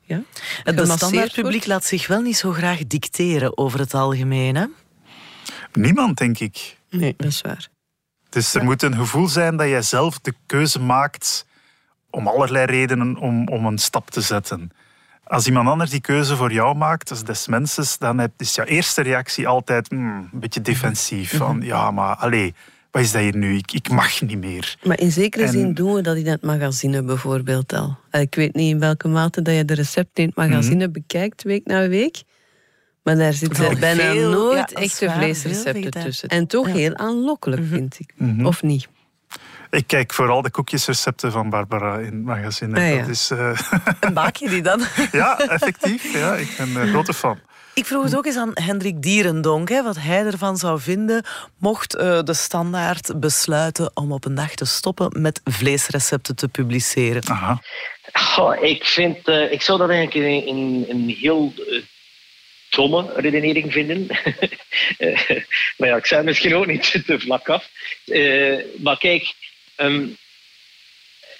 Ja, 0.00 0.22
het 0.62 0.88
standaardpubliek 0.88 1.66
laat 1.66 1.84
zich 1.84 2.06
wel 2.06 2.20
niet 2.20 2.36
zo 2.36 2.52
graag 2.52 2.86
dicteren 2.86 3.58
over 3.58 3.78
het 3.78 3.94
algemeen, 3.94 4.56
hè? 4.56 4.66
Niemand, 5.72 6.18
denk 6.18 6.38
ik. 6.38 6.76
Nee, 6.90 7.14
dat 7.16 7.26
is 7.26 7.40
waar. 7.40 7.68
Dus 8.36 8.54
er 8.54 8.64
moet 8.64 8.82
een 8.82 8.94
gevoel 8.94 9.28
zijn 9.28 9.56
dat 9.56 9.68
jij 9.68 9.82
zelf 9.82 10.18
de 10.18 10.34
keuze 10.46 10.80
maakt 10.80 11.46
om 12.10 12.28
allerlei 12.28 12.64
redenen 12.64 13.16
om, 13.16 13.48
om 13.48 13.66
een 13.66 13.78
stap 13.78 14.10
te 14.10 14.20
zetten. 14.20 14.70
Als 15.24 15.46
iemand 15.46 15.68
anders 15.68 15.90
die 15.90 16.00
keuze 16.00 16.36
voor 16.36 16.52
jou 16.52 16.76
maakt, 16.76 17.10
als 17.10 17.24
des 17.24 17.46
mensen, 17.46 17.84
dan 17.98 18.28
is 18.36 18.54
jouw 18.54 18.64
eerste 18.64 19.02
reactie 19.02 19.48
altijd 19.48 19.88
hmm, 19.88 20.28
een 20.32 20.40
beetje 20.40 20.60
defensief. 20.60 21.32
Mhm. 21.32 21.42
Van 21.42 21.60
ja, 21.60 21.90
maar 21.90 22.16
allee, 22.16 22.54
wat 22.90 23.02
is 23.02 23.12
dat 23.12 23.22
hier 23.22 23.36
nu? 23.36 23.56
Ik, 23.56 23.72
ik 23.72 23.90
mag 23.90 24.20
niet 24.20 24.38
meer. 24.38 24.76
Maar 24.82 25.00
in 25.00 25.12
zekere 25.12 25.48
zin 25.48 25.74
doen 25.74 25.94
we 25.94 26.00
dat 26.00 26.16
in 26.16 26.26
het 26.26 26.42
magazine 26.42 27.02
bijvoorbeeld 27.02 27.72
al. 27.72 27.96
Ik 28.10 28.34
weet 28.34 28.54
niet 28.54 28.70
in 28.70 28.78
welke 28.78 29.08
mate 29.08 29.42
dat 29.42 29.54
je 29.54 29.64
de 29.64 29.74
recepten 29.74 30.22
in 30.22 30.28
het 30.28 30.36
magazine 30.36 30.84
mhm. 30.84 30.92
bekijkt, 30.92 31.42
week 31.42 31.66
na 31.66 31.88
week. 31.88 32.22
Maar 33.06 33.16
daar 33.16 33.32
zitten 33.32 33.80
bijna 33.80 34.12
nooit 34.12 34.72
echte 34.72 35.10
vleesrecepten 35.10 35.90
tussen. 35.90 36.28
En 36.28 36.46
toch 36.46 36.66
heel 36.66 36.96
aanlokkelijk, 36.96 37.62
mhm. 37.62 37.70
vind 37.70 37.96
ik. 38.00 38.12
Mhm. 38.16 38.46
Of 38.46 38.62
niet? 38.62 38.88
Ik 39.70 39.86
kijk 39.86 40.12
vooral 40.12 40.42
de 40.42 40.50
koekjesrecepten 40.50 41.32
van 41.32 41.50
Barbara 41.50 41.98
in 41.98 42.04
het 42.04 42.24
magazine. 42.24 42.92
Ah, 42.92 42.98
dat 42.98 43.08
is, 43.08 43.30
uh... 43.30 43.58
En 44.00 44.14
baak 44.14 44.36
je 44.36 44.48
die 44.48 44.62
dan? 44.62 44.80
ja, 45.12 45.38
effectief. 45.38 46.12
Ja, 46.12 46.34
ik 46.34 46.54
ben 46.58 46.76
een 46.76 46.88
grote 46.88 47.14
fan. 47.14 47.38
Ik 47.74 47.86
vroeg 47.86 48.02
het 48.02 48.16
ook 48.16 48.26
eens 48.26 48.36
aan 48.36 48.50
Hendrik 48.54 49.02
Dierendonk, 49.02 49.68
hè, 49.68 49.82
wat 49.82 49.96
hij 49.98 50.24
ervan 50.24 50.56
zou 50.56 50.80
vinden 50.80 51.24
mocht 51.58 51.96
uh, 51.96 52.22
de 52.22 52.34
standaard 52.34 53.20
besluiten 53.20 53.90
om 53.94 54.12
op 54.12 54.24
een 54.24 54.34
dag 54.34 54.54
te 54.54 54.64
stoppen 54.64 55.22
met 55.22 55.40
vleesrecepten 55.44 56.36
te 56.36 56.48
publiceren. 56.48 57.22
Aha. 57.28 57.60
Oh, 58.38 58.62
ik, 58.62 58.84
vind, 58.84 59.28
uh, 59.28 59.52
ik 59.52 59.62
zou 59.62 59.78
dat 59.78 59.88
eigenlijk 59.88 60.26
een, 60.26 60.48
een, 60.48 60.84
een 60.88 61.08
heel 61.08 61.52
domme 62.68 63.12
redenering 63.16 63.72
vinden. 63.72 64.08
Eh, 64.98 65.30
maar 65.76 65.88
ja, 65.88 65.96
ik 65.96 66.06
zei 66.06 66.24
misschien 66.24 66.54
ook 66.54 66.66
niet 66.66 67.02
te 67.06 67.20
vlak 67.20 67.48
af. 67.48 67.68
Uh, 68.06 68.60
maar 68.78 68.98
kijk, 68.98 69.34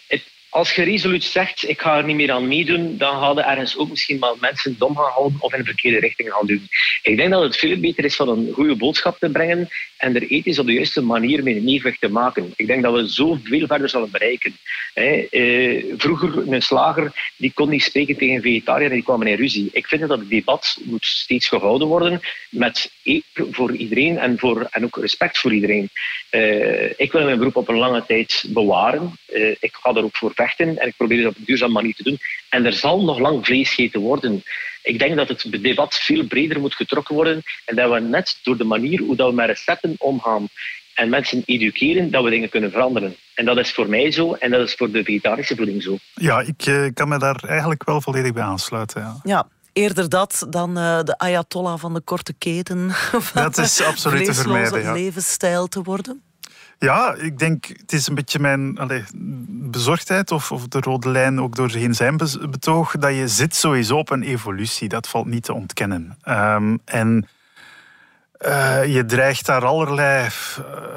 het, 0.06 0.22
als 0.48 0.74
je 0.74 0.82
resoluut 0.82 1.24
zegt, 1.24 1.68
ik 1.68 1.80
ga 1.80 1.96
er 1.96 2.04
niet 2.04 2.16
meer 2.16 2.32
aan 2.32 2.48
meedoen, 2.48 2.98
dan 2.98 3.20
gaan 3.20 3.38
er 3.38 3.44
ergens 3.44 3.76
ook 3.76 3.88
misschien 3.88 4.20
wel 4.20 4.36
mensen 4.40 4.78
dom 4.78 4.96
gaan 4.96 5.10
houden 5.10 5.40
of 5.40 5.52
in 5.52 5.58
de 5.58 5.64
verkeerde 5.64 5.98
richting 5.98 6.32
gaan 6.32 6.46
doen. 6.46 6.68
Ik 7.02 7.16
denk 7.16 7.30
dat 7.30 7.42
het 7.42 7.56
veel 7.56 7.76
beter 7.76 8.04
is 8.04 8.16
van 8.16 8.28
een 8.28 8.52
goede 8.52 8.76
boodschap 8.76 9.18
te 9.18 9.30
brengen 9.30 9.68
en 9.96 10.14
er 10.14 10.22
ethisch 10.22 10.58
op 10.58 10.66
de 10.66 10.72
juiste 10.72 11.02
manier 11.02 11.42
mee 11.42 11.56
een 11.56 11.96
te 12.00 12.08
maken. 12.08 12.52
Ik 12.56 12.66
denk 12.66 12.82
dat 12.82 12.94
we 12.94 13.10
zo 13.10 13.38
veel 13.42 13.66
verder 13.66 13.88
zullen 13.88 14.10
bereiken. 14.10 14.56
Eh, 14.94 15.84
vroeger, 15.96 16.52
een 16.52 16.62
slager 16.62 17.32
die 17.36 17.52
kon 17.54 17.68
niet 17.68 17.82
spreken 17.82 18.16
tegen 18.16 18.34
een 18.34 18.42
vegetariër 18.42 18.88
en 18.88 18.94
die 18.94 19.04
kwam 19.04 19.22
in 19.22 19.36
ruzie. 19.36 19.68
Ik 19.72 19.86
vind 19.86 20.08
dat 20.08 20.18
het 20.18 20.28
debat 20.28 20.78
moet 20.84 21.04
steeds 21.04 21.48
gehouden 21.48 21.88
worden 21.88 22.20
met 22.50 22.92
eten 23.02 23.54
voor 23.54 23.72
iedereen 23.72 24.18
en, 24.18 24.38
voor, 24.38 24.66
en 24.70 24.84
ook 24.84 24.96
respect 24.96 25.38
voor 25.38 25.52
iedereen. 25.52 25.88
Uh, 26.30 26.90
ik 26.96 27.12
wil 27.12 27.24
mijn 27.24 27.38
beroep 27.38 27.56
op 27.56 27.68
een 27.68 27.76
lange 27.76 28.04
tijd 28.06 28.44
bewaren. 28.48 29.12
Uh, 29.32 29.48
ik 29.60 29.74
ga 29.82 29.94
er 29.94 30.04
ook 30.04 30.16
voor 30.16 30.32
vechten 30.34 30.78
en 30.78 30.86
ik 30.86 30.96
probeer 30.96 31.18
het 31.18 31.26
op 31.26 31.36
een 31.36 31.44
duurzame 31.44 31.72
manier 31.72 31.94
te 31.94 32.02
doen. 32.02 32.18
En 32.48 32.64
er 32.64 32.72
zal 32.72 33.04
nog 33.04 33.18
lang 33.18 33.46
vlees 33.46 33.68
gegeten 33.68 34.00
worden. 34.00 34.42
Ik 34.86 34.98
denk 34.98 35.16
dat 35.16 35.28
het 35.28 35.46
debat 35.62 35.94
veel 35.94 36.26
breder 36.26 36.60
moet 36.60 36.74
getrokken 36.74 37.14
worden 37.14 37.42
en 37.64 37.76
dat 37.76 37.90
we 37.90 38.00
net 38.00 38.38
door 38.42 38.56
de 38.56 38.64
manier 38.64 39.00
hoe 39.00 39.16
dat 39.16 39.28
we 39.28 39.34
met 39.34 39.46
recepten 39.46 39.94
omgaan 39.98 40.48
en 40.94 41.08
mensen 41.08 41.42
educeren, 41.44 42.10
dat 42.10 42.24
we 42.24 42.30
dingen 42.30 42.48
kunnen 42.48 42.70
veranderen. 42.70 43.16
En 43.34 43.44
dat 43.44 43.58
is 43.58 43.72
voor 43.72 43.88
mij 43.88 44.10
zo 44.10 44.32
en 44.32 44.50
dat 44.50 44.68
is 44.68 44.74
voor 44.74 44.90
de 44.90 45.04
vegetarische 45.04 45.56
voeding 45.56 45.82
zo. 45.82 45.96
Ja, 46.14 46.40
ik 46.40 46.66
uh, 46.66 46.88
kan 46.94 47.08
me 47.08 47.18
daar 47.18 47.44
eigenlijk 47.44 47.84
wel 47.84 48.00
volledig 48.00 48.32
bij 48.32 48.42
aansluiten. 48.42 49.02
Ja. 49.02 49.20
ja 49.22 49.48
eerder 49.72 50.08
dat 50.08 50.46
dan 50.50 50.78
uh, 50.78 51.02
de 51.02 51.18
ayatollah 51.18 51.78
van 51.78 51.94
de 51.94 52.00
korte 52.00 52.32
keten. 52.32 52.90
Dat 53.34 53.58
is 53.58 53.82
absoluut 53.82 54.24
te 54.24 54.34
vermijden. 54.34 54.82
Ja. 54.82 54.92
levensstijl 54.92 55.66
te 55.66 55.82
worden. 55.82 56.22
Ja, 56.78 57.14
ik 57.14 57.38
denk, 57.38 57.66
het 57.66 57.92
is 57.92 58.06
een 58.06 58.14
beetje 58.14 58.38
mijn 58.38 58.78
allez, 58.78 59.10
bezorgdheid 59.70 60.30
of, 60.30 60.52
of 60.52 60.68
de 60.68 60.80
rode 60.80 61.08
lijn 61.08 61.40
ook 61.40 61.56
doorheen 61.56 61.94
zijn 61.94 62.16
betoog, 62.50 62.96
dat 62.96 63.14
je 63.14 63.28
zit 63.28 63.54
sowieso 63.54 63.96
op 63.96 64.10
een 64.10 64.22
evolutie. 64.22 64.88
Dat 64.88 65.08
valt 65.08 65.26
niet 65.26 65.42
te 65.42 65.52
ontkennen. 65.52 66.18
Um, 66.24 66.80
en 66.84 67.28
uh, 68.46 68.94
je 68.94 69.04
dreigt 69.04 69.46
daar 69.46 69.64
allerlei 69.64 70.24
uh, 70.24 70.30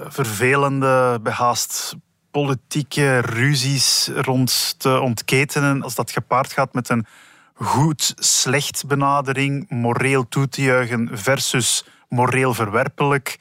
vervelende, 0.08 1.20
behaast 1.24 1.96
politieke 2.32 3.20
ruzies 3.20 4.10
rond 4.16 4.76
te 4.78 5.00
ontketenen 5.00 5.84
als 5.84 5.96
dat 5.96 6.12
gepaard 6.12 6.54
gaat 6.54 6.74
met 6.74 6.90
een 6.90 7.06
goed-slecht 7.54 8.88
benadering, 8.88 9.70
moreel 9.70 10.28
toe 10.28 10.50
te 10.50 10.62
juichen 10.62 11.10
versus 11.12 11.86
moreel 12.10 12.54
verwerpelijk. 12.54 13.40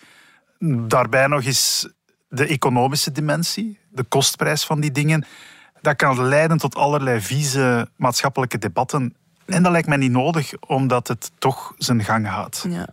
Daarbij 0.59 1.27
nog 1.27 1.45
eens 1.45 1.89
de 2.29 2.47
economische 2.47 3.13
dimensie, 3.13 3.79
de 3.89 4.05
kostprijs 4.05 4.65
van 4.65 4.81
die 4.81 4.91
dingen. 4.91 5.25
Dat 5.81 5.97
kan 5.97 6.23
leiden 6.25 6.59
tot 6.59 6.75
allerlei 6.75 7.21
vieze 7.21 7.89
maatschappelijke 7.97 8.59
debatten. 8.59 9.15
En 9.47 9.63
dat 9.63 9.73
lijkt 9.73 9.89
mij 9.89 9.97
niet 9.97 10.11
nodig, 10.11 10.53
omdat 10.67 11.09
het 11.09 11.31
toch 11.39 11.75
zijn 11.79 12.05
gang 12.05 12.29
gaat. 12.29 12.65
Ja. 12.69 12.89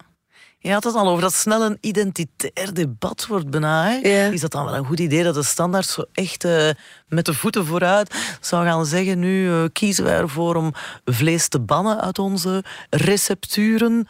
Je 0.65 0.71
had 0.71 0.83
het 0.83 0.95
al 0.95 1.07
over 1.07 1.21
dat 1.21 1.33
snel 1.33 1.65
een 1.65 1.77
identitair 1.81 2.73
debat 2.73 3.25
wordt 3.27 3.49
bijna. 3.49 4.01
Is 4.31 4.41
dat 4.41 4.51
dan 4.51 4.65
wel 4.65 4.75
een 4.75 4.85
goed 4.85 4.99
idee 4.99 5.23
dat 5.23 5.33
de 5.33 5.43
standaard 5.43 5.85
zo 5.85 6.03
echt 6.13 6.45
uh, 6.45 6.69
met 7.07 7.25
de 7.25 7.33
voeten 7.33 7.65
vooruit 7.65 8.37
zou 8.41 8.65
gaan 8.65 8.85
zeggen: 8.85 9.19
nu 9.19 9.45
uh, 9.45 9.63
kiezen 9.73 10.03
wij 10.03 10.17
ervoor 10.17 10.55
om 10.55 10.73
vlees 11.05 11.47
te 11.47 11.59
bannen 11.59 12.01
uit 12.01 12.19
onze 12.19 12.63
recepturen? 12.89 14.07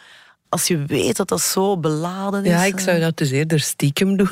Als 0.56 0.68
je 0.68 0.86
weet 0.86 1.16
dat 1.16 1.28
dat 1.28 1.42
zo 1.42 1.78
beladen 1.78 2.44
is. 2.44 2.52
Ja, 2.52 2.64
ik 2.64 2.80
zou 2.80 3.00
dat 3.00 3.18
dus 3.18 3.32
eerder 3.32 3.60
stiekem 3.60 4.18
doen. 4.18 4.30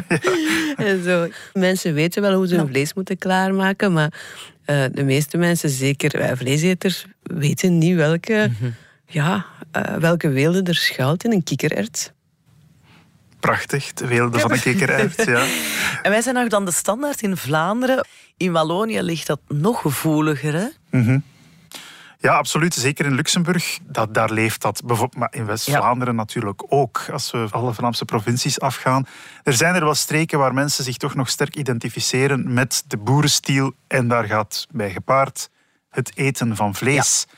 en 0.76 1.02
zo. 1.02 1.28
Mensen 1.52 1.94
weten 1.94 2.22
wel 2.22 2.34
hoe 2.34 2.46
ze 2.46 2.56
hun 2.56 2.68
vlees 2.68 2.94
moeten 2.94 3.18
klaarmaken, 3.18 3.92
maar 3.92 4.12
uh, 4.66 4.84
de 4.92 5.04
meeste 5.04 5.36
mensen, 5.36 5.70
zeker 5.70 6.18
wij 6.18 6.36
vleeseters, 6.36 7.06
weten 7.22 7.78
niet 7.78 7.96
welke. 7.96 8.46
Mm 8.48 8.56
-hmm. 8.58 8.74
Ja, 9.06 9.46
uh, 9.76 9.94
welke 9.94 10.28
weelde 10.28 10.62
er 10.62 10.74
schuilt 10.74 11.24
in 11.24 11.32
een 11.32 11.42
kikkerert. 11.42 12.12
Prachtig, 13.40 13.92
de 13.92 14.06
weelde 14.06 14.38
van 14.38 14.52
een 14.52 14.60
kikkerert, 14.60 15.24
ja. 15.24 15.44
En 16.02 16.10
wij 16.10 16.22
zijn 16.22 16.34
nog 16.34 16.48
dan 16.48 16.64
de 16.64 16.72
standaard 16.72 17.22
in 17.22 17.36
Vlaanderen. 17.36 18.06
In 18.36 18.52
Wallonië 18.52 19.02
ligt 19.02 19.26
dat 19.26 19.40
nog 19.48 19.80
gevoeliger, 19.80 20.54
hè? 20.54 20.66
Mm 20.90 21.04
-hmm. 21.04 21.22
Ja, 22.22 22.36
absoluut. 22.36 22.74
Zeker 22.74 23.06
in 23.06 23.14
Luxemburg, 23.14 23.78
dat, 23.82 24.14
daar 24.14 24.30
leeft 24.30 24.60
dat. 24.60 24.82
Maar 25.16 25.34
in 25.34 25.46
West-Vlaanderen 25.46 26.14
ja. 26.14 26.20
natuurlijk 26.20 26.62
ook, 26.68 27.08
als 27.12 27.30
we 27.30 27.46
alle 27.50 27.74
Vlaamse 27.74 28.04
provincies 28.04 28.60
afgaan. 28.60 29.06
Er 29.42 29.52
zijn 29.52 29.74
er 29.74 29.84
wel 29.84 29.94
streken 29.94 30.38
waar 30.38 30.54
mensen 30.54 30.84
zich 30.84 30.96
toch 30.96 31.14
nog 31.14 31.28
sterk 31.28 31.56
identificeren 31.56 32.52
met 32.52 32.84
de 32.86 32.96
boerenstiel. 32.96 33.72
En 33.86 34.08
daar 34.08 34.24
gaat 34.24 34.66
bij 34.70 34.90
gepaard 34.90 35.50
het 35.90 36.12
eten 36.14 36.56
van 36.56 36.74
vlees. 36.74 37.26
Ja. 37.28 37.34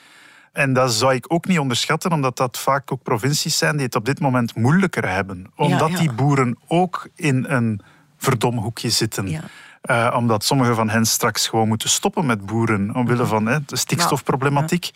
En 0.53 0.73
dat 0.73 0.93
zou 0.93 1.15
ik 1.15 1.33
ook 1.33 1.47
niet 1.47 1.59
onderschatten, 1.59 2.13
omdat 2.13 2.37
dat 2.37 2.59
vaak 2.59 2.93
ook 2.93 3.03
provincies 3.03 3.59
zijn 3.59 3.77
die 3.77 3.87
het 3.87 3.95
op 3.95 4.05
dit 4.05 4.21
moment 4.21 4.55
moeilijker 4.55 5.09
hebben. 5.09 5.53
Omdat 5.57 5.89
ja, 5.89 5.95
ja. 5.95 6.01
die 6.01 6.13
boeren 6.13 6.59
ook 6.67 7.09
in 7.15 7.45
een 7.49 7.81
verdomhoekje 8.17 8.91
zitten. 8.91 9.29
Ja. 9.29 9.43
Uh, 9.91 10.15
omdat 10.17 10.45
sommige 10.45 10.75
van 10.75 10.89
hen 10.89 11.07
straks 11.07 11.49
gewoon 11.49 11.69
moeten 11.69 11.89
stoppen 11.89 12.27
met 12.27 12.47
boeren, 12.47 12.95
omwille 12.95 13.27
van 13.27 13.47
hè, 13.47 13.59
de 13.67 13.77
stikstofproblematiek. 13.77 14.91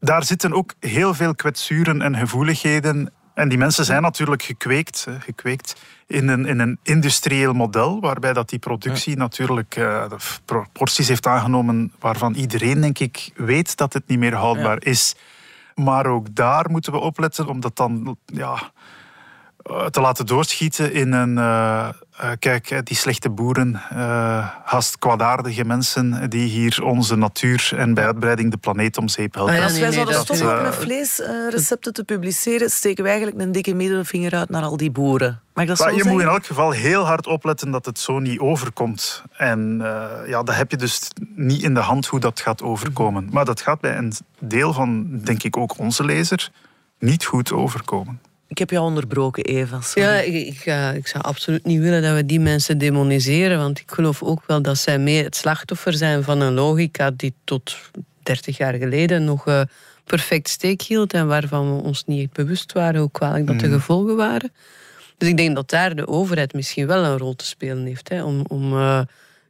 Daar 0.00 0.24
zitten 0.24 0.52
ook 0.52 0.74
heel 0.80 1.14
veel 1.14 1.34
kwetsuren 1.34 2.02
en 2.02 2.16
gevoeligheden. 2.16 3.12
En 3.34 3.48
die 3.48 3.58
mensen 3.58 3.84
zijn 3.84 4.02
natuurlijk 4.02 4.42
gekweekt, 4.42 5.06
gekweekt 5.18 5.80
in, 6.06 6.28
een, 6.28 6.46
in 6.46 6.58
een 6.58 6.78
industrieel 6.82 7.52
model, 7.52 8.00
waarbij 8.00 8.32
dat 8.32 8.48
die 8.48 8.58
productie 8.58 9.16
natuurlijk 9.16 9.76
uh, 9.76 10.04
proporties 10.44 11.08
heeft 11.08 11.26
aangenomen 11.26 11.92
waarvan 12.00 12.34
iedereen, 12.34 12.80
denk 12.80 12.98
ik, 12.98 13.30
weet 13.34 13.76
dat 13.76 13.92
het 13.92 14.06
niet 14.06 14.18
meer 14.18 14.34
houdbaar 14.34 14.84
is. 14.84 15.16
Maar 15.74 16.06
ook 16.06 16.34
daar 16.34 16.70
moeten 16.70 16.92
we 16.92 16.98
opletten, 16.98 17.46
omdat 17.48 17.76
dan 17.76 18.16
ja, 18.26 18.70
te 19.90 20.00
laten 20.00 20.26
doorschieten 20.26 20.92
in 20.92 21.12
een 21.12 21.36
uh, 21.36 21.88
uh, 22.22 22.30
kijk, 22.38 22.86
die 22.86 22.96
slechte 22.96 23.30
boeren, 23.30 23.82
uh, 23.92 24.48
haast 24.64 24.98
kwaadaardige 24.98 25.64
mensen 25.64 26.30
die 26.30 26.48
hier 26.48 26.84
onze 26.84 27.16
natuur 27.16 27.72
en 27.76 27.94
bij 27.94 28.04
uitbreiding 28.04 28.50
de 28.50 28.56
planeet 28.56 28.98
om 28.98 29.08
zeep 29.08 29.34
helpen. 29.34 29.52
Ah, 29.52 29.58
ja, 29.58 29.64
als 29.64 29.78
wij 29.78 29.92
zouden 29.92 30.14
stoppen 30.14 30.62
met 30.62 30.74
vleesrecepten 30.74 31.92
te 31.92 32.04
publiceren, 32.04 32.70
steken 32.70 33.04
we 33.04 33.10
eigenlijk 33.10 33.40
een 33.40 33.52
dikke 33.52 33.74
middelvinger 33.74 34.34
uit 34.34 34.48
naar 34.48 34.62
al 34.62 34.76
die 34.76 34.90
boeren. 34.90 35.40
Mag 35.54 35.66
dat 35.66 35.78
maar 35.78 35.88
zo 35.88 35.94
je 35.94 36.02
zeggen? 36.02 36.12
moet 36.12 36.22
in 36.22 36.28
elk 36.28 36.46
geval 36.46 36.70
heel 36.70 37.06
hard 37.06 37.26
opletten 37.26 37.70
dat 37.70 37.86
het 37.86 37.98
zo 37.98 38.18
niet 38.18 38.38
overkomt. 38.38 39.22
En 39.36 39.78
uh, 39.80 40.28
ja, 40.28 40.42
dat 40.42 40.54
heb 40.54 40.70
je 40.70 40.76
dus 40.76 41.10
niet 41.34 41.62
in 41.62 41.74
de 41.74 41.80
hand 41.80 42.06
hoe 42.06 42.20
dat 42.20 42.40
gaat 42.40 42.62
overkomen. 42.62 43.28
Maar 43.30 43.44
dat 43.44 43.60
gaat 43.60 43.80
bij 43.80 43.96
een 43.96 44.12
deel 44.38 44.72
van, 44.72 45.06
denk 45.24 45.42
ik, 45.42 45.56
ook 45.56 45.78
onze 45.78 46.04
lezer 46.04 46.50
niet 46.98 47.24
goed 47.24 47.52
overkomen. 47.52 48.20
Ik 48.48 48.58
heb 48.58 48.70
jou 48.70 48.84
onderbroken, 48.84 49.44
Eva. 49.44 49.80
Sorry. 49.80 50.08
Ja, 50.08 50.14
ik, 50.20 50.46
ik, 50.46 50.66
uh, 50.66 50.94
ik, 50.94 51.06
zou 51.06 51.24
absoluut 51.24 51.64
niet 51.64 51.80
willen 51.80 52.02
dat 52.02 52.14
we 52.14 52.26
die 52.26 52.40
mensen 52.40 52.78
demoniseren. 52.78 53.58
Want 53.58 53.78
ik 53.78 53.90
geloof 53.90 54.22
ook 54.22 54.42
wel 54.46 54.62
dat 54.62 54.78
zij 54.78 54.98
meer 54.98 55.24
het 55.24 55.36
slachtoffer 55.36 55.94
zijn 55.94 56.22
van 56.22 56.40
een 56.40 56.54
logica 56.54 57.10
die 57.10 57.34
tot 57.44 57.76
30 58.22 58.56
jaar 58.56 58.74
geleden 58.74 59.24
nog 59.24 59.46
uh, 59.46 59.60
perfect 60.04 60.48
steek 60.48 60.82
hield. 60.82 61.12
En 61.12 61.26
waarvan 61.26 61.76
we 61.76 61.82
ons 61.82 62.04
niet 62.04 62.32
bewust 62.32 62.72
waren 62.72 63.00
hoe 63.00 63.10
kwalijk 63.10 63.46
dat 63.46 63.60
de 63.60 63.68
gevolgen 63.68 64.16
waren. 64.16 64.52
Dus 65.18 65.28
ik 65.28 65.36
denk 65.36 65.54
dat 65.54 65.70
daar 65.70 65.96
de 65.96 66.08
overheid 66.08 66.52
misschien 66.52 66.86
wel 66.86 67.04
een 67.04 67.18
rol 67.18 67.34
te 67.34 67.46
spelen 67.46 67.86
heeft. 67.86 68.08
Hè, 68.08 68.24
om 68.24 68.44
om 68.48 68.72
uh, 68.72 69.00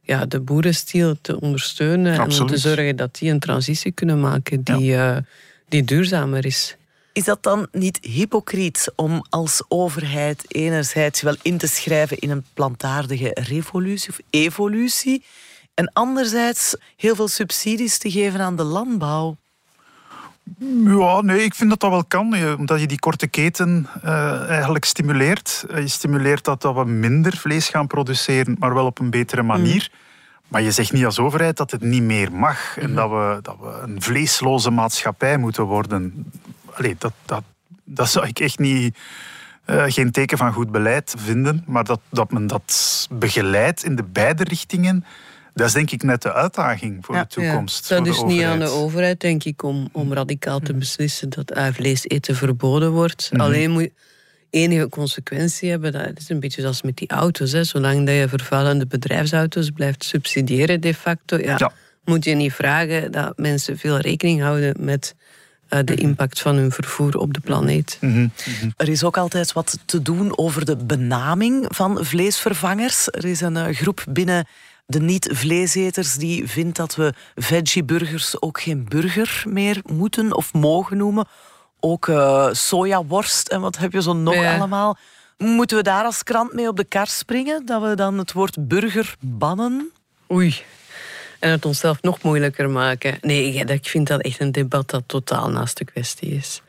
ja, 0.01 0.25
de 0.25 0.39
boerenstiel 0.39 1.15
te 1.21 1.39
ondersteunen. 1.39 2.11
Absoluut. 2.11 2.35
En 2.35 2.41
om 2.41 2.47
te 2.47 2.57
zorgen 2.57 2.95
dat 2.95 3.15
die 3.15 3.31
een 3.31 3.39
transitie 3.39 3.91
kunnen 3.91 4.19
maken 4.19 4.63
die, 4.63 4.83
ja. 4.83 5.23
die 5.69 5.83
duurzamer 5.83 6.45
is. 6.45 6.75
Is 7.17 7.23
dat 7.23 7.43
dan 7.43 7.67
niet 7.71 7.99
hypocriet 8.01 8.91
om 8.95 9.25
als 9.29 9.63
overheid 9.67 10.45
enerzijds 10.47 11.21
wel 11.21 11.35
in 11.41 11.57
te 11.57 11.67
schrijven 11.67 12.17
in 12.17 12.29
een 12.29 12.45
plantaardige 12.53 13.31
revolutie 13.33 14.09
of 14.09 14.19
evolutie 14.29 15.25
en 15.73 15.91
anderzijds 15.93 16.75
heel 16.95 17.15
veel 17.15 17.27
subsidies 17.27 17.97
te 17.97 18.11
geven 18.11 18.41
aan 18.41 18.55
de 18.55 18.63
landbouw? 18.63 19.37
Ja, 20.83 21.21
nee, 21.21 21.43
ik 21.43 21.55
vind 21.55 21.69
dat 21.69 21.79
dat 21.79 21.89
wel 21.89 22.05
kan. 22.05 22.55
Omdat 22.57 22.79
je 22.79 22.87
die 22.87 22.99
korte 22.99 23.27
keten 23.27 23.87
uh, 24.05 24.49
eigenlijk 24.49 24.85
stimuleert. 24.85 25.65
Je 25.75 25.87
stimuleert 25.87 26.43
dat, 26.43 26.61
dat 26.61 26.75
we 26.75 26.85
minder 26.85 27.37
vlees 27.37 27.69
gaan 27.69 27.87
produceren, 27.87 28.55
maar 28.59 28.73
wel 28.73 28.85
op 28.85 28.99
een 28.99 29.09
betere 29.09 29.43
manier. 29.43 29.89
Mm. 29.91 29.97
Maar 30.47 30.61
je 30.61 30.71
zegt 30.71 30.93
niet 30.93 31.05
als 31.05 31.19
overheid 31.19 31.57
dat 31.57 31.71
het 31.71 31.81
niet 31.81 32.03
meer 32.03 32.31
mag. 32.31 32.75
Mm. 32.75 32.83
En 32.83 32.95
dat 32.95 33.09
we, 33.09 33.39
dat 33.41 33.55
we 33.61 33.79
een 33.81 34.01
vleesloze 34.01 34.71
maatschappij 34.71 35.37
moeten 35.37 35.63
worden. 35.63 36.31
Allee, 36.77 36.95
dat, 36.97 37.13
dat, 37.25 37.43
dat 37.83 38.09
zou 38.09 38.27
ik 38.27 38.39
echt 38.39 38.59
niet, 38.59 38.97
uh, 39.65 39.83
geen 39.87 40.11
teken 40.11 40.37
van 40.37 40.53
goed 40.53 40.71
beleid 40.71 41.13
vinden. 41.17 41.63
Maar 41.65 41.83
dat, 41.83 41.99
dat 42.09 42.31
men 42.31 42.47
dat 42.47 43.07
begeleidt 43.11 43.83
in 43.83 43.95
de 43.95 44.03
beide 44.03 44.43
richtingen, 44.43 45.05
dat 45.53 45.67
is 45.67 45.73
denk 45.73 45.91
ik 45.91 46.03
net 46.03 46.21
de 46.21 46.33
uitdaging 46.33 47.05
voor 47.05 47.15
ja, 47.15 47.21
de 47.21 47.27
toekomst. 47.27 47.89
Ja. 47.89 47.97
Dat 47.97 48.07
is 48.07 48.19
dus 48.19 48.23
niet 48.23 48.43
aan 48.43 48.59
de 48.59 48.69
overheid, 48.69 49.19
denk 49.19 49.43
ik, 49.43 49.63
om, 49.63 49.89
om 49.91 50.13
radicaal 50.13 50.59
te 50.59 50.73
beslissen 50.73 51.29
dat 51.29 51.59
vlees 51.73 52.03
eten 52.03 52.35
verboden 52.35 52.91
wordt. 52.91 53.29
Mm 53.31 53.39
-hmm. 53.39 53.47
Alleen 53.47 53.71
moet 53.71 53.89
enige 54.49 54.89
consequentie 54.89 55.69
hebben. 55.69 55.91
Dat 55.91 56.17
is 56.17 56.29
een 56.29 56.39
beetje 56.39 56.61
zoals 56.61 56.81
met 56.81 56.97
die 56.97 57.09
auto's. 57.09 57.51
Hè. 57.51 57.63
Zolang 57.63 58.05
dat 58.05 58.15
je 58.15 58.27
vervuilende 58.27 58.87
bedrijfsauto's 58.87 59.69
blijft 59.69 60.03
subsidiëren 60.03 60.81
de 60.81 60.93
facto, 60.93 61.37
ja, 61.37 61.71
moet 62.03 62.23
je 62.23 62.33
niet 62.33 62.53
vragen 62.53 63.11
dat 63.11 63.37
mensen 63.37 63.77
veel 63.77 63.97
rekening 63.97 64.41
houden 64.41 64.75
met 64.79 65.15
uh, 65.17 65.26
de 65.83 65.95
impact 65.95 66.41
van 66.41 66.55
hun 66.55 66.71
vervoer 66.71 67.17
op 67.17 67.33
de 67.33 67.39
planeet. 67.39 67.97
Mhm. 68.01 68.19
Mhm. 68.19 68.69
Er 68.77 68.89
is 68.89 69.03
ook 69.03 69.17
altijd 69.17 69.53
wat 69.53 69.77
te 69.85 70.01
doen 70.01 70.37
over 70.37 70.65
de 70.65 70.75
benaming 70.75 71.65
van 71.69 72.05
vleesvervangers. 72.05 73.07
Er 73.07 73.25
is 73.25 73.41
een 73.41 73.55
uh, 73.55 73.75
groep 73.75 74.05
binnen 74.09 74.47
de 74.85 74.99
niet-vleeseters 74.99 76.15
die 76.15 76.47
vindt 76.47 76.77
dat 76.77 76.95
we 76.95 77.13
veggieburgers 77.35 78.41
ook 78.41 78.61
geen 78.61 78.85
burger 78.87 79.43
meer 79.47 79.81
moeten 79.85 80.35
of 80.35 80.53
mogen 80.53 80.97
noemen. 80.97 81.27
Ook 81.79 82.07
uh, 82.07 82.47
sojaworst 82.51 83.47
en 83.47 83.61
wat 83.61 83.77
heb 83.77 83.91
je 83.91 84.01
zo 84.01 84.13
nog 84.13 84.35
allemaal. 84.35 84.97
Moeten 85.37 85.77
we 85.77 85.83
daar 85.83 86.03
als 86.03 86.23
krant 86.23 86.53
mee 86.53 86.67
op 86.67 86.77
de 86.77 86.83
kar 86.83 87.07
springen? 87.07 87.65
Dat 87.65 87.81
we 87.81 87.95
dan 87.95 88.17
het 88.17 88.33
woord 88.33 88.67
burger 88.67 89.15
bannen? 89.19 89.91
Oei. 90.31 90.63
En 91.39 91.51
het 91.51 91.65
onszelf 91.65 92.01
nog 92.01 92.21
moeilijker 92.21 92.69
maken. 92.69 93.17
Nee, 93.21 93.53
ik 93.53 93.87
vind 93.87 94.07
dat 94.07 94.21
echt 94.21 94.39
een 94.39 94.51
debat 94.51 94.89
dat 94.89 95.03
totaal 95.05 95.49
naast 95.49 95.77
de 95.77 95.85
kwestie 95.85 96.29
is. 96.29 96.61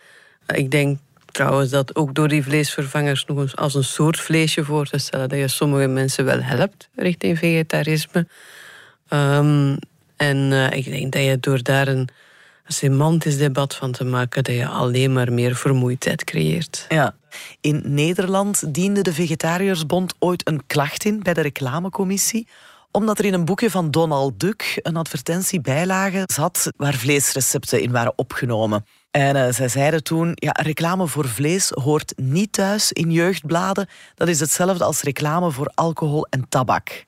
Ik 0.46 0.70
denk 0.70 0.98
trouwens 1.32 1.70
dat 1.70 1.96
ook 1.96 2.14
door 2.14 2.28
die 2.28 2.42
vleesvervangers 2.42 3.24
nog 3.24 3.38
eens 3.38 3.56
als 3.56 3.74
een 3.74 3.84
soort 3.84 4.20
vleesje 4.20 4.64
voor 4.64 4.86
te 4.86 4.98
stellen, 4.98 5.28
dat 5.28 5.38
je 5.38 5.48
sommige 5.48 5.86
mensen 5.86 6.24
wel 6.24 6.42
helpt 6.42 6.88
richting 6.94 7.38
vegetarisme. 7.38 8.26
Um, 9.10 9.78
en 10.16 10.36
uh, 10.36 10.70
ik 10.70 10.84
denk 10.84 11.12
dat 11.12 11.22
je 11.22 11.40
door 11.40 11.62
daar 11.62 11.88
een 11.88 12.08
semantisch 12.66 13.36
debat 13.36 13.74
van 13.74 13.92
te 13.92 14.04
maken, 14.04 14.44
dat 14.44 14.54
je 14.54 14.66
alleen 14.66 15.12
maar 15.12 15.32
meer 15.32 15.56
vermoeidheid 15.56 16.24
creëert. 16.24 16.86
Ja. 16.88 17.14
In 17.60 17.82
Nederland 17.84 18.74
diende 18.74 19.02
de 19.02 19.12
Vegetariërsbond 19.12 20.14
ooit 20.18 20.48
een 20.48 20.66
klacht 20.66 21.04
in 21.04 21.22
bij 21.22 21.34
de 21.34 21.40
reclamecommissie 21.40 22.46
omdat 22.90 23.18
er 23.18 23.24
in 23.24 23.34
een 23.34 23.44
boekje 23.44 23.70
van 23.70 23.90
Donald 23.90 24.40
Duck 24.40 24.78
een 24.82 24.96
advertentiebijlage 24.96 26.22
zat 26.26 26.70
waar 26.76 26.94
vleesrecepten 26.94 27.82
in 27.82 27.90
waren 27.90 28.12
opgenomen. 28.16 28.84
En 29.10 29.36
uh, 29.36 29.48
zij 29.50 29.68
zeiden 29.68 30.02
toen, 30.02 30.32
ja, 30.34 30.52
reclame 30.62 31.06
voor 31.06 31.28
vlees 31.28 31.70
hoort 31.70 32.12
niet 32.16 32.52
thuis 32.52 32.92
in 32.92 33.10
jeugdbladen. 33.10 33.88
Dat 34.14 34.28
is 34.28 34.40
hetzelfde 34.40 34.84
als 34.84 35.02
reclame 35.02 35.50
voor 35.50 35.70
alcohol 35.74 36.26
en 36.30 36.48
tabak. 36.48 37.06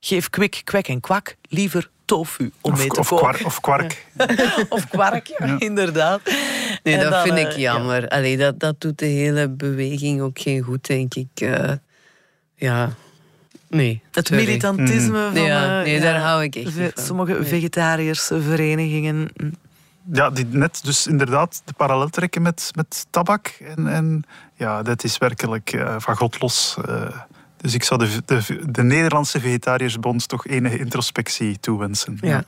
Geef 0.00 0.30
kwik, 0.30 0.60
kwek 0.64 0.88
en 0.88 1.00
kwak 1.00 1.36
liever 1.42 1.90
tofu 2.04 2.52
om 2.60 2.72
of, 2.72 2.78
mee 2.78 2.88
te 2.88 3.00
of 3.00 3.08
koken. 3.08 3.44
of 3.44 3.60
kwark. 3.60 4.06
of 4.68 4.88
kwark, 4.88 5.26
ja, 5.26 5.56
inderdaad. 5.58 6.20
Nee, 6.82 6.98
dat 6.98 7.22
vind 7.22 7.38
ik 7.38 7.48
eh, 7.48 7.56
jammer. 7.56 8.00
Ja. 8.00 8.06
Allee, 8.06 8.36
dat, 8.36 8.60
dat 8.60 8.80
doet 8.80 8.98
de 8.98 9.06
hele 9.06 9.48
beweging 9.48 10.20
ook 10.20 10.38
geen 10.38 10.62
goed, 10.62 10.86
denk 10.86 11.14
ik. 11.14 11.40
Uh, 11.40 11.72
ja, 12.54 12.94
nee. 13.68 14.02
Het 14.10 14.30
militantisme 14.30 15.28
mm. 15.28 15.34
van... 15.34 15.42
Ja, 15.42 15.82
nee, 15.82 16.00
daar 16.00 16.20
hou 16.20 16.42
ik 16.42 16.56
echt 16.56 16.72
van. 16.72 17.04
Sommige 17.04 17.32
nee. 17.32 17.42
vegetariërs 17.42 18.26
verenigingen... 18.26 19.28
Mm 19.36 19.52
ja, 20.12 20.30
die 20.30 20.46
net 20.50 20.80
dus 20.84 21.06
inderdaad 21.06 21.62
de 21.64 21.72
parallel 21.72 22.08
trekken 22.08 22.42
met, 22.42 22.70
met 22.74 23.06
tabak. 23.10 23.46
En, 23.76 23.86
en 23.86 24.24
ja, 24.54 24.82
dat 24.82 25.04
is 25.04 25.18
werkelijk 25.18 25.72
uh, 25.72 25.94
van 25.98 26.16
God 26.16 26.40
los. 26.40 26.76
Uh, 26.88 27.06
dus 27.56 27.74
ik 27.74 27.82
zou 27.82 28.00
de, 28.00 28.22
de, 28.24 28.70
de 28.70 28.82
Nederlandse 28.82 29.40
Vegetariërsbond 29.40 30.28
toch 30.28 30.46
enige 30.46 30.78
introspectie 30.78 31.60
toewensen. 31.60 32.18
Ja. 32.20 32.44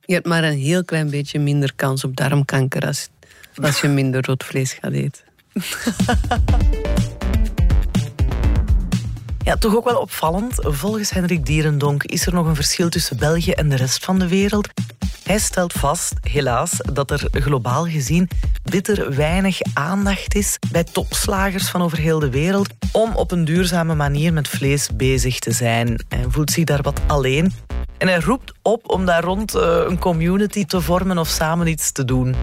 Je 0.00 0.14
hebt 0.14 0.26
maar 0.26 0.44
een 0.44 0.58
heel 0.58 0.84
klein 0.84 1.10
beetje 1.10 1.38
minder 1.38 1.74
kans 1.74 2.04
op 2.04 2.16
darmkanker 2.16 2.86
als, 2.86 3.08
als 3.62 3.80
je 3.80 3.88
minder 3.88 4.24
rood 4.24 4.44
vlees 4.44 4.72
gaat 4.72 4.92
eten. 4.92 5.22
Ja, 9.44 9.56
toch 9.56 9.76
ook 9.76 9.84
wel 9.84 10.00
opvallend. 10.00 10.54
Volgens 10.58 11.10
Henrik 11.10 11.46
Dierendonk 11.46 12.02
is 12.02 12.26
er 12.26 12.34
nog 12.34 12.46
een 12.46 12.54
verschil 12.54 12.88
tussen 12.88 13.16
België 13.16 13.50
en 13.50 13.68
de 13.68 13.76
rest 13.76 14.04
van 14.04 14.18
de 14.18 14.28
wereld. 14.28 14.68
Hij 15.24 15.38
stelt 15.38 15.72
vast, 15.72 16.12
helaas, 16.20 16.80
dat 16.92 17.10
er 17.10 17.28
globaal 17.32 17.86
gezien 17.86 18.28
bitter 18.62 19.14
weinig 19.14 19.60
aandacht 19.74 20.34
is 20.34 20.58
bij 20.70 20.84
topslagers 20.84 21.68
van 21.68 21.82
over 21.82 21.98
heel 21.98 22.18
de 22.18 22.30
wereld 22.30 22.68
om 22.92 23.14
op 23.14 23.30
een 23.30 23.44
duurzame 23.44 23.94
manier 23.94 24.32
met 24.32 24.48
vlees 24.48 24.88
bezig 24.96 25.38
te 25.38 25.52
zijn. 25.52 26.04
Hij 26.08 26.24
voelt 26.28 26.50
zich 26.50 26.64
daar 26.64 26.82
wat 26.82 27.00
alleen. 27.06 27.52
En 27.98 28.08
hij 28.08 28.20
roept 28.20 28.52
op 28.62 28.90
om 28.90 29.04
daar 29.04 29.22
rond 29.22 29.54
eh, 29.54 29.82
een 29.86 29.98
community 29.98 30.64
te 30.64 30.80
vormen 30.80 31.18
of 31.18 31.28
samen 31.28 31.66
iets 31.66 31.92
te 31.92 32.04
doen. 32.04 32.34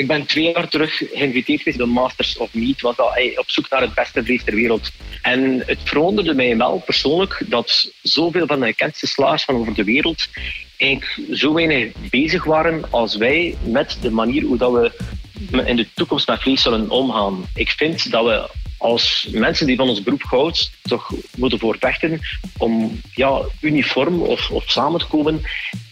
Ik 0.00 0.06
ben 0.06 0.26
twee 0.26 0.52
jaar 0.52 0.68
terug 0.68 0.96
geïnviteerd 0.96 1.58
geweest 1.58 1.78
door 1.78 1.88
Masters 1.88 2.36
of 2.36 2.54
Meat, 2.54 2.80
was 2.80 2.96
dat 2.96 3.20
op 3.36 3.50
zoek 3.50 3.68
naar 3.70 3.80
het 3.80 3.94
beste 3.94 4.24
vlees 4.24 4.44
ter 4.44 4.54
wereld. 4.54 4.90
En 5.22 5.62
het 5.66 5.78
verwonderde 5.84 6.34
mij 6.34 6.56
wel 6.56 6.82
persoonlijk 6.84 7.42
dat 7.46 7.92
zoveel 8.02 8.46
van 8.46 8.60
de 8.60 8.66
gekendste 8.66 9.06
slagers 9.06 9.44
van 9.44 9.54
over 9.54 9.74
de 9.74 9.84
wereld 9.84 10.28
eigenlijk 10.76 11.20
zo 11.32 11.52
weinig 11.54 11.92
bezig 12.10 12.44
waren 12.44 12.90
als 12.90 13.16
wij 13.16 13.56
met 13.64 13.98
de 14.00 14.10
manier 14.10 14.42
hoe 14.42 14.56
dat 14.56 14.72
we 14.72 15.62
in 15.64 15.76
de 15.76 15.88
toekomst 15.94 16.28
met 16.28 16.42
vlees 16.42 16.62
zullen 16.62 16.90
omgaan. 16.90 17.44
Ik 17.54 17.70
vind 17.70 18.10
dat 18.10 18.24
we 18.24 18.50
als 18.78 19.28
mensen 19.30 19.66
die 19.66 19.76
van 19.76 19.88
ons 19.88 20.02
beroep 20.02 20.22
houden, 20.22 20.60
toch 20.82 21.10
moeten 21.36 21.58
voorvechten 21.58 22.20
om 22.58 23.00
ja, 23.14 23.40
uniform 23.60 24.22
of, 24.22 24.50
of 24.50 24.70
samen 24.70 25.00
te 25.00 25.06
komen 25.06 25.42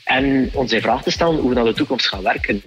en 0.05 0.51
ons 0.53 0.73
in 0.73 0.81
vraag 0.81 1.03
te 1.03 1.11
stellen 1.11 1.39
hoe 1.41 1.49
we 1.49 1.55
naar 1.55 1.65
de 1.65 1.73
toekomst 1.73 2.09
gaan 2.09 2.23
werken. 2.23 2.63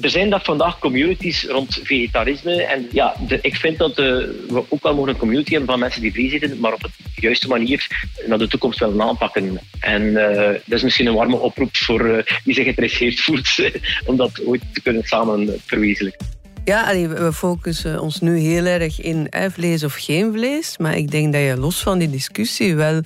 Er 0.00 0.10
zijn 0.10 0.30
dat 0.30 0.44
vandaag 0.44 0.78
communities 0.78 1.44
rond 1.44 1.80
vegetarisme. 1.82 2.62
En 2.62 2.88
ja, 2.92 3.16
ik 3.40 3.56
vind 3.56 3.78
dat 3.78 3.96
de, 3.96 4.44
we 4.48 4.64
ook 4.68 4.82
wel 4.82 4.94
mogen 4.94 5.10
een 5.10 5.16
community 5.16 5.50
hebben 5.50 5.68
van 5.68 5.78
mensen 5.78 6.00
die 6.00 6.12
vlees 6.12 6.32
eten, 6.32 6.60
maar 6.60 6.72
op 6.72 6.80
de 6.80 6.90
juiste 7.14 7.48
manier 7.48 8.08
naar 8.26 8.38
de 8.38 8.48
toekomst 8.48 8.78
willen 8.78 9.02
aanpakken. 9.02 9.60
En 9.80 10.02
uh, 10.02 10.36
dat 10.46 10.78
is 10.78 10.82
misschien 10.82 11.06
een 11.06 11.14
warme 11.14 11.36
oproep 11.36 11.76
voor 11.76 12.06
uh, 12.06 12.22
wie 12.44 12.54
zich 12.54 12.62
geïnteresseerd 12.62 13.20
voelt 13.20 13.58
om 14.08 14.16
dat 14.16 14.44
ooit 14.44 14.62
te 14.72 14.82
kunnen 14.82 15.04
samen 15.04 15.60
verwezenlijken. 15.66 16.26
Ja, 16.66 16.92
we 17.08 17.32
focussen 17.32 18.00
ons 18.00 18.20
nu 18.20 18.38
heel 18.38 18.64
erg 18.64 19.00
in 19.00 19.28
vlees 19.52 19.84
of 19.84 19.94
geen 19.94 20.32
vlees. 20.32 20.78
Maar 20.78 20.96
ik 20.96 21.10
denk 21.10 21.32
dat 21.32 21.42
je 21.42 21.56
los 21.56 21.82
van 21.82 21.98
die 21.98 22.10
discussie 22.10 22.74
wel 22.74 23.00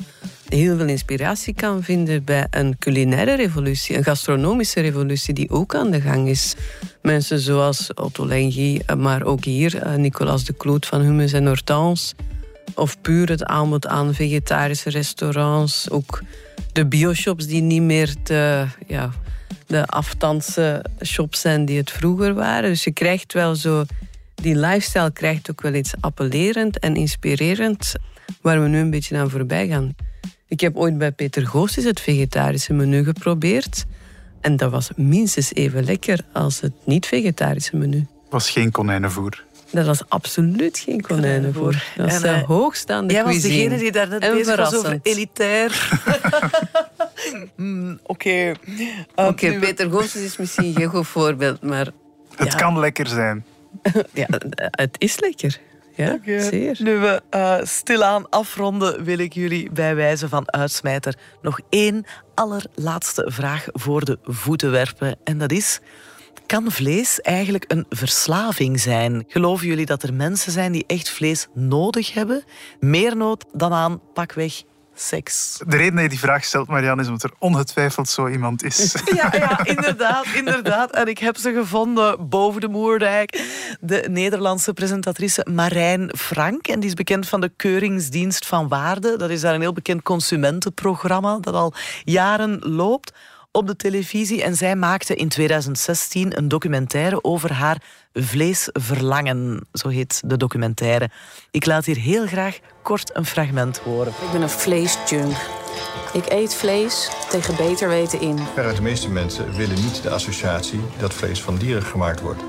heel 0.49 0.77
veel 0.77 0.87
inspiratie 0.87 1.55
kan 1.55 1.83
vinden 1.83 2.25
bij 2.25 2.47
een 2.51 2.79
culinaire 2.79 3.37
revolutie, 3.37 3.97
een 3.97 4.05
gastronomische 4.05 4.81
revolutie 4.81 5.35
die 5.35 5.51
ook 5.51 5.75
aan 5.75 5.91
de 5.91 6.01
gang 6.01 6.29
is. 6.29 6.55
Mensen 7.03 7.39
zoals 7.39 7.95
Otto 7.95 8.27
Lengi, 8.27 8.81
maar 8.97 9.23
ook 9.23 9.45
hier 9.45 9.77
eh, 9.77 9.95
Nicolas 9.95 10.45
de 10.45 10.53
Kloot 10.53 10.87
van 10.87 11.01
Hummus 11.01 11.33
en 11.33 11.47
Hortense. 11.47 12.15
Of 12.75 13.01
puur 13.01 13.29
het 13.29 13.45
aanbod 13.45 13.87
aan 13.87 14.15
vegetarische 14.15 14.91
restaurants. 14.91 15.91
Ook 15.91 16.23
de 16.73 16.87
bioshops 16.87 17.47
die 17.47 17.63
niet 17.63 17.83
meer 17.83 18.15
de, 18.23 18.67
ja, 18.87 19.11
de 19.67 19.87
aftandse 19.87 20.85
shops 21.05 21.41
zijn 21.41 21.65
die 21.65 21.79
het 21.79 21.91
vroeger 21.91 22.35
waren. 22.35 22.71
Dus 22.71 22.85
je 22.85 22.93
krijgt 22.93 23.33
wel 23.33 23.55
zo... 23.55 23.85
Die 24.35 24.57
lifestyle 24.57 25.13
krijgt 25.13 25.51
ook 25.51 25.61
wel 25.61 25.75
iets 25.75 25.95
appellerend 26.01 26.79
en 26.79 26.97
inspirerend... 26.97 27.95
waar 28.41 28.63
we 28.63 28.69
nu 28.69 28.79
een 28.79 28.91
beetje 28.91 29.19
aan 29.19 29.31
voorbij 29.31 29.69
gaan. 29.69 29.95
Ik 30.49 30.61
heb 30.61 30.77
ooit 30.77 30.99
bij 30.99 31.13
Peter 31.13 31.47
Goossens 31.47 31.87
het 31.87 32.01
vegetarische 32.01 32.73
menu 32.73 33.05
geprobeerd. 33.05 33.85
En 34.41 34.57
dat 34.57 34.71
was 34.71 34.91
minstens 34.97 35.55
even 35.55 35.85
lekker 35.85 36.21
als 36.33 36.61
het 36.61 36.73
niet-vegetarische 36.85 37.77
menu. 37.77 38.07
was 38.31 38.51
geen 38.51 38.71
konijnenvoer. 38.71 39.45
Dat 39.71 39.87
was 39.87 40.03
absoluut 40.09 40.79
geen 40.79 41.01
konijnenvoer. 41.01 41.85
Dat 41.97 42.13
was 42.13 42.23
en, 42.23 42.39
uh, 42.39 42.43
hoogstaande 42.43 43.13
Jij 43.13 43.25
was 43.25 43.41
degene 43.41 43.79
die 43.79 43.93
daar 43.93 44.09
net 44.09 44.21
bezig 44.21 44.57
was 44.57 44.75
over 44.75 44.99
elitair. 45.03 46.01
mm, 47.57 47.99
Oké. 48.03 48.55
Okay. 49.15 49.29
Oké, 49.29 49.59
Peter 49.59 49.91
Goossens 49.91 50.25
is 50.25 50.37
misschien 50.37 50.75
geen 50.75 50.89
goed 50.89 51.07
voorbeeld, 51.07 51.63
maar... 51.63 51.89
Het 52.37 52.55
kan 52.55 52.79
lekker 52.79 53.07
zijn. 53.07 53.45
ja, 54.13 54.27
het 54.71 54.97
is 54.99 55.21
lekker. 55.21 55.61
Ja, 55.95 56.19
zeer. 56.25 56.77
Nu 56.79 56.99
we 56.99 57.23
uh, 57.31 57.57
stilaan 57.63 58.29
afronden, 58.29 59.05
wil 59.05 59.19
ik 59.19 59.33
jullie 59.33 59.71
bij 59.71 59.95
wijze 59.95 60.29
van 60.29 60.53
uitsmijter 60.53 61.15
nog 61.43 61.61
één 61.69 62.05
allerlaatste 62.35 63.31
vraag 63.33 63.67
voor 63.73 64.05
de 64.05 64.19
voeten 64.25 64.71
werpen. 64.71 65.17
En 65.25 65.39
dat 65.39 65.53
is, 65.53 65.81
kan 66.51 66.71
vlees 66.71 67.21
eigenlijk 67.21 67.65
een 67.69 67.87
verslaving 67.89 68.81
zijn? 68.81 69.25
Geloven 69.29 69.67
jullie 69.67 69.87
dat 69.87 70.03
er 70.03 70.15
mensen 70.15 70.53
zijn 70.53 70.73
die 70.73 70.85
echt 70.87 71.11
vlees 71.11 71.47
nodig 71.55 72.15
hebben? 72.15 72.45
Meer 72.81 73.17
nood 73.17 73.45
dan 73.53 73.73
aan 73.73 74.01
pakweg 74.15 74.63
seks. 74.95 75.61
De 75.67 75.77
reden 75.77 75.95
dat 75.95 76.03
je 76.03 76.09
die 76.09 76.19
vraag 76.19 76.45
stelt, 76.45 76.69
Marianne, 76.69 77.03
is 77.03 77.09
omdat 77.09 77.23
er 77.23 77.33
ongetwijfeld 77.39 78.09
zo 78.09 78.29
iemand 78.29 78.63
is. 78.65 78.95
Ja, 79.15 79.31
ja 79.33 79.65
inderdaad, 79.65 80.27
inderdaad. 80.35 80.91
En 80.91 81.07
ik 81.07 81.19
heb 81.19 81.37
ze 81.37 81.53
gevonden 81.53 82.29
boven 82.29 82.61
de 82.61 82.69
Moerdijk. 82.69 83.43
De 83.81 84.07
Nederlandse 84.11 84.73
presentatrice 84.73 85.47
Marijn 85.51 86.11
Frank. 86.17 86.69
En 86.69 86.81
die 86.81 86.89
is 86.89 86.95
bekend 86.95 87.29
van 87.29 87.41
de 87.41 87.53
Keuringsdienst 87.57 88.47
van 88.47 88.69
Waarde. 88.69 89.17
Dat 89.17 89.31
is 89.31 89.41
daar 89.41 89.55
een 89.55 89.61
heel 89.61 89.73
bekend 89.73 90.03
consumentenprogramma 90.03 91.39
dat 91.39 91.55
al 91.55 91.75
jaren 92.05 92.59
loopt. 92.59 93.13
Op 93.53 93.67
de 93.67 93.77
televisie 93.77 94.43
en 94.43 94.57
zij 94.57 94.77
maakte 94.77 95.15
in 95.15 95.29
2016 95.29 96.37
een 96.37 96.49
documentaire 96.49 97.25
over 97.25 97.53
haar 97.53 97.83
vleesverlangen. 98.13 99.67
Zo 99.73 99.89
heet 99.89 100.21
de 100.25 100.37
documentaire. 100.37 101.11
Ik 101.51 101.67
laat 101.67 101.85
hier 101.85 101.97
heel 101.97 102.27
graag 102.27 102.59
kort 102.83 103.17
een 103.17 103.27
fragment 103.27 103.79
horen. 103.79 104.13
Ik 104.25 104.33
ben 104.33 104.43
een 104.43 104.49
vleesjunk. 104.49 105.37
Ik 106.13 106.25
eet 106.29 106.55
vlees 106.55 107.11
tegen 107.31 107.57
beter 107.57 107.89
weten 107.89 108.21
in. 108.21 108.39
Veruit 108.55 108.77
de 108.77 108.83
meeste 108.83 109.11
mensen 109.11 109.57
willen 109.57 109.75
niet 109.75 110.03
de 110.03 110.11
associatie 110.11 110.81
dat 110.99 111.15
vlees 111.15 111.43
van 111.43 111.57
dieren 111.57 111.83
gemaakt 111.83 112.21
wordt. 112.21 112.43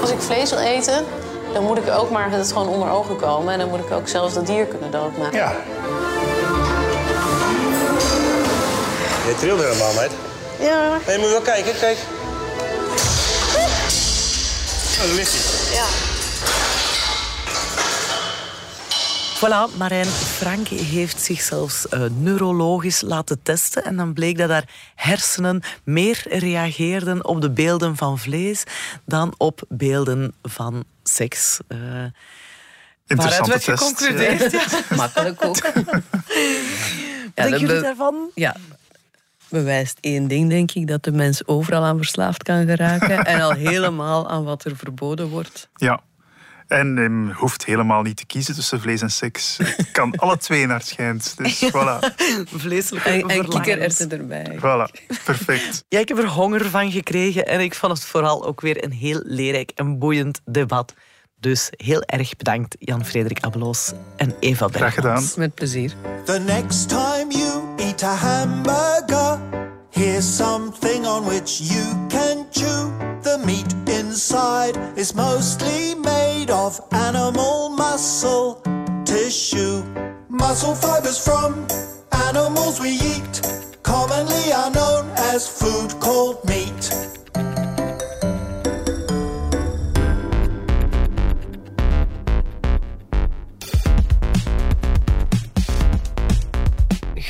Als 0.00 0.10
ik 0.10 0.20
vlees 0.20 0.50
wil 0.50 0.58
eten, 0.58 1.04
dan 1.52 1.64
moet 1.64 1.78
ik 1.78 1.88
ook 1.88 2.10
maar 2.10 2.30
het 2.30 2.52
gewoon 2.52 2.68
onder 2.68 2.90
ogen 2.90 3.16
komen. 3.16 3.52
En 3.52 3.58
dan 3.58 3.68
moet 3.68 3.80
ik 3.80 3.90
ook 3.90 4.08
zelfs 4.08 4.34
dat 4.34 4.46
dier 4.46 4.66
kunnen 4.66 4.90
doodmaken. 4.90 5.38
Ja. 5.38 5.56
Je 9.30 9.36
trilde 9.36 9.62
helemaal, 9.62 9.94
meid. 9.94 10.10
Ja. 10.60 10.98
Nee, 11.06 11.18
moet 11.18 11.26
je 11.26 11.32
wel 11.32 11.40
kijken, 11.42 11.78
kijk. 11.78 11.98
Oh, 13.56 13.68
daar 14.98 15.14
ligt 15.14 15.32
hij. 15.32 15.74
Ja. 15.74 15.86
Voilà, 19.36 19.76
Marijn 19.76 20.06
Frank 20.06 20.68
heeft 20.68 21.20
zich 21.20 21.40
zelfs 21.40 21.86
uh, 21.94 22.04
neurologisch 22.18 23.00
laten 23.00 23.42
testen. 23.42 23.84
En 23.84 23.96
dan 23.96 24.12
bleek 24.12 24.38
dat 24.38 24.50
haar 24.50 24.68
hersenen 24.94 25.62
meer 25.84 26.22
reageerden 26.28 27.24
op 27.24 27.40
de 27.40 27.50
beelden 27.50 27.96
van 27.96 28.18
vlees 28.18 28.62
dan 29.04 29.34
op 29.36 29.62
beelden 29.68 30.34
van 30.42 30.84
seks. 31.02 31.58
Uh, 31.68 31.78
Interessante 33.06 33.50
werd 33.50 33.64
test. 33.64 33.78
geconcludeerd. 33.78 34.52
Ja. 34.52 34.64
Makkelijk 34.96 35.44
ook. 35.44 35.56
Ja, 37.34 37.42
Denken 37.42 37.60
jullie 37.66 37.82
daarvan? 37.82 38.30
Ja. 38.34 38.56
Bewijst 39.50 39.98
één 40.00 40.28
ding, 40.28 40.48
denk 40.48 40.70
ik, 40.70 40.86
dat 40.86 41.04
de 41.04 41.12
mens 41.12 41.46
overal 41.46 41.84
aan 41.84 41.96
verslaafd 41.96 42.42
kan 42.42 42.66
geraken. 42.66 43.24
en 43.24 43.40
al 43.40 43.52
helemaal 43.52 44.30
aan 44.30 44.44
wat 44.44 44.64
er 44.64 44.76
verboden 44.76 45.28
wordt. 45.28 45.68
Ja. 45.74 46.00
En 46.66 46.98
um, 46.98 47.30
hoeft 47.30 47.64
helemaal 47.64 48.02
niet 48.02 48.16
te 48.16 48.26
kiezen 48.26 48.54
tussen 48.54 48.80
vlees 48.80 49.00
en 49.02 49.10
seks. 49.10 49.58
Het 49.62 49.90
kan 49.90 50.14
alle 50.16 50.36
twee 50.36 50.66
naar 50.66 50.78
het 50.78 50.86
schijnt. 50.86 51.34
Dus 51.36 51.64
voilà. 51.64 52.14
Vleeselijke 52.44 53.08
En, 53.08 53.28
en 53.28 53.48
kikkererwten 53.48 54.10
erbij. 54.10 54.56
Voilà. 54.56 55.06
Perfect. 55.24 55.84
Ja, 55.88 55.98
ik 55.98 56.08
heb 56.08 56.18
er 56.18 56.28
honger 56.28 56.70
van 56.70 56.90
gekregen 56.90 57.46
en 57.46 57.60
ik 57.60 57.74
vond 57.74 57.92
het 57.92 58.04
vooral 58.04 58.46
ook 58.46 58.60
weer 58.60 58.84
een 58.84 58.92
heel 58.92 59.20
leerrijk 59.24 59.70
en 59.74 59.98
boeiend 59.98 60.40
debat. 60.44 60.94
Dus 61.40 61.68
heel 61.70 62.02
erg 62.02 62.36
bedankt 62.36 62.76
Jan-Frederik 62.78 63.40
Abeloos 63.40 63.92
en 64.16 64.34
Eva 64.40 64.66
Bergmans. 64.68 64.92
Graag 64.92 64.94
gedaan. 64.94 65.24
Met 65.36 65.54
plezier. 65.54 65.92
The 66.24 66.38
next 66.38 66.88
time 66.88 67.26
you 67.28 67.62
eat 67.76 68.02
a 68.02 68.14
hamburger, 68.14 69.29
here's 70.00 70.24
something 70.24 71.04
on 71.04 71.26
which 71.26 71.60
you 71.60 71.84
can 72.08 72.46
chew. 72.50 72.80
The 73.20 73.36
meat 73.44 73.70
inside 73.86 74.74
is 74.96 75.14
mostly 75.14 75.94
made 75.94 76.48
of 76.48 76.80
animal 76.90 77.68
muscle 77.68 78.62
tissue. 79.04 79.82
Muscle 80.30 80.74
fibers 80.74 81.22
from 81.22 81.66
animals 82.28 82.80
we 82.80 82.92
eat 83.12 83.42
commonly 83.82 84.50
are 84.54 84.70
known 84.70 85.10
as 85.32 85.46
food 85.46 85.90
called 86.00 86.42
meat. 86.48 87.19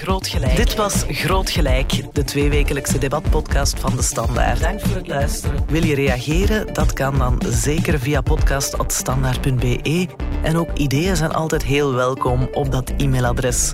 Groot 0.03 0.29
Gelijk. 0.29 0.57
Dit 0.57 0.75
was 0.75 1.05
Groot 1.09 1.51
Gelijk, 1.51 2.03
de 2.13 2.25
tweewekelijkse 2.25 2.99
debatpodcast 2.99 3.81
van 3.81 3.97
De 3.97 4.03
Standaard. 4.03 4.61
Dank 4.61 4.81
voor 4.81 4.97
het 4.97 5.07
luisteren. 5.07 5.65
Wil 5.67 5.85
je 5.85 5.95
reageren? 5.95 6.73
Dat 6.75 6.93
kan 6.93 7.19
dan 7.19 7.43
zeker 7.49 7.99
via 7.99 8.21
podcast.standaard.be. 8.21 10.09
En 10.43 10.57
ook 10.57 10.71
ideeën 10.75 11.17
zijn 11.17 11.33
altijd 11.33 11.63
heel 11.63 11.95
welkom 11.95 12.49
op 12.53 12.73
dat 12.73 12.93
e-mailadres. 12.97 13.73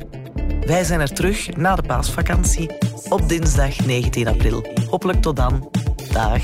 Wij 0.61 0.85
zijn 0.85 1.01
er 1.01 1.15
terug 1.15 1.57
na 1.57 1.75
de 1.75 1.83
paasvakantie 1.83 2.71
op 3.09 3.29
dinsdag 3.29 3.85
19 3.85 4.29
april. 4.29 4.67
Hopelijk 4.91 5.23
tot 5.23 5.37
dan. 5.37 5.71
Dag. 6.13 6.43